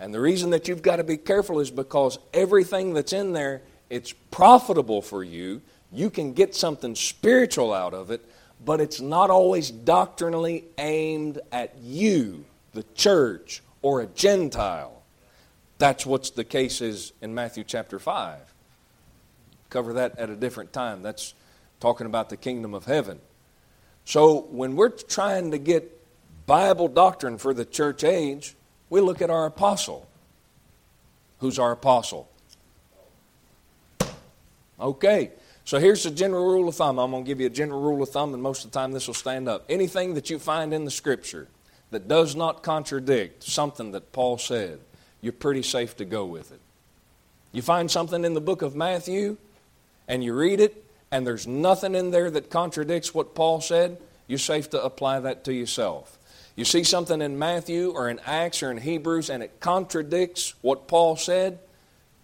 and 0.00 0.12
the 0.12 0.20
reason 0.20 0.50
that 0.50 0.68
you've 0.68 0.82
got 0.82 0.96
to 0.96 1.04
be 1.04 1.16
careful 1.16 1.60
is 1.60 1.70
because 1.70 2.18
everything 2.32 2.94
that's 2.94 3.12
in 3.12 3.32
there, 3.32 3.62
it's 3.90 4.12
profitable 4.30 5.02
for 5.02 5.22
you. 5.22 5.62
You 5.92 6.10
can 6.10 6.32
get 6.32 6.54
something 6.54 6.94
spiritual 6.94 7.72
out 7.72 7.94
of 7.94 8.10
it, 8.10 8.28
but 8.64 8.80
it's 8.80 9.00
not 9.00 9.30
always 9.30 9.70
doctrinally 9.70 10.64
aimed 10.78 11.40
at 11.52 11.76
you, 11.78 12.44
the 12.72 12.84
church, 12.94 13.62
or 13.82 14.00
a 14.00 14.06
Gentile. 14.06 15.02
That's 15.78 16.04
what 16.06 16.34
the 16.34 16.44
case 16.44 16.80
is 16.80 17.12
in 17.20 17.34
Matthew 17.34 17.64
chapter 17.64 17.98
5. 17.98 18.40
Cover 19.70 19.92
that 19.94 20.18
at 20.18 20.30
a 20.30 20.36
different 20.36 20.72
time. 20.72 21.02
That's 21.02 21.34
talking 21.80 22.06
about 22.06 22.30
the 22.30 22.36
kingdom 22.36 22.74
of 22.74 22.86
heaven. 22.86 23.20
So 24.04 24.42
when 24.50 24.76
we're 24.76 24.90
trying 24.90 25.50
to 25.50 25.58
get 25.58 26.00
Bible 26.46 26.88
doctrine 26.88 27.38
for 27.38 27.54
the 27.54 27.64
church 27.64 28.04
age, 28.04 28.54
we 28.90 29.00
look 29.00 29.22
at 29.22 29.30
our 29.30 29.46
apostle. 29.46 30.08
Who's 31.38 31.58
our 31.58 31.72
apostle? 31.72 32.28
Okay, 34.80 35.30
so 35.64 35.78
here's 35.78 36.02
the 36.02 36.10
general 36.10 36.46
rule 36.46 36.68
of 36.68 36.74
thumb. 36.74 36.98
I'm 36.98 37.10
going 37.10 37.24
to 37.24 37.28
give 37.28 37.40
you 37.40 37.46
a 37.46 37.50
general 37.50 37.80
rule 37.80 38.02
of 38.02 38.08
thumb, 38.08 38.34
and 38.34 38.42
most 38.42 38.64
of 38.64 38.70
the 38.70 38.78
time 38.78 38.92
this 38.92 39.06
will 39.06 39.14
stand 39.14 39.48
up. 39.48 39.64
Anything 39.68 40.14
that 40.14 40.30
you 40.30 40.38
find 40.38 40.74
in 40.74 40.84
the 40.84 40.90
Scripture 40.90 41.48
that 41.90 42.08
does 42.08 42.34
not 42.34 42.62
contradict 42.62 43.44
something 43.44 43.92
that 43.92 44.12
Paul 44.12 44.36
said, 44.36 44.80
you're 45.20 45.32
pretty 45.32 45.62
safe 45.62 45.96
to 45.98 46.04
go 46.04 46.26
with 46.26 46.52
it. 46.52 46.60
You 47.52 47.62
find 47.62 47.90
something 47.90 48.24
in 48.24 48.34
the 48.34 48.40
book 48.40 48.62
of 48.62 48.74
Matthew, 48.74 49.36
and 50.08 50.24
you 50.24 50.34
read 50.34 50.60
it, 50.60 50.84
and 51.10 51.26
there's 51.26 51.46
nothing 51.46 51.94
in 51.94 52.10
there 52.10 52.30
that 52.30 52.50
contradicts 52.50 53.14
what 53.14 53.34
Paul 53.34 53.60
said, 53.60 53.96
you're 54.26 54.38
safe 54.38 54.70
to 54.70 54.82
apply 54.82 55.20
that 55.20 55.44
to 55.44 55.54
yourself. 55.54 56.18
You 56.56 56.64
see 56.64 56.84
something 56.84 57.20
in 57.20 57.38
Matthew 57.38 57.90
or 57.90 58.08
in 58.08 58.20
Acts 58.24 58.62
or 58.62 58.70
in 58.70 58.78
Hebrews 58.78 59.28
and 59.28 59.42
it 59.42 59.58
contradicts 59.60 60.54
what 60.62 60.86
Paul 60.86 61.16
said, 61.16 61.58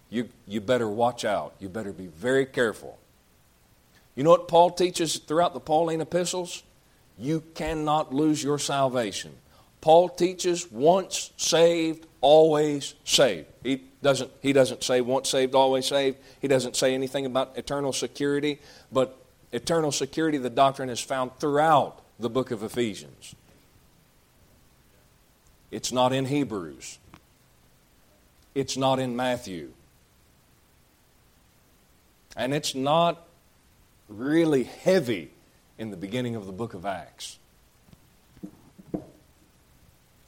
you, 0.09 0.29
you 0.47 0.61
better 0.61 0.87
watch 0.87 1.25
out. 1.25 1.53
You 1.59 1.69
better 1.69 1.93
be 1.93 2.07
very 2.07 2.45
careful. 2.45 2.97
You 4.15 4.23
know 4.23 4.29
what 4.29 4.47
Paul 4.47 4.71
teaches 4.71 5.17
throughout 5.17 5.53
the 5.53 5.59
Pauline 5.59 6.01
epistles? 6.01 6.63
You 7.17 7.43
cannot 7.55 8.13
lose 8.13 8.43
your 8.43 8.59
salvation. 8.59 9.33
Paul 9.79 10.09
teaches 10.09 10.71
once 10.71 11.31
saved, 11.37 12.05
always 12.19 12.93
saved. 13.03 13.47
He 13.63 13.83
doesn't, 14.03 14.31
he 14.41 14.53
doesn't 14.53 14.83
say 14.83 15.01
once 15.01 15.29
saved, 15.29 15.55
always 15.55 15.87
saved. 15.87 16.17
He 16.39 16.47
doesn't 16.47 16.75
say 16.75 16.93
anything 16.93 17.25
about 17.25 17.57
eternal 17.57 17.93
security, 17.93 18.59
but 18.91 19.17
eternal 19.51 19.91
security, 19.91 20.37
the 20.37 20.49
doctrine 20.49 20.89
is 20.89 20.99
found 20.99 21.31
throughout 21.39 22.01
the 22.19 22.29
book 22.29 22.51
of 22.51 22.63
Ephesians. 22.63 23.35
It's 25.71 25.91
not 25.91 26.11
in 26.11 26.25
Hebrews. 26.25 26.99
It's 28.53 28.75
not 28.75 28.99
in 28.99 29.15
Matthew. 29.15 29.71
And 32.35 32.53
it's 32.53 32.75
not 32.75 33.25
really 34.09 34.63
heavy 34.63 35.31
in 35.77 35.89
the 35.89 35.97
beginning 35.97 36.35
of 36.35 36.45
the 36.45 36.51
book 36.51 36.73
of 36.73 36.85
Acts. 36.85 37.39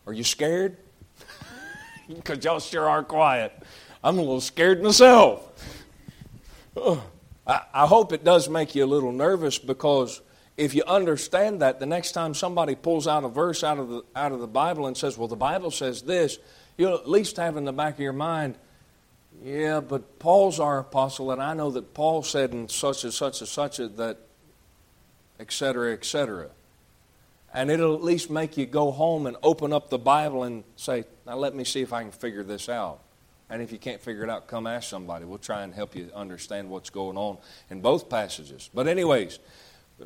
Are 0.07 0.13
you 0.13 0.23
scared? 0.23 0.77
Because 2.05 2.43
y'all 2.43 2.59
sure 2.59 2.89
are 2.89 3.01
quiet. 3.01 3.53
I'm 4.03 4.17
a 4.17 4.21
little 4.21 4.41
scared 4.41 4.83
myself. 4.83 5.49
I, 7.47 7.87
hope 7.87 8.11
it 8.11 8.25
does 8.25 8.49
make 8.49 8.75
you 8.75 8.83
a 8.83 8.85
little 8.85 9.13
nervous 9.13 9.57
because 9.57 10.19
if 10.56 10.76
you 10.76 10.84
understand 10.86 11.62
that, 11.62 11.80
the 11.80 11.86
next 11.86 12.12
time 12.12 12.34
somebody 12.34 12.76
pulls 12.76 13.08
out 13.08 13.24
a 13.24 13.30
verse 13.30 13.64
out 13.64 13.80
of 13.80 13.89
the, 13.89 14.04
out 14.16 14.32
of 14.32 14.39
the 14.39 14.47
Bible 14.47 14.88
and 14.88 14.95
says, 14.95 15.18
Well, 15.18 15.28
the 15.28 15.36
Bible 15.36 15.72
says 15.72 16.04
this, 16.04 16.38
you'll 16.78 16.95
at 16.95 17.10
least 17.10 17.38
have 17.38 17.58
in 17.58 17.66
the 17.66 17.74
back 17.74 17.95
of 17.95 17.99
your 17.99 18.14
mind, 18.14 18.56
Yeah, 19.43 19.80
but 19.80 20.20
Paul's 20.20 20.60
our 20.60 20.80
apostle, 20.80 21.32
and 21.32 21.41
I 21.41 21.54
know 21.54 21.72
that 21.72 21.93
Paul 21.93 22.22
said 22.22 22.51
in 22.51 22.70
such 22.70 23.04
and 23.04 23.14
such 23.14 23.41
and 23.41 23.47
such 23.47 23.80
a, 23.80 23.88
that, 23.89 24.18
etc., 25.39 25.93
etc. 25.93 26.49
And 27.51 27.72
it'll 27.72 27.95
at 27.95 28.04
least 28.04 28.30
make 28.30 28.58
you 28.58 28.66
go 28.66 28.91
home 28.91 29.26
and 29.26 29.38
open 29.43 29.74
up 29.74 29.89
the 29.89 29.99
Bible 29.99 30.43
and 30.43 30.64
say, 30.76 31.06
Now 31.26 31.38
let 31.38 31.56
me 31.56 31.64
see 31.64 31.82
if 31.82 31.93
I 31.93 32.04
can 32.04 32.12
figure 32.12 32.43
this 32.43 32.70
out. 32.70 32.99
And 33.49 33.62
if 33.62 33.72
you 33.72 33.78
can't 33.78 34.01
figure 34.01 34.24
it 34.24 34.30
out, 34.30 34.47
come 34.47 34.66
ask 34.66 34.89
somebody. 34.89 35.26
We'll 35.26 35.38
try 35.38 35.64
and 35.64 35.74
help 35.74 35.95
you 35.95 36.10
understand 36.16 36.70
what's 36.70 36.89
going 36.89 37.18
on 37.18 37.38
in 37.70 37.82
both 37.82 38.10
passages. 38.10 38.70
But, 38.74 38.88
anyways, 38.88 39.38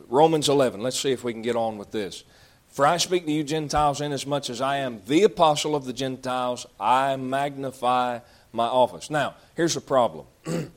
Romans 0.08 0.50
11, 0.50 0.82
let's 0.82 1.00
see 1.00 1.12
if 1.12 1.24
we 1.24 1.34
can 1.34 1.42
get 1.42 1.56
on 1.56 1.78
with 1.78 1.92
this. 1.92 2.24
For 2.68 2.86
I 2.86 2.98
speak 2.98 3.26
to 3.26 3.32
you 3.32 3.44
Gentiles, 3.44 4.02
inasmuch 4.02 4.50
as 4.50 4.62
I 4.62 4.78
am 4.78 5.02
the 5.08 5.24
apostle 5.24 5.76
of 5.76 5.86
the 5.86 5.94
Gentiles, 5.94 6.66
I 6.80 7.16
magnify 7.16 8.20
my 8.52 8.66
office. 8.66 9.10
Now, 9.10 9.36
here's 9.56 9.74
the 9.74 9.82
problem 9.82 10.26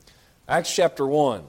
Acts 0.48 0.74
chapter 0.74 1.06
1. 1.06 1.44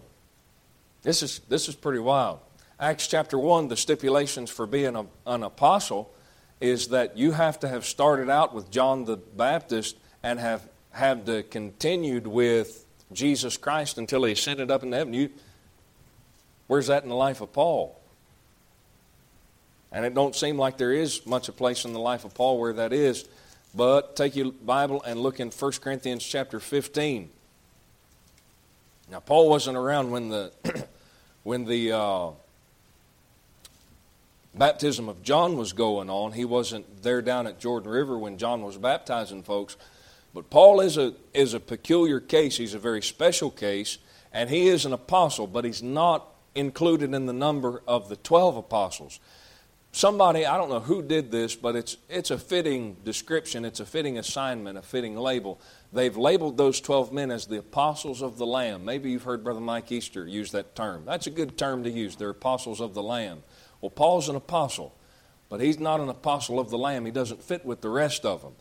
This 1.04 1.24
is, 1.24 1.40
this 1.50 1.70
is 1.70 1.76
pretty 1.76 2.00
wild. 2.00 2.40
Acts 2.80 3.08
chapter 3.08 3.38
1, 3.38 3.68
the 3.68 3.78
stipulations 3.78 4.50
for 4.50 4.68
being 4.68 4.96
a, 4.96 5.06
an 5.26 5.44
apostle 5.44 6.12
is 6.60 6.90
that 6.90 7.18
you 7.18 7.32
have 7.32 7.60
to 7.60 7.68
have 7.68 7.86
started 7.86 8.30
out 8.30 8.54
with 8.54 8.70
John 8.70 9.06
the 9.06 9.18
Baptist 9.18 9.98
and 10.24 10.40
have 10.40 10.68
have 10.92 11.26
continued 11.50 12.28
with 12.28 12.86
Jesus 13.12 13.58
Christ 13.58 13.98
until 13.98 14.24
he 14.24 14.34
ascended 14.34 14.72
up 14.72 14.84
into 14.84 14.98
heaven. 14.98 15.14
You, 15.14 15.30
where's 16.72 16.88
that 16.88 17.04
in 17.04 17.10
the 17.10 17.16
life 17.16 17.42
of 17.42 17.52
Paul? 17.52 18.00
And 19.92 20.06
it 20.06 20.14
don't 20.14 20.34
seem 20.34 20.58
like 20.58 20.78
there 20.78 20.94
is 20.94 21.26
much 21.26 21.50
a 21.50 21.52
place 21.52 21.84
in 21.84 21.92
the 21.92 22.00
life 22.00 22.24
of 22.24 22.34
Paul 22.34 22.62
where 22.62 22.72
that 22.72 22.94
is. 22.94 23.28
But 23.76 24.16
take 24.16 24.38
your 24.38 24.54
Bible 24.54 25.04
and 25.04 25.20
look 25.20 25.42
in 25.42 25.52
1 25.52 25.72
Corinthians 25.82 26.24
chapter 26.24 26.62
15. 26.62 27.30
Now 29.12 29.20
Paul 29.20 29.50
wasn't 29.50 29.76
around 29.76 30.12
when 30.12 30.30
the 30.30 30.54
when 31.44 31.66
the 31.66 31.92
uh, 31.92 32.30
baptism 34.56 35.10
of 35.10 35.22
John 35.24 35.58
was 35.58 35.74
going 35.74 36.10
on. 36.10 36.32
He 36.32 36.46
wasn't 36.46 37.04
there 37.04 37.22
down 37.22 37.48
at 37.48 37.60
Jordan 37.60 37.92
River 37.92 38.18
when 38.18 38.38
John 38.38 38.62
was 38.62 38.78
baptizing 38.78 39.44
folks. 39.44 39.76
But 40.34 40.50
Paul 40.50 40.80
is 40.80 40.98
a, 40.98 41.16
is 41.34 41.54
a 41.54 41.60
peculiar 41.60 42.22
case. 42.22 42.56
He's 42.56 42.74
a 42.74 42.80
very 42.80 43.02
special 43.02 43.52
case, 43.52 43.98
and 44.32 44.50
he 44.50 44.70
is 44.70 44.86
an 44.86 44.94
apostle, 44.94 45.48
but 45.48 45.66
he's 45.66 45.84
not 45.84 46.30
included 46.56 47.14
in 47.14 47.26
the 47.26 47.34
number 47.34 47.82
of 47.88 48.10
the 48.10 48.16
12 48.16 48.58
apostles. 48.58 49.20
Somebody, 49.94 50.46
I 50.46 50.56
don't 50.56 50.70
know 50.70 50.80
who 50.80 51.02
did 51.02 51.32
this, 51.32 51.54
but 51.54 51.76
it's, 51.76 51.98
it's 52.10 52.32
a 52.32 52.38
fitting 52.38 52.96
description, 53.04 53.66
it's 53.66 53.82
a 53.82 53.86
fitting 53.86 54.18
assignment, 54.18 54.78
a 54.78 54.82
fitting 54.82 55.18
label. 55.18 55.60
They've 55.92 56.16
labeled 56.16 56.56
those 56.56 56.80
12 56.80 57.12
men 57.12 57.30
as 57.30 57.46
the 57.46 57.58
apostles 57.58 58.22
of 58.22 58.38
the 58.38 58.46
Lamb. 58.46 58.86
Maybe 58.86 59.12
you've 59.12 59.24
heard 59.24 59.44
Brother 59.44 59.60
Mike 59.60 59.92
Easter 59.92 60.26
use 60.26 60.52
that 60.52 60.76
term. 60.76 61.04
That's 61.06 61.28
a 61.28 61.32
good 61.32 61.58
term 61.58 61.84
to 61.84 61.90
use. 61.90 62.16
They're 62.16 62.30
apostles 62.30 62.80
of 62.80 62.94
the 62.94 63.04
Lamb. 63.04 63.44
Well, 63.82 63.90
Paul's 63.90 64.30
an 64.30 64.38
apostle, 64.38 64.96
but 65.50 65.60
he's 65.60 65.78
not 65.78 66.00
an 66.00 66.08
apostle 66.08 66.58
of 66.58 66.70
the 66.70 66.78
Lamb. 66.78 67.04
He 67.06 67.12
doesn't 67.12 67.44
fit 67.44 67.66
with 67.66 67.82
the 67.82 67.90
rest 67.90 68.24
of 68.24 68.42
them 68.42 68.54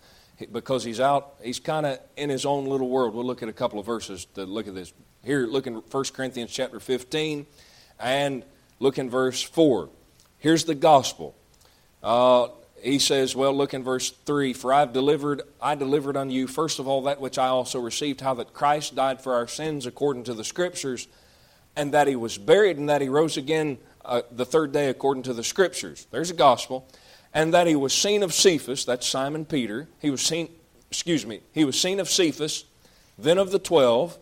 because 0.51 0.83
he's 0.83 0.99
out, 0.99 1.35
he's 1.43 1.61
kind 1.61 1.87
of 1.87 2.01
in 2.17 2.29
his 2.29 2.45
own 2.45 2.67
little 2.67 2.89
world. 2.89 3.15
We'll 3.15 3.27
look 3.27 3.43
at 3.43 3.49
a 3.49 3.53
couple 3.53 3.79
of 3.79 3.87
verses 3.87 4.25
to 4.35 4.47
look 4.47 4.67
at 4.67 4.75
this. 4.75 4.93
Here, 5.23 5.47
look 5.47 5.69
in 5.69 5.75
1 5.75 6.05
Corinthians 6.13 6.51
chapter 6.51 6.81
15 6.81 7.47
and 8.01 8.45
look 8.79 8.99
in 8.99 9.11
verse 9.11 9.43
4. 9.43 9.89
Here's 10.39 10.65
the 10.65 10.75
gospel. 10.75 11.37
Uh, 12.03 12.49
he 12.83 12.99
says, 12.99 13.37
well, 13.37 13.53
look 13.53 13.75
in 13.75 13.85
verse 13.85 14.11
3 14.11 14.53
For 14.55 14.73
I've 14.73 14.93
delivered, 14.93 15.43
I 15.61 15.75
delivered 15.75 16.17
unto 16.17 16.33
you, 16.33 16.47
first 16.47 16.79
of 16.79 16.89
all, 16.89 17.03
that 17.03 17.21
which 17.21 17.39
I 17.39 17.49
also 17.49 17.79
received, 17.79 18.21
how 18.23 18.35
that 18.35 18.55
Christ 18.55 18.95
died 18.95 19.21
for 19.21 19.35
our 19.35 19.47
sins 19.47 19.87
according 19.87 20.25
to 20.25 20.35
the 20.35 20.45
Scriptures, 20.45 21.09
and 21.77 21.93
that 21.93 22.09
he 22.09 22.17
was 22.17 22.39
buried, 22.39 22.79
and 22.79 22.89
that 22.89 23.03
he 23.03 23.09
rose 23.09 23.37
again 23.37 23.79
uh, 24.05 24.23
the 24.33 24.47
third 24.47 24.73
day 24.73 24.89
according 24.89 25.25
to 25.25 25.35
the 25.35 25.45
Scriptures. 25.45 26.07
There's 26.11 26.31
a 26.31 26.35
gospel 26.35 26.89
and 27.33 27.55
that 27.55 27.67
he 27.67 27.77
was 27.77 27.93
seen 27.93 28.23
of 28.23 28.33
Cephas, 28.33 28.85
that's 28.85 29.07
Simon 29.07 29.45
Peter. 29.45 29.89
He 30.01 30.11
was 30.11 30.21
seen, 30.21 30.49
excuse 30.91 31.25
me, 31.25 31.41
he 31.53 31.65
was 31.65 31.81
seen 31.81 32.01
of 32.01 32.09
Cephas, 32.09 32.65
then 33.19 33.39
of 33.39 33.51
the 33.51 33.59
twelve. 33.59 34.19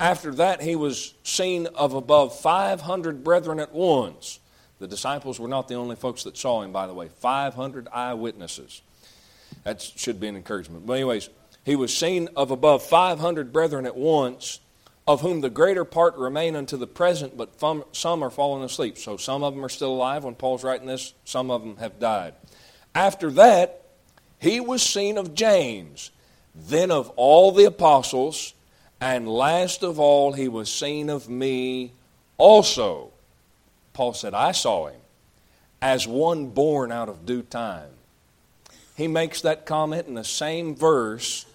After 0.00 0.34
that, 0.34 0.62
he 0.62 0.74
was 0.74 1.14
seen 1.22 1.66
of 1.68 1.94
above 1.94 2.38
500 2.38 3.22
brethren 3.22 3.60
at 3.60 3.72
once. 3.72 4.40
The 4.78 4.88
disciples 4.88 5.38
were 5.38 5.48
not 5.48 5.68
the 5.68 5.74
only 5.74 5.96
folks 5.96 6.24
that 6.24 6.36
saw 6.36 6.62
him, 6.62 6.72
by 6.72 6.86
the 6.86 6.94
way. 6.94 7.08
500 7.08 7.88
eyewitnesses. 7.92 8.82
That 9.64 9.80
should 9.80 10.18
be 10.18 10.26
an 10.26 10.36
encouragement. 10.36 10.86
But, 10.86 10.94
anyways, 10.94 11.28
he 11.64 11.76
was 11.76 11.96
seen 11.96 12.28
of 12.34 12.50
above 12.50 12.82
500 12.82 13.52
brethren 13.52 13.86
at 13.86 13.96
once, 13.96 14.58
of 15.06 15.20
whom 15.20 15.40
the 15.40 15.50
greater 15.50 15.84
part 15.84 16.16
remain 16.16 16.56
unto 16.56 16.76
the 16.76 16.86
present, 16.86 17.36
but 17.36 17.60
some 17.92 18.22
are 18.22 18.30
fallen 18.30 18.62
asleep. 18.62 18.98
So 18.98 19.16
some 19.16 19.42
of 19.42 19.54
them 19.54 19.64
are 19.64 19.68
still 19.68 19.92
alive 19.92 20.24
when 20.24 20.34
Paul's 20.34 20.64
writing 20.64 20.86
this, 20.86 21.14
some 21.24 21.50
of 21.50 21.62
them 21.62 21.76
have 21.76 21.98
died. 21.98 22.34
After 22.94 23.30
that, 23.32 23.82
he 24.38 24.60
was 24.60 24.82
seen 24.82 25.18
of 25.18 25.34
James, 25.34 26.10
then 26.54 26.90
of 26.90 27.10
all 27.16 27.52
the 27.52 27.64
apostles, 27.64 28.54
and 29.02 29.28
last 29.28 29.82
of 29.82 29.98
all, 29.98 30.32
he 30.32 30.46
was 30.46 30.72
seen 30.72 31.10
of 31.10 31.28
me 31.28 31.90
also. 32.38 33.10
Paul 33.94 34.14
said, 34.14 34.32
I 34.32 34.52
saw 34.52 34.86
him 34.86 35.00
as 35.82 36.06
one 36.06 36.50
born 36.50 36.92
out 36.92 37.08
of 37.08 37.26
due 37.26 37.42
time. 37.42 37.90
He 38.96 39.08
makes 39.08 39.40
that 39.40 39.66
comment 39.66 40.06
in 40.06 40.14
the 40.14 40.22
same 40.22 40.76
verse 40.76 41.46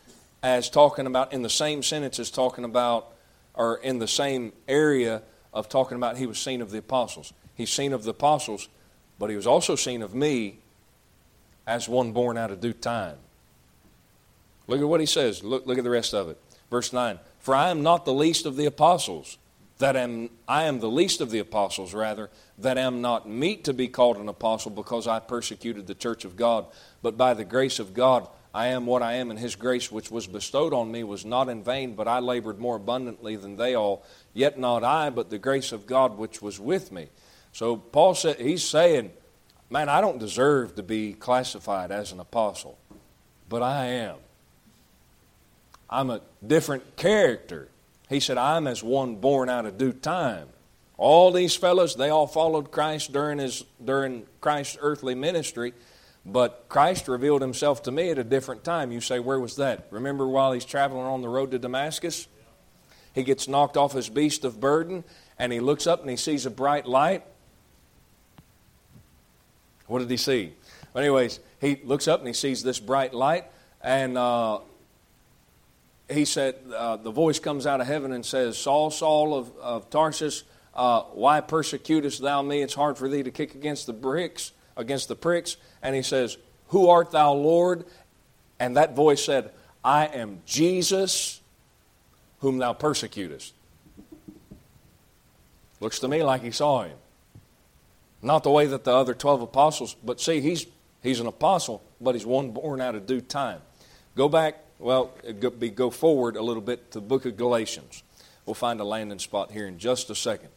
as 0.43 0.69
talking 0.69 1.07
about, 1.07 1.31
in 1.31 1.41
the 1.41 1.49
same 1.49 1.83
sentence 1.83 2.19
as 2.19 2.29
talking 2.29 2.65
about, 2.65 3.13
or 3.53 3.77
in 3.77 3.99
the 3.99 4.09
same 4.09 4.51
area 4.67 5.21
of 5.53 5.69
talking 5.69 5.95
about 5.95 6.17
he 6.17 6.25
was 6.25 6.39
seen 6.39 6.61
of 6.61 6.69
the 6.69 6.79
apostles. 6.79 7.31
He's 7.55 7.69
seen 7.69 7.93
of 7.93 8.03
the 8.03 8.11
apostles, 8.11 8.67
but 9.19 9.29
he 9.29 9.37
was 9.37 9.47
also 9.47 9.77
seen 9.77 10.01
of 10.01 10.13
me 10.13 10.57
as 11.65 11.87
one 11.87 12.11
born 12.11 12.37
out 12.37 12.51
of 12.51 12.59
due 12.59 12.73
time. 12.73 13.15
Look 14.67 14.81
at 14.81 14.87
what 14.87 14.99
he 14.99 15.05
says. 15.05 15.45
Look, 15.45 15.65
look 15.65 15.77
at 15.77 15.85
the 15.85 15.89
rest 15.89 16.13
of 16.13 16.27
it. 16.27 16.37
Verse 16.69 16.91
9 16.91 17.19
For 17.47 17.55
I 17.55 17.69
am 17.69 17.81
not 17.81 18.03
the 18.03 18.13
least 18.13 18.45
of 18.45 18.57
the 18.57 18.65
apostles, 18.65 19.37
that 19.77 19.95
am, 19.95 20.31
I 20.49 20.63
am 20.63 20.81
the 20.81 20.89
least 20.89 21.21
of 21.21 21.31
the 21.31 21.39
apostles, 21.39 21.93
rather, 21.93 22.29
that 22.57 22.77
am 22.77 22.99
not 22.99 23.29
meet 23.29 23.63
to 23.63 23.73
be 23.73 23.87
called 23.87 24.17
an 24.17 24.27
apostle 24.27 24.69
because 24.69 25.07
I 25.07 25.19
persecuted 25.19 25.87
the 25.87 25.95
church 25.95 26.25
of 26.25 26.35
God. 26.35 26.65
But 27.01 27.15
by 27.15 27.33
the 27.33 27.45
grace 27.45 27.79
of 27.79 27.93
God, 27.93 28.27
I 28.53 28.67
am 28.67 28.85
what 28.85 29.01
I 29.01 29.13
am, 29.13 29.31
and 29.31 29.39
his 29.39 29.55
grace 29.55 29.89
which 29.89 30.11
was 30.11 30.27
bestowed 30.27 30.73
on 30.73 30.91
me 30.91 31.05
was 31.05 31.23
not 31.23 31.47
in 31.47 31.63
vain, 31.63 31.95
but 31.95 32.05
I 32.05 32.19
labored 32.19 32.59
more 32.59 32.75
abundantly 32.75 33.37
than 33.37 33.55
they 33.55 33.75
all. 33.75 34.03
Yet 34.33 34.59
not 34.59 34.83
I, 34.83 35.09
but 35.09 35.29
the 35.29 35.39
grace 35.39 35.71
of 35.71 35.87
God 35.87 36.17
which 36.17 36.41
was 36.41 36.59
with 36.59 36.91
me. 36.91 37.07
So 37.53 37.77
Paul 37.77 38.13
said, 38.13 38.41
he's 38.41 38.65
saying, 38.65 39.13
Man, 39.69 39.87
I 39.87 40.01
don't 40.01 40.19
deserve 40.19 40.75
to 40.75 40.83
be 40.83 41.13
classified 41.13 41.93
as 41.93 42.11
an 42.11 42.19
apostle, 42.19 42.77
but 43.47 43.63
I 43.63 43.85
am. 43.85 44.17
I'm 45.89 46.09
a 46.09 46.21
different 46.45 46.95
character. 46.95 47.69
He 48.09 48.19
said, 48.19 48.37
I'm 48.37 48.67
as 48.67 48.83
one 48.83 49.15
born 49.15 49.49
out 49.49 49.65
of 49.65 49.77
due 49.77 49.93
time. 49.93 50.47
All 50.97 51.31
these 51.31 51.55
fellows, 51.55 51.95
they 51.95 52.09
all 52.09 52.27
followed 52.27 52.71
Christ 52.71 53.13
during, 53.13 53.39
his, 53.39 53.63
during 53.83 54.25
Christ's 54.41 54.77
earthly 54.81 55.13
ministry, 55.13 55.73
but 56.25 56.65
Christ 56.69 57.07
revealed 57.07 57.41
himself 57.41 57.83
to 57.83 57.91
me 57.91 58.09
at 58.09 58.17
a 58.17 58.23
different 58.23 58.63
time. 58.63 58.91
You 58.91 59.01
say, 59.01 59.19
where 59.19 59.39
was 59.39 59.57
that? 59.57 59.87
Remember 59.91 60.27
while 60.27 60.53
he's 60.53 60.65
traveling 60.65 61.05
on 61.05 61.21
the 61.21 61.29
road 61.29 61.51
to 61.51 61.59
Damascus? 61.59 62.27
he 63.17 63.23
gets 63.23 63.47
knocked 63.47 63.77
off 63.77 63.93
his 63.93 64.09
beast 64.09 64.45
of 64.45 64.59
burden, 64.59 65.03
and 65.39 65.51
he 65.51 65.59
looks 65.59 65.87
up 65.87 66.01
and 66.01 66.09
he 66.09 66.15
sees 66.15 66.45
a 66.45 66.51
bright 66.51 66.85
light. 66.85 67.23
What 69.87 69.99
did 69.99 70.11
he 70.11 70.17
see? 70.17 70.53
Anyways, 70.95 71.39
he 71.59 71.79
looks 71.83 72.07
up 72.07 72.19
and 72.19 72.27
he 72.27 72.33
sees 72.35 72.61
this 72.61 72.79
bright 72.79 73.15
light, 73.15 73.45
and 73.81 74.19
uh, 74.19 74.59
he 76.09 76.25
said, 76.25 76.55
uh, 76.75 76.97
the 76.97 77.11
voice 77.11 77.39
comes 77.39 77.67
out 77.67 77.81
of 77.81 77.87
heaven 77.87 78.11
and 78.11 78.25
says, 78.25 78.57
Saul, 78.57 78.91
Saul 78.91 79.33
of, 79.33 79.57
of 79.57 79.89
Tarsus, 79.89 80.43
uh, 80.73 81.01
why 81.13 81.41
persecutest 81.41 82.21
thou 82.21 82.41
me? 82.41 82.61
It's 82.61 82.73
hard 82.73 82.97
for 82.97 83.09
thee 83.09 83.23
to 83.23 83.31
kick 83.31 83.55
against 83.55 83.87
the 83.87 83.93
bricks, 83.93 84.51
against 84.77 85.07
the 85.07 85.15
pricks. 85.15 85.57
And 85.81 85.95
he 85.95 86.01
says, 86.01 86.37
Who 86.67 86.89
art 86.89 87.11
thou, 87.11 87.33
Lord? 87.33 87.85
And 88.59 88.77
that 88.77 88.95
voice 88.95 89.23
said, 89.23 89.51
I 89.83 90.05
am 90.05 90.41
Jesus 90.45 91.41
whom 92.39 92.57
thou 92.57 92.73
persecutest. 92.73 93.53
Looks 95.79 95.99
to 95.99 96.07
me 96.07 96.23
like 96.23 96.41
he 96.41 96.51
saw 96.51 96.83
him. 96.83 96.97
Not 98.21 98.43
the 98.43 98.49
way 98.49 98.65
that 98.65 98.83
the 98.83 98.93
other 98.93 99.13
12 99.13 99.43
apostles, 99.43 99.95
but 100.03 100.19
see, 100.19 100.41
he's, 100.41 100.65
he's 101.03 101.19
an 101.19 101.27
apostle, 101.27 101.83
but 102.01 102.15
he's 102.15 102.25
one 102.25 102.51
born 102.51 102.81
out 102.81 102.95
of 102.95 103.05
due 103.05 103.21
time. 103.21 103.61
Go 104.15 104.27
back, 104.27 104.55
well, 104.79 105.11
go, 105.39 105.89
forward 105.89 106.35
a 106.35 106.41
little 106.41 106.61
bit 106.61 106.91
to 106.91 106.99
the 106.99 107.05
book 107.05 107.25
of 107.25 107.35
Galatians. 107.37 108.03
We'll 108.45 108.53
find 108.53 108.79
a 108.79 108.83
landing 108.83 109.19
spot 109.19 109.51
here 109.51 109.67
in 109.67 109.79
just 109.79 110.09
a 110.09 110.15
second. 110.15 110.49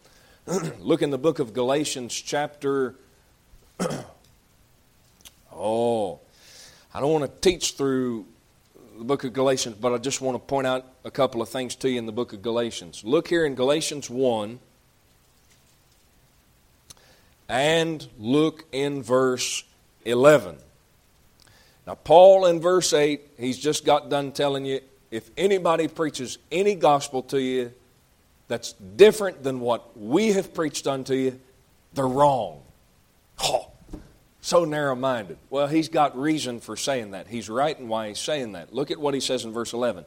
Look 0.79 1.03
in 1.03 1.11
the 1.11 1.19
book 1.19 1.39
of 1.39 1.53
Galatians, 1.53 2.15
chapter. 2.15 2.95
oh, 5.55 6.21
I 6.93 7.01
don't 7.01 7.13
want 7.13 7.25
to 7.25 7.51
teach 7.51 7.73
through 7.75 8.27
the 8.99 9.05
book 9.05 9.25
of 9.25 9.33
Galatians, 9.33 9.77
but 9.81 9.95
I 9.95 9.99
just 9.99 10.21
want 10.21 10.35
to 10.35 10.39
point 10.39 10.67
out 10.67 10.87
a 11.05 11.11
couple 11.11 11.41
of 11.41 11.49
things 11.49 11.75
to 11.77 11.91
you 11.91 11.99
in 11.99 12.07
the 12.07 12.13
book 12.13 12.33
of 12.33 12.43
Galatians. 12.43 13.03
Look 13.05 13.29
here 13.29 13.47
in 13.47 13.55
Galatians 13.55 14.11
1 14.11 14.59
and 17.49 18.07
look 18.19 18.65
in 18.71 19.03
verse 19.03 19.65
11. 20.05 20.59
Now, 21.91 21.97
Paul 21.97 22.47
in 22.47 22.61
verse 22.61 22.93
8, 22.93 23.21
he's 23.37 23.59
just 23.59 23.85
got 23.85 24.09
done 24.09 24.31
telling 24.31 24.65
you 24.65 24.79
if 25.11 25.29
anybody 25.37 25.89
preaches 25.89 26.39
any 26.53 26.77
gospel 26.77 27.21
to 27.25 27.41
you 27.41 27.73
that's 28.47 28.75
different 28.75 29.43
than 29.43 29.59
what 29.59 29.99
we 29.99 30.31
have 30.35 30.55
preached 30.55 30.87
unto 30.87 31.15
you, 31.15 31.41
they're 31.93 32.07
wrong. 32.07 32.63
Oh, 33.43 33.73
so 34.41 34.65
narrow 34.65 34.95
minded. 34.95 35.39
Well, 35.51 35.67
he's 35.67 35.89
got 35.89 36.17
reason 36.17 36.61
for 36.61 36.77
saying 36.77 37.11
that. 37.11 37.27
He's 37.27 37.49
right 37.49 37.77
in 37.77 37.89
why 37.89 38.07
he's 38.07 38.21
saying 38.21 38.53
that. 38.53 38.73
Look 38.73 38.93
at 38.93 39.01
what 39.01 39.13
he 39.13 39.21
says 39.21 39.45
in 39.45 39.53
verse 39.53 39.73
11. 39.73 40.05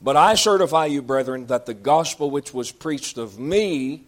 But 0.00 0.16
I 0.16 0.34
certify 0.34 0.86
you, 0.86 1.02
brethren, 1.02 1.48
that 1.48 1.66
the 1.66 1.74
gospel 1.74 2.30
which 2.30 2.54
was 2.54 2.72
preached 2.72 3.18
of 3.18 3.38
me 3.38 4.04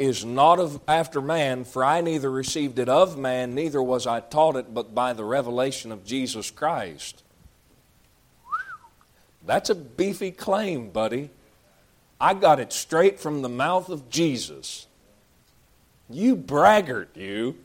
is 0.00 0.24
not 0.24 0.58
of 0.58 0.80
after 0.88 1.20
man, 1.20 1.62
for 1.62 1.84
I 1.84 2.00
neither 2.00 2.30
received 2.30 2.78
it 2.78 2.88
of 2.88 3.18
man, 3.18 3.54
neither 3.54 3.82
was 3.82 4.06
I 4.06 4.20
taught 4.20 4.56
it, 4.56 4.72
but 4.72 4.94
by 4.94 5.12
the 5.12 5.24
revelation 5.24 5.92
of 5.92 6.06
Jesus 6.06 6.50
Christ. 6.50 7.22
That's 9.44 9.68
a 9.68 9.74
beefy 9.74 10.30
claim, 10.30 10.88
buddy. 10.88 11.28
I 12.18 12.32
got 12.32 12.60
it 12.60 12.72
straight 12.72 13.20
from 13.20 13.42
the 13.42 13.50
mouth 13.50 13.90
of 13.90 14.08
Jesus. 14.08 14.86
You 16.08 16.34
braggart, 16.34 17.14
you. 17.14 17.58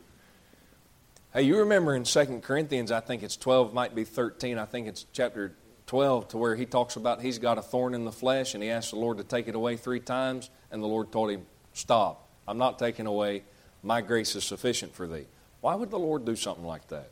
Hey, 1.33 1.43
you 1.43 1.59
remember 1.59 1.95
in 1.95 2.03
2 2.03 2.41
Corinthians, 2.43 2.91
I 2.91 2.99
think 2.99 3.23
it's 3.23 3.37
12, 3.37 3.73
might 3.73 3.95
be 3.95 4.03
13, 4.03 4.57
I 4.57 4.65
think 4.65 4.87
it's 4.87 5.05
chapter 5.13 5.53
12, 5.87 6.27
to 6.29 6.37
where 6.37 6.57
he 6.57 6.65
talks 6.65 6.97
about 6.97 7.21
he's 7.21 7.39
got 7.39 7.57
a 7.57 7.61
thorn 7.61 7.93
in 7.93 8.03
the 8.03 8.11
flesh 8.11 8.55
and 8.55 8.61
he 8.61 8.69
asked 8.69 8.91
the 8.91 8.97
Lord 8.97 9.19
to 9.19 9.23
take 9.23 9.47
it 9.47 9.55
away 9.55 9.77
three 9.77 10.01
times, 10.01 10.49
and 10.69 10.83
the 10.83 10.87
Lord 10.87 11.13
told 11.13 11.31
him, 11.31 11.45
Stop. 11.71 12.24
I'm 12.47 12.57
not 12.57 12.79
taking 12.79 13.05
away. 13.05 13.43
My 13.83 14.01
grace 14.01 14.35
is 14.35 14.43
sufficient 14.43 14.93
for 14.93 15.07
thee. 15.07 15.25
Why 15.61 15.75
would 15.75 15.91
the 15.91 15.99
Lord 15.99 16.25
do 16.25 16.35
something 16.35 16.65
like 16.65 16.87
that? 16.89 17.09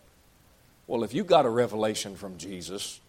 Well, 0.88 1.04
if 1.04 1.14
you 1.14 1.24
got 1.24 1.46
a 1.46 1.50
revelation 1.50 2.16
from 2.16 2.38
Jesus 2.38 3.00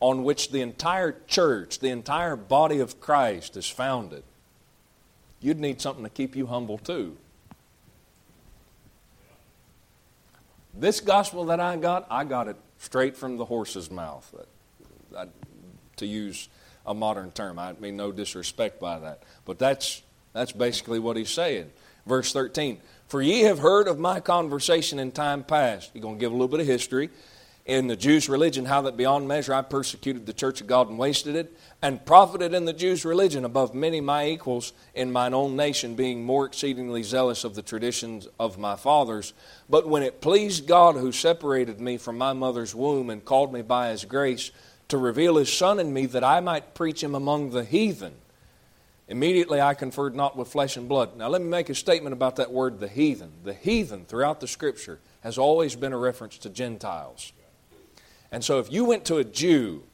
on 0.00 0.24
which 0.24 0.50
the 0.50 0.60
entire 0.60 1.16
church, 1.26 1.78
the 1.80 1.88
entire 1.88 2.36
body 2.36 2.78
of 2.78 3.00
Christ 3.00 3.56
is 3.56 3.68
founded, 3.68 4.22
you'd 5.40 5.60
need 5.60 5.80
something 5.80 6.04
to 6.04 6.10
keep 6.10 6.36
you 6.36 6.46
humble 6.46 6.78
too. 6.78 7.16
This 10.72 11.00
gospel 11.00 11.44
that 11.46 11.60
I 11.60 11.76
got, 11.76 12.06
I 12.10 12.24
got 12.24 12.48
it 12.48 12.56
straight 12.78 13.16
from 13.16 13.36
the 13.36 13.44
horse's 13.44 13.90
mouth, 13.90 14.34
to 15.96 16.06
use 16.06 16.48
a 16.86 16.92
modern 16.92 17.30
term. 17.30 17.58
I 17.58 17.72
mean 17.74 17.96
no 17.96 18.12
disrespect 18.12 18.80
by 18.80 18.98
that. 18.98 19.22
But 19.44 19.58
that's, 19.58 20.02
that's 20.34 20.52
basically 20.52 20.98
what 20.98 21.16
he's 21.16 21.30
saying. 21.30 21.70
Verse 22.06 22.32
13 22.32 22.78
For 23.08 23.22
ye 23.22 23.40
have 23.42 23.60
heard 23.60 23.88
of 23.88 23.98
my 23.98 24.20
conversation 24.20 24.98
in 24.98 25.12
time 25.12 25.44
past. 25.44 25.90
He's 25.94 26.02
going 26.02 26.16
to 26.16 26.20
give 26.20 26.32
a 26.32 26.34
little 26.34 26.48
bit 26.48 26.60
of 26.60 26.66
history 26.66 27.08
in 27.66 27.86
the 27.86 27.96
Jews' 27.96 28.28
religion, 28.28 28.66
how 28.66 28.82
that 28.82 28.96
beyond 28.96 29.26
measure 29.26 29.54
I 29.54 29.62
persecuted 29.62 30.26
the 30.26 30.34
church 30.34 30.60
of 30.60 30.66
God 30.66 30.90
and 30.90 30.98
wasted 30.98 31.34
it, 31.34 31.56
and 31.80 32.04
profited 32.04 32.52
in 32.52 32.66
the 32.66 32.74
Jews' 32.74 33.06
religion 33.06 33.44
above 33.44 33.74
many 33.74 34.02
my 34.02 34.26
equals 34.26 34.74
in 34.94 35.10
mine 35.10 35.32
own 35.32 35.56
nation, 35.56 35.94
being 35.94 36.24
more 36.24 36.44
exceedingly 36.44 37.02
zealous 37.02 37.42
of 37.42 37.54
the 37.54 37.62
traditions 37.62 38.28
of 38.38 38.58
my 38.58 38.76
fathers. 38.76 39.32
But 39.70 39.88
when 39.88 40.02
it 40.02 40.20
pleased 40.20 40.66
God, 40.66 40.96
who 40.96 41.10
separated 41.10 41.80
me 41.80 41.96
from 41.96 42.18
my 42.18 42.34
mother's 42.34 42.74
womb 42.74 43.08
and 43.08 43.24
called 43.24 43.52
me 43.52 43.62
by 43.62 43.90
his 43.90 44.04
grace, 44.04 44.50
to 44.88 44.98
reveal 44.98 45.36
his 45.36 45.50
Son 45.50 45.80
in 45.80 45.94
me, 45.94 46.04
that 46.06 46.22
I 46.22 46.40
might 46.40 46.74
preach 46.74 47.02
him 47.02 47.14
among 47.14 47.50
the 47.50 47.64
heathen, 47.64 48.12
immediately 49.08 49.60
I 49.60 49.74
conferred 49.74 50.14
not 50.14 50.36
with 50.36 50.48
flesh 50.48 50.76
and 50.76 50.88
blood. 50.88 51.16
Now, 51.16 51.28
let 51.28 51.42
me 51.42 51.48
make 51.48 51.68
a 51.68 51.74
statement 51.74 52.12
about 52.12 52.36
that 52.36 52.52
word, 52.52 52.80
the 52.80 52.88
heathen. 52.88 53.32
The 53.44 53.54
heathen, 53.54 54.04
throughout 54.04 54.40
the 54.40 54.48
Scripture, 54.48 55.00
has 55.22 55.38
always 55.38 55.76
been 55.76 55.92
a 55.92 55.98
reference 55.98 56.38
to 56.38 56.50
Gentiles. 56.50 57.32
And 58.30 58.44
so 58.44 58.58
if 58.58 58.72
you 58.72 58.84
went 58.84 59.04
to 59.06 59.16
a 59.16 59.24
Jew 59.24 59.84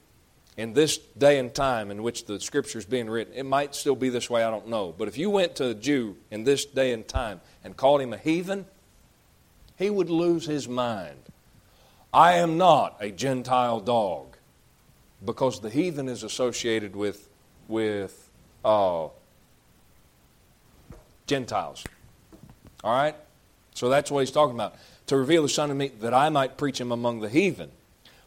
in 0.56 0.74
this 0.74 0.98
day 0.98 1.38
and 1.38 1.54
time 1.54 1.90
in 1.90 2.02
which 2.02 2.26
the 2.26 2.38
scripture 2.38 2.78
is 2.78 2.84
being 2.84 3.08
written, 3.08 3.32
it 3.34 3.44
might 3.44 3.74
still 3.74 3.94
be 3.94 4.08
this 4.08 4.28
way, 4.28 4.42
I 4.42 4.50
don't 4.50 4.68
know. 4.68 4.94
But 4.96 5.08
if 5.08 5.16
you 5.16 5.30
went 5.30 5.56
to 5.56 5.68
a 5.68 5.74
Jew 5.74 6.16
in 6.30 6.44
this 6.44 6.64
day 6.64 6.92
and 6.92 7.06
time 7.06 7.40
and 7.64 7.76
called 7.76 8.00
him 8.00 8.12
a 8.12 8.18
heathen, 8.18 8.66
he 9.76 9.88
would 9.88 10.10
lose 10.10 10.44
his 10.44 10.68
mind. 10.68 11.16
I 12.12 12.34
am 12.34 12.58
not 12.58 12.96
a 13.00 13.10
Gentile 13.10 13.80
dog 13.80 14.36
because 15.24 15.60
the 15.60 15.70
heathen 15.70 16.08
is 16.08 16.22
associated 16.22 16.94
with, 16.94 17.28
with 17.68 18.19
uh, 18.64 19.08
Gentiles. 21.26 21.84
All 22.82 22.92
right? 22.92 23.14
So 23.74 23.88
that's 23.88 24.10
what 24.10 24.20
he's 24.20 24.30
talking 24.30 24.54
about. 24.54 24.74
To 25.06 25.16
reveal 25.16 25.42
the 25.42 25.48
Son 25.48 25.70
of 25.70 25.76
me 25.76 25.88
that 26.00 26.14
I 26.14 26.28
might 26.28 26.56
preach 26.56 26.80
him 26.80 26.92
among 26.92 27.20
the 27.20 27.28
heathen. 27.28 27.70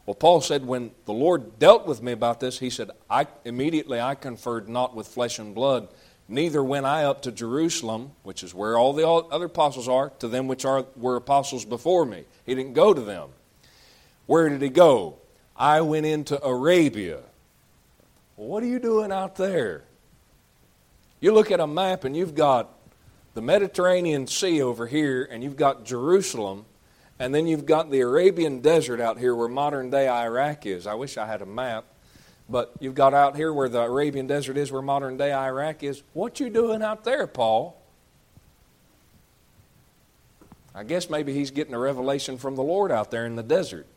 Well, 0.05 0.15
Paul 0.15 0.41
said, 0.41 0.65
when 0.65 0.91
the 1.05 1.13
Lord 1.13 1.59
dealt 1.59 1.88
with 1.88 2.01
me 2.01 2.11
about 2.11 2.39
this, 2.39 2.59
he 2.59 2.69
said, 2.69 2.91
I, 3.09 3.27
immediately 3.45 4.01
I 4.01 4.15
conferred 4.15 4.67
not 4.67 4.95
with 4.95 5.07
flesh 5.07 5.39
and 5.39 5.55
blood, 5.55 5.88
neither 6.27 6.61
went 6.61 6.86
I 6.86 7.05
up 7.05 7.21
to 7.21 7.31
Jerusalem, 7.31 8.11
which 8.23 8.43
is 8.43 8.53
where 8.53 8.77
all 8.77 8.91
the 8.91 9.07
other 9.07 9.45
apostles 9.45 9.88
are, 9.88 10.09
to 10.19 10.27
them 10.27 10.47
which 10.47 10.65
are, 10.65 10.86
were 10.97 11.15
apostles 11.15 11.63
before 11.63 12.05
me. 12.05 12.25
He 12.45 12.53
didn't 12.53 12.73
go 12.73 12.93
to 12.93 12.99
them. 13.01 13.29
Where 14.25 14.49
did 14.49 14.61
he 14.61 14.69
go? 14.69 15.15
I 15.55 15.81
went 15.81 16.05
into 16.05 16.43
Arabia. 16.43 17.19
Well, 18.36 18.47
what 18.47 18.63
are 18.63 18.67
you 18.67 18.79
doing 18.79 19.11
out 19.11 19.38
there? 19.38 19.84
You 21.24 21.32
look 21.32 21.51
at 21.51 21.61
a 21.61 21.67
map 21.67 22.03
and 22.03 22.17
you've 22.17 22.36
got 22.36 22.78
the 23.34 23.41
Mediterranean 23.41 24.28
Sea 24.28 24.61
over 24.61 24.88
here, 24.88 25.26
and 25.32 25.41
you've 25.41 25.55
got 25.55 25.86
Jerusalem 25.86 26.65
and 27.17 27.34
then 27.34 27.47
you've 27.47 27.65
got 27.65 27.89
the 27.89 28.01
Arabian 28.01 28.59
desert 28.59 28.99
out 28.99 29.17
here 29.17 29.34
where 29.34 29.47
modern 29.47 29.89
day 29.89 30.09
Iraq 30.09 30.65
is. 30.65 30.86
I 30.86 30.95
wish 30.95 31.17
I 31.17 31.26
had 31.26 31.41
a 31.41 31.45
map. 31.45 31.86
But 32.49 32.74
you've 32.82 32.93
got 32.93 33.13
out 33.13 33.38
here 33.38 33.53
where 33.53 33.69
the 33.69 33.80
Arabian 33.80 34.28
desert 34.28 34.57
is 34.57 34.69
where 34.69 34.82
modern 34.82 35.15
day 35.15 35.32
Iraq 35.32 35.82
is. 35.82 36.03
What 36.11 36.41
you 36.41 36.49
doing 36.49 36.82
out 36.82 37.05
there, 37.05 37.26
Paul? 37.26 37.82
I 40.76 40.84
guess 40.84 41.09
maybe 41.09 41.34
he's 41.34 41.51
getting 41.51 41.74
a 41.74 41.80
revelation 41.80 42.38
from 42.38 42.57
the 42.57 42.63
Lord 42.63 42.91
out 42.91 43.11
there 43.11 43.26
in 43.26 43.38
the 43.38 43.43
desert 43.43 43.88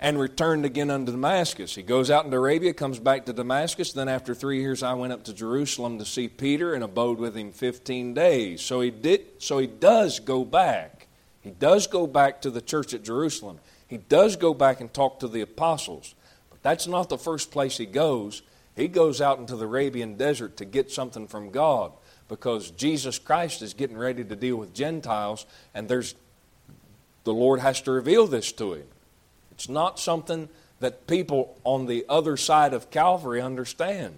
and 0.00 0.18
returned 0.18 0.64
again 0.64 0.90
unto 0.90 1.12
Damascus. 1.12 1.74
He 1.74 1.82
goes 1.82 2.10
out 2.10 2.24
into 2.24 2.38
Arabia, 2.38 2.72
comes 2.72 2.98
back 2.98 3.26
to 3.26 3.34
Damascus. 3.34 3.92
Then, 3.92 4.08
after 4.08 4.34
three 4.34 4.60
years, 4.60 4.82
I 4.82 4.94
went 4.94 5.12
up 5.12 5.24
to 5.24 5.34
Jerusalem 5.34 5.98
to 5.98 6.06
see 6.06 6.26
Peter 6.26 6.72
and 6.72 6.82
abode 6.82 7.18
with 7.18 7.36
him 7.36 7.52
15 7.52 8.14
days. 8.14 8.62
So 8.62 8.80
he, 8.80 8.90
did, 8.90 9.26
so 9.38 9.58
he 9.58 9.66
does 9.66 10.18
go 10.18 10.42
back. 10.42 11.06
He 11.42 11.50
does 11.50 11.86
go 11.86 12.06
back 12.06 12.40
to 12.42 12.50
the 12.50 12.62
church 12.62 12.94
at 12.94 13.04
Jerusalem. 13.04 13.60
He 13.86 13.98
does 13.98 14.36
go 14.36 14.54
back 14.54 14.80
and 14.80 14.92
talk 14.92 15.20
to 15.20 15.28
the 15.28 15.42
apostles. 15.42 16.14
But 16.48 16.62
that's 16.62 16.86
not 16.86 17.10
the 17.10 17.18
first 17.18 17.50
place 17.50 17.76
he 17.76 17.86
goes. 17.86 18.40
He 18.76 18.88
goes 18.88 19.20
out 19.20 19.38
into 19.38 19.56
the 19.56 19.66
Arabian 19.66 20.16
desert 20.16 20.56
to 20.56 20.64
get 20.64 20.90
something 20.90 21.26
from 21.26 21.50
God 21.50 21.92
because 22.26 22.70
Jesus 22.70 23.18
Christ 23.18 23.60
is 23.60 23.74
getting 23.74 23.98
ready 23.98 24.24
to 24.24 24.36
deal 24.36 24.56
with 24.56 24.72
Gentiles, 24.72 25.44
and 25.74 25.88
there's 25.88 26.14
the 27.24 27.34
Lord 27.34 27.60
has 27.60 27.82
to 27.82 27.90
reveal 27.90 28.26
this 28.26 28.50
to 28.52 28.74
him. 28.74 28.86
It's 29.60 29.68
not 29.68 30.00
something 30.00 30.48
that 30.78 31.06
people 31.06 31.54
on 31.64 31.84
the 31.84 32.06
other 32.08 32.38
side 32.38 32.72
of 32.72 32.90
Calvary 32.90 33.42
understand. 33.42 34.14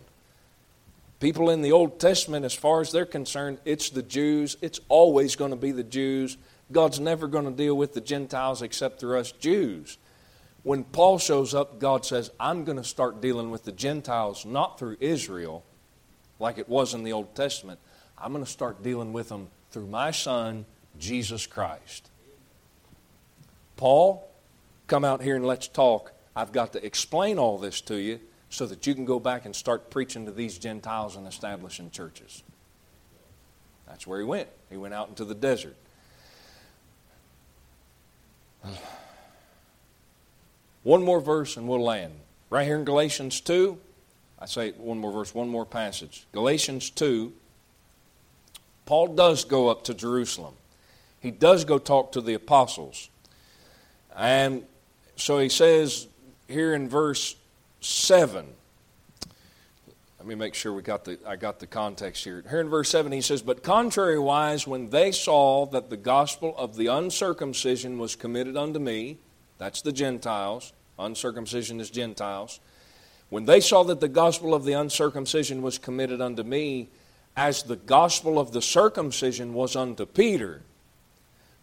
People 1.18 1.50
in 1.50 1.62
the 1.62 1.72
Old 1.72 1.98
Testament, 1.98 2.44
as 2.44 2.54
far 2.54 2.80
as 2.80 2.92
they're 2.92 3.04
concerned, 3.04 3.58
it's 3.64 3.90
the 3.90 4.04
Jews. 4.04 4.56
It's 4.60 4.78
always 4.88 5.34
going 5.34 5.50
to 5.50 5.56
be 5.56 5.72
the 5.72 5.82
Jews. 5.82 6.36
God's 6.70 7.00
never 7.00 7.26
going 7.26 7.46
to 7.46 7.50
deal 7.50 7.76
with 7.76 7.92
the 7.92 8.00
Gentiles 8.00 8.62
except 8.62 9.00
through 9.00 9.18
us 9.18 9.32
Jews. 9.32 9.98
When 10.62 10.84
Paul 10.84 11.18
shows 11.18 11.54
up, 11.54 11.80
God 11.80 12.06
says, 12.06 12.30
I'm 12.38 12.62
going 12.64 12.78
to 12.78 12.84
start 12.84 13.20
dealing 13.20 13.50
with 13.50 13.64
the 13.64 13.72
Gentiles 13.72 14.46
not 14.46 14.78
through 14.78 14.98
Israel, 15.00 15.64
like 16.38 16.56
it 16.56 16.68
was 16.68 16.94
in 16.94 17.02
the 17.02 17.12
Old 17.12 17.34
Testament. 17.34 17.80
I'm 18.16 18.32
going 18.32 18.44
to 18.44 18.50
start 18.50 18.84
dealing 18.84 19.12
with 19.12 19.28
them 19.28 19.48
through 19.72 19.88
my 19.88 20.12
Son, 20.12 20.66
Jesus 21.00 21.48
Christ. 21.48 22.10
Paul, 23.76 24.28
come 24.92 25.04
out 25.06 25.22
here 25.22 25.36
and 25.36 25.46
let's 25.46 25.68
talk. 25.68 26.12
I've 26.36 26.52
got 26.52 26.74
to 26.74 26.84
explain 26.84 27.38
all 27.38 27.56
this 27.56 27.80
to 27.80 27.96
you 27.96 28.20
so 28.50 28.66
that 28.66 28.86
you 28.86 28.94
can 28.94 29.06
go 29.06 29.18
back 29.18 29.46
and 29.46 29.56
start 29.56 29.88
preaching 29.88 30.26
to 30.26 30.32
these 30.32 30.58
Gentiles 30.58 31.16
and 31.16 31.26
establishing 31.26 31.90
churches. 31.90 32.42
That's 33.86 34.06
where 34.06 34.18
he 34.18 34.26
went. 34.26 34.50
He 34.68 34.76
went 34.76 34.92
out 34.92 35.08
into 35.08 35.24
the 35.24 35.34
desert. 35.34 35.76
One 40.82 41.02
more 41.02 41.22
verse 41.22 41.56
and 41.56 41.66
we'll 41.66 41.82
land. 41.82 42.12
Right 42.50 42.66
here 42.66 42.76
in 42.76 42.84
Galatians 42.84 43.40
2, 43.40 43.78
I 44.40 44.44
say 44.44 44.72
one 44.72 44.98
more 44.98 45.10
verse, 45.10 45.34
one 45.34 45.48
more 45.48 45.64
passage. 45.64 46.26
Galatians 46.32 46.90
2, 46.90 47.32
Paul 48.84 49.14
does 49.14 49.46
go 49.46 49.70
up 49.70 49.84
to 49.84 49.94
Jerusalem. 49.94 50.52
He 51.18 51.30
does 51.30 51.64
go 51.64 51.78
talk 51.78 52.12
to 52.12 52.20
the 52.20 52.34
apostles. 52.34 53.08
And 54.14 54.66
so 55.16 55.38
he 55.38 55.48
says 55.48 56.08
here 56.48 56.74
in 56.74 56.88
verse 56.88 57.36
7, 57.80 58.46
let 60.22 60.28
me 60.28 60.34
make 60.36 60.54
sure 60.54 60.72
we 60.72 60.82
got 60.82 61.04
the 61.04 61.18
I 61.26 61.34
got 61.34 61.58
the 61.58 61.66
context 61.66 62.22
here. 62.22 62.44
Here 62.48 62.60
in 62.60 62.68
verse 62.68 62.88
7 62.90 63.10
he 63.10 63.20
says, 63.20 63.42
"But 63.42 63.64
contrariwise 63.64 64.68
when 64.68 64.90
they 64.90 65.10
saw 65.10 65.66
that 65.66 65.90
the 65.90 65.96
gospel 65.96 66.54
of 66.56 66.76
the 66.76 66.86
uncircumcision 66.86 67.98
was 67.98 68.14
committed 68.14 68.56
unto 68.56 68.78
me, 68.78 69.18
that's 69.58 69.82
the 69.82 69.90
Gentiles, 69.90 70.72
uncircumcision 70.96 71.80
is 71.80 71.90
Gentiles. 71.90 72.60
When 73.30 73.46
they 73.46 73.60
saw 73.60 73.82
that 73.84 74.00
the 74.00 74.08
gospel 74.08 74.54
of 74.54 74.64
the 74.64 74.74
uncircumcision 74.74 75.60
was 75.60 75.78
committed 75.78 76.20
unto 76.20 76.44
me, 76.44 76.88
as 77.36 77.62
the 77.62 77.76
gospel 77.76 78.38
of 78.38 78.52
the 78.52 78.62
circumcision 78.62 79.54
was 79.54 79.74
unto 79.74 80.06
Peter, 80.06 80.62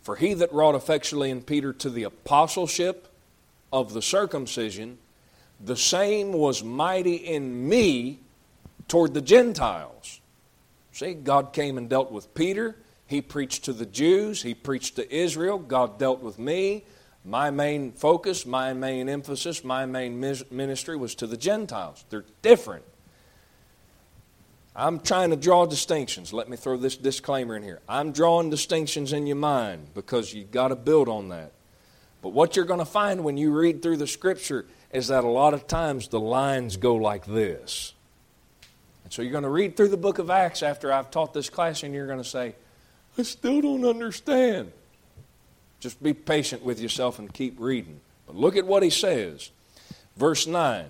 for 0.02 0.16
he 0.16 0.34
that 0.34 0.52
wrought 0.52 0.76
effectually 0.76 1.30
in 1.30 1.44
Peter 1.44 1.72
to 1.72 1.90
the 1.90 2.04
apostleship 2.04 3.09
of 3.72 3.94
the 3.94 4.02
circumcision, 4.02 4.98
the 5.60 5.78
same 5.78 6.34
was 6.34 6.64
mighty 6.64 7.16
in 7.16 7.68
me 7.68 8.20
toward 8.88 9.14
the 9.14 9.22
Gentiles. 9.22 10.22
See, 10.92 11.14
God 11.14 11.54
came 11.54 11.78
and 11.78 11.90
dealt 11.90 12.12
with 12.12 12.34
Peter. 12.34 12.76
He 13.08 13.22
preached 13.22 13.66
to 13.66 13.74
the 13.74 13.86
Jews. 13.86 14.42
He 14.42 14.54
preached 14.54 14.96
to 14.98 15.16
Israel. 15.16 15.58
God 15.58 15.98
dealt 16.00 16.22
with 16.22 16.40
me. 16.40 16.86
My 17.26 17.52
main 17.52 17.92
focus, 17.92 18.46
my 18.46 18.74
main 18.74 19.10
emphasis, 19.10 19.64
my 19.64 19.86
main 19.86 20.20
ministry 20.20 20.96
was 20.96 21.16
to 21.16 21.28
the 21.28 21.38
Gentiles. 21.38 22.06
They're 22.10 22.26
different. 22.42 22.86
I'm 24.76 25.00
trying 25.00 25.32
to 25.32 25.36
draw 25.36 25.66
distinctions. 25.66 26.32
Let 26.32 26.48
me 26.48 26.56
throw 26.56 26.78
this 26.78 26.96
disclaimer 26.96 27.58
in 27.58 27.64
here. 27.64 27.82
I'm 27.90 28.14
drawing 28.14 28.50
distinctions 28.50 29.12
in 29.12 29.28
your 29.28 29.36
mind 29.36 29.90
because 29.94 30.34
you've 30.34 30.52
got 30.52 30.70
to 30.70 30.76
build 30.76 31.10
on 31.10 31.30
that. 31.30 31.52
But 32.22 32.30
what 32.30 32.56
you're 32.56 32.66
going 32.66 32.80
to 32.80 32.86
find 32.86 33.24
when 33.24 33.38
you 33.38 33.58
read 33.58 33.82
through 33.82 33.98
the 33.98 34.08
scripture 34.08 34.66
is 34.92 35.08
that 35.08 35.24
a 35.24 35.30
lot 35.30 35.54
of 35.54 35.68
times 35.68 36.08
the 36.08 36.20
lines 36.20 36.78
go 36.78 36.96
like 36.96 37.26
this. 37.26 37.94
And 39.04 39.14
so 39.14 39.22
you're 39.22 39.32
going 39.32 39.44
to 39.44 39.50
read 39.50 39.78
through 39.78 39.90
the 39.90 39.98
book 39.98 40.20
of 40.20 40.30
Acts 40.30 40.62
after 40.62 40.92
I've 40.92 41.12
taught 41.12 41.34
this 41.34 41.50
class, 41.50 41.84
and 41.84 41.94
you're 41.94 42.08
going 42.08 42.22
to 42.22 42.28
say, 42.28 42.56
I 43.18 43.24
still 43.24 43.62
don't 43.62 43.86
understand. 43.86 44.72
Just 45.80 46.02
be 46.04 46.14
patient 46.14 46.64
with 46.64 46.80
yourself 46.80 47.20
and 47.20 47.34
keep 47.34 47.56
reading. 47.60 48.02
But 48.28 48.36
look 48.36 48.56
at 48.56 48.66
what 48.66 48.84
he 48.84 48.90
says. 48.90 49.52
Verse 50.18 50.46
9 50.46 50.86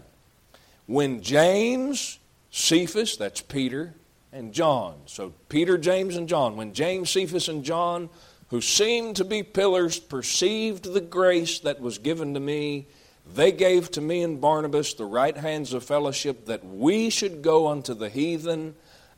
When 0.88 1.22
James, 1.22 2.20
Cephas, 2.50 3.18
that's 3.18 3.42
Peter, 3.42 3.94
and 4.34 4.54
John, 4.54 4.96
so 5.06 5.34
Peter, 5.48 5.78
James, 5.78 6.16
and 6.16 6.28
John, 6.28 6.56
when 6.56 6.74
James, 6.74 7.10
Cephas, 7.10 7.48
and 7.48 7.64
John, 7.64 8.10
who 8.50 8.62
seemed 8.62 9.16
to 9.16 9.24
be 9.24 9.44
pillars, 9.44 10.00
perceived 10.00 10.94
the 10.94 11.02
grace 11.02 11.60
that 11.60 11.80
was 11.80 11.98
given 11.98 12.34
to 12.34 12.40
me, 12.40 12.88
they 13.36 13.52
gave 13.52 13.92
to 13.92 14.02
me 14.02 14.24
and 14.24 14.42
Barnabas 14.42 14.94
the 14.94 15.06
right 15.06 15.38
hands 15.38 15.74
of 15.74 15.84
fellowship 15.84 16.46
that 16.46 16.66
we 16.66 17.10
should 17.10 17.42
go 17.42 17.68
unto 17.68 17.94
the 17.94 18.10
heathen 18.10 18.76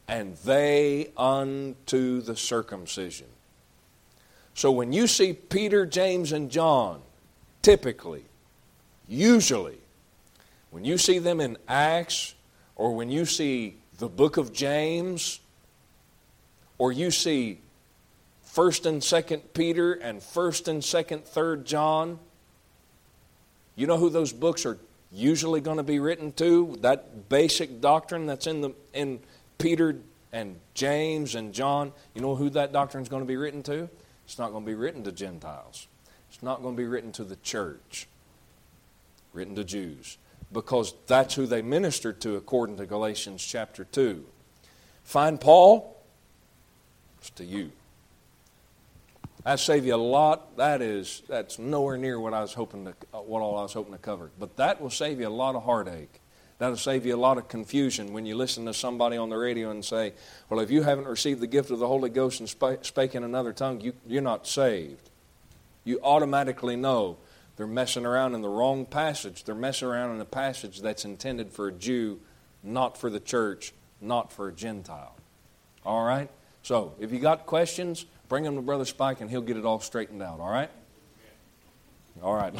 and 0.08 0.36
they 0.38 1.10
unto 1.16 2.22
the 2.22 2.36
circumcision. 2.36 3.28
So 4.54 4.72
when 4.72 4.92
you 4.92 5.08
see 5.08 5.32
Peter, 5.32 5.86
James, 5.86 6.34
and 6.34 6.52
John, 6.52 7.02
typically, 7.62 8.26
usually, 9.08 9.78
when 10.72 10.84
you 10.84 10.98
see 10.98 11.20
them 11.20 11.40
in 11.40 11.58
Acts 11.70 12.36
or 12.76 12.94
when 12.94 13.10
you 13.10 13.26
see 13.26 13.78
the 13.98 14.10
book 14.10 14.36
of 14.36 14.52
James 14.52 15.40
or 16.78 16.92
you 16.92 17.12
see 17.12 17.60
1st 18.54 18.86
and 18.86 19.02
2nd 19.02 19.42
Peter 19.54 19.94
and 19.94 20.20
1st 20.20 20.68
and 20.68 20.82
2nd 20.82 21.28
3rd 21.28 21.64
John, 21.64 22.20
you 23.76 23.88
know 23.88 23.98
who 23.98 24.10
those 24.10 24.34
books 24.34 24.66
are 24.66 24.78
usually 25.12 25.62
going 25.62 25.78
to 25.78 25.84
be 25.84 26.00
written 26.00 26.32
to? 26.34 26.78
That 26.82 27.30
basic 27.30 27.82
doctrine 27.82 28.26
that's 28.26 28.48
in 28.48 28.62
the 28.62 28.72
in 28.94 29.20
Peter 29.58 29.98
and 30.34 30.58
James 30.74 31.36
and 31.36 31.54
John. 31.54 31.94
You 32.14 32.22
know 32.22 32.36
who 32.36 32.50
that 32.52 32.74
doctrine 32.74 33.04
is 33.04 33.10
going 33.10 33.24
to 33.24 33.28
be 33.28 33.38
written 33.38 33.64
to? 33.64 33.90
It's 34.26 34.38
not 34.38 34.52
going 34.52 34.64
to 34.64 34.68
be 34.68 34.76
written 34.76 35.04
to 35.04 35.12
Gentiles. 35.12 35.88
It's 36.30 36.44
not 36.44 36.62
going 36.62 36.76
to 36.76 36.78
be 36.78 36.88
written 36.88 37.12
to 37.14 37.24
the 37.24 37.38
church. 37.38 38.08
Written 39.34 39.56
to 39.56 39.64
Jews 39.64 40.18
because 40.52 40.94
that's 41.08 41.36
who 41.36 41.46
they 41.46 41.62
ministered 41.62 42.20
to 42.22 42.36
according 42.36 42.78
to 42.78 42.86
Galatians 42.86 43.44
chapter 43.44 43.86
2. 43.86 44.26
Find 45.04 45.40
Paul, 45.40 45.98
it's 47.20 47.30
to 47.32 47.46
you. 47.46 47.72
That 49.44 49.60
save 49.60 49.86
you 49.86 49.96
a 49.96 49.98
lot. 49.98 50.58
That 50.58 50.82
is 50.82 51.24
that's 51.28 51.58
nowhere 51.58 51.98
near 51.98 52.20
what 52.20 52.34
I 52.34 52.42
was 52.42 52.54
hoping 52.54 52.86
to 52.86 52.94
uh, 53.14 53.20
what 53.20 53.42
all 53.42 53.58
I 53.58 53.64
was 53.64 53.74
hoping 53.74 53.94
to 53.94 54.00
cover. 54.00 54.30
But 54.40 54.58
that 54.58 54.82
will 54.82 54.90
save 54.90 55.20
you 55.20 55.28
a 55.28 55.30
lot 55.30 55.56
of 55.56 55.64
heartache. 55.64 56.20
That'll 56.60 56.78
save 56.78 57.08
you 57.08 57.16
a 57.16 57.18
lot 57.18 57.40
of 57.40 57.48
confusion 57.48 58.14
when 58.14 58.28
you 58.28 58.36
listen 58.36 58.66
to 58.66 58.74
somebody 58.74 59.18
on 59.18 59.30
the 59.30 59.38
radio 59.38 59.72
and 59.72 59.84
say, 59.84 60.14
"Well, 60.50 60.60
if 60.60 60.70
you 60.70 60.84
haven't 60.84 61.08
received 61.08 61.42
the 61.42 61.48
gift 61.48 61.72
of 61.72 61.80
the 61.80 61.88
Holy 61.88 62.12
Ghost 62.12 62.40
and 62.40 62.48
sp- 62.48 62.84
spake 62.86 63.16
in 63.16 63.24
another 63.24 63.52
tongue, 63.52 63.82
you, 63.82 63.94
you're 64.06 64.22
not 64.22 64.46
saved." 64.46 65.10
You 65.84 66.00
automatically 66.04 66.76
know 66.76 67.18
they're 67.56 67.66
messing 67.66 68.06
around 68.06 68.36
in 68.36 68.42
the 68.42 68.50
wrong 68.50 68.86
passage. 68.86 69.44
They're 69.44 69.56
messing 69.56 69.88
around 69.88 70.14
in 70.14 70.22
a 70.22 70.26
passage 70.26 70.82
that's 70.82 71.04
intended 71.04 71.52
for 71.52 71.68
a 71.68 71.72
Jew, 71.72 72.20
not 72.62 72.96
for 72.96 73.10
the 73.10 73.20
church, 73.20 73.74
not 74.00 74.32
for 74.32 74.48
a 74.48 74.52
Gentile. 74.52 75.16
All 75.84 76.06
right. 76.06 76.30
So, 76.62 76.94
if 77.00 77.12
you 77.12 77.18
got 77.18 77.48
questions, 77.48 78.06
Bring 78.32 78.46
him 78.46 78.56
to 78.56 78.62
Brother 78.62 78.86
Spike 78.86 79.20
and 79.20 79.30
he'll 79.30 79.42
get 79.42 79.58
it 79.58 79.66
all 79.66 79.82
straightened 79.82 80.24
out, 80.24 80.40
all 80.40 80.50
right? 80.50 80.70
All 82.24 82.34
right. 82.34 82.54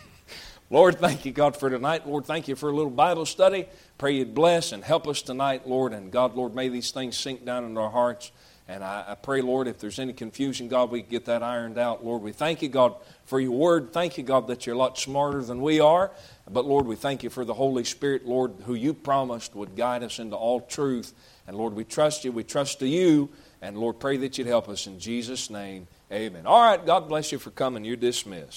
Lord, 0.70 0.98
thank 0.98 1.26
you, 1.26 1.32
God, 1.32 1.54
for 1.54 1.68
tonight. 1.68 2.08
Lord, 2.08 2.24
thank 2.24 2.48
you 2.48 2.56
for 2.56 2.70
a 2.70 2.72
little 2.74 2.90
Bible 2.90 3.26
study. 3.26 3.66
Pray 3.98 4.12
you'd 4.12 4.34
bless 4.34 4.72
and 4.72 4.82
help 4.82 5.06
us 5.06 5.20
tonight, 5.20 5.68
Lord. 5.68 5.92
And 5.92 6.10
God, 6.10 6.34
Lord, 6.34 6.54
may 6.54 6.70
these 6.70 6.92
things 6.92 7.14
sink 7.18 7.44
down 7.44 7.66
into 7.66 7.78
our 7.78 7.90
hearts. 7.90 8.32
And 8.66 8.82
I, 8.82 9.04
I, 9.08 9.14
pray, 9.16 9.42
Lord, 9.42 9.68
if 9.68 9.78
there's 9.78 9.98
any 9.98 10.14
confusion, 10.14 10.68
God, 10.68 10.90
we 10.90 11.02
get 11.02 11.26
that 11.26 11.42
ironed 11.42 11.76
out. 11.76 12.02
Lord, 12.02 12.22
we 12.22 12.32
thank 12.32 12.62
you, 12.62 12.70
God, 12.70 12.94
for 13.26 13.38
your 13.38 13.50
word. 13.50 13.92
Thank 13.92 14.16
you, 14.16 14.24
God, 14.24 14.46
that 14.46 14.64
you're 14.64 14.76
a 14.76 14.78
lot 14.78 14.96
smarter 14.96 15.42
than 15.42 15.60
we 15.60 15.78
are. 15.78 16.10
But, 16.50 16.64
Lord, 16.64 16.86
we 16.86 16.96
thank 16.96 17.22
you 17.22 17.28
for 17.28 17.44
the 17.44 17.52
Holy 17.52 17.84
Spirit, 17.84 18.24
Lord, 18.24 18.54
who 18.64 18.72
you 18.72 18.94
promised 18.94 19.54
would 19.54 19.76
guide 19.76 20.02
us 20.02 20.18
into 20.18 20.36
all 20.36 20.62
truth. 20.62 21.12
And, 21.46 21.54
Lord, 21.54 21.74
we 21.74 21.84
trust 21.84 22.24
you. 22.24 22.32
We 22.32 22.44
trust 22.44 22.78
to 22.78 22.88
you. 22.88 23.28
And 23.62 23.78
Lord, 23.78 24.00
pray 24.00 24.16
that 24.18 24.36
you'd 24.36 24.48
help 24.48 24.68
us 24.68 24.88
in 24.88 24.98
Jesus' 24.98 25.48
name. 25.48 25.86
Amen. 26.12 26.46
All 26.46 26.60
right, 26.60 26.84
God 26.84 27.08
bless 27.08 27.30
you 27.30 27.38
for 27.38 27.50
coming. 27.50 27.84
You're 27.84 27.96
dismissed. 27.96 28.50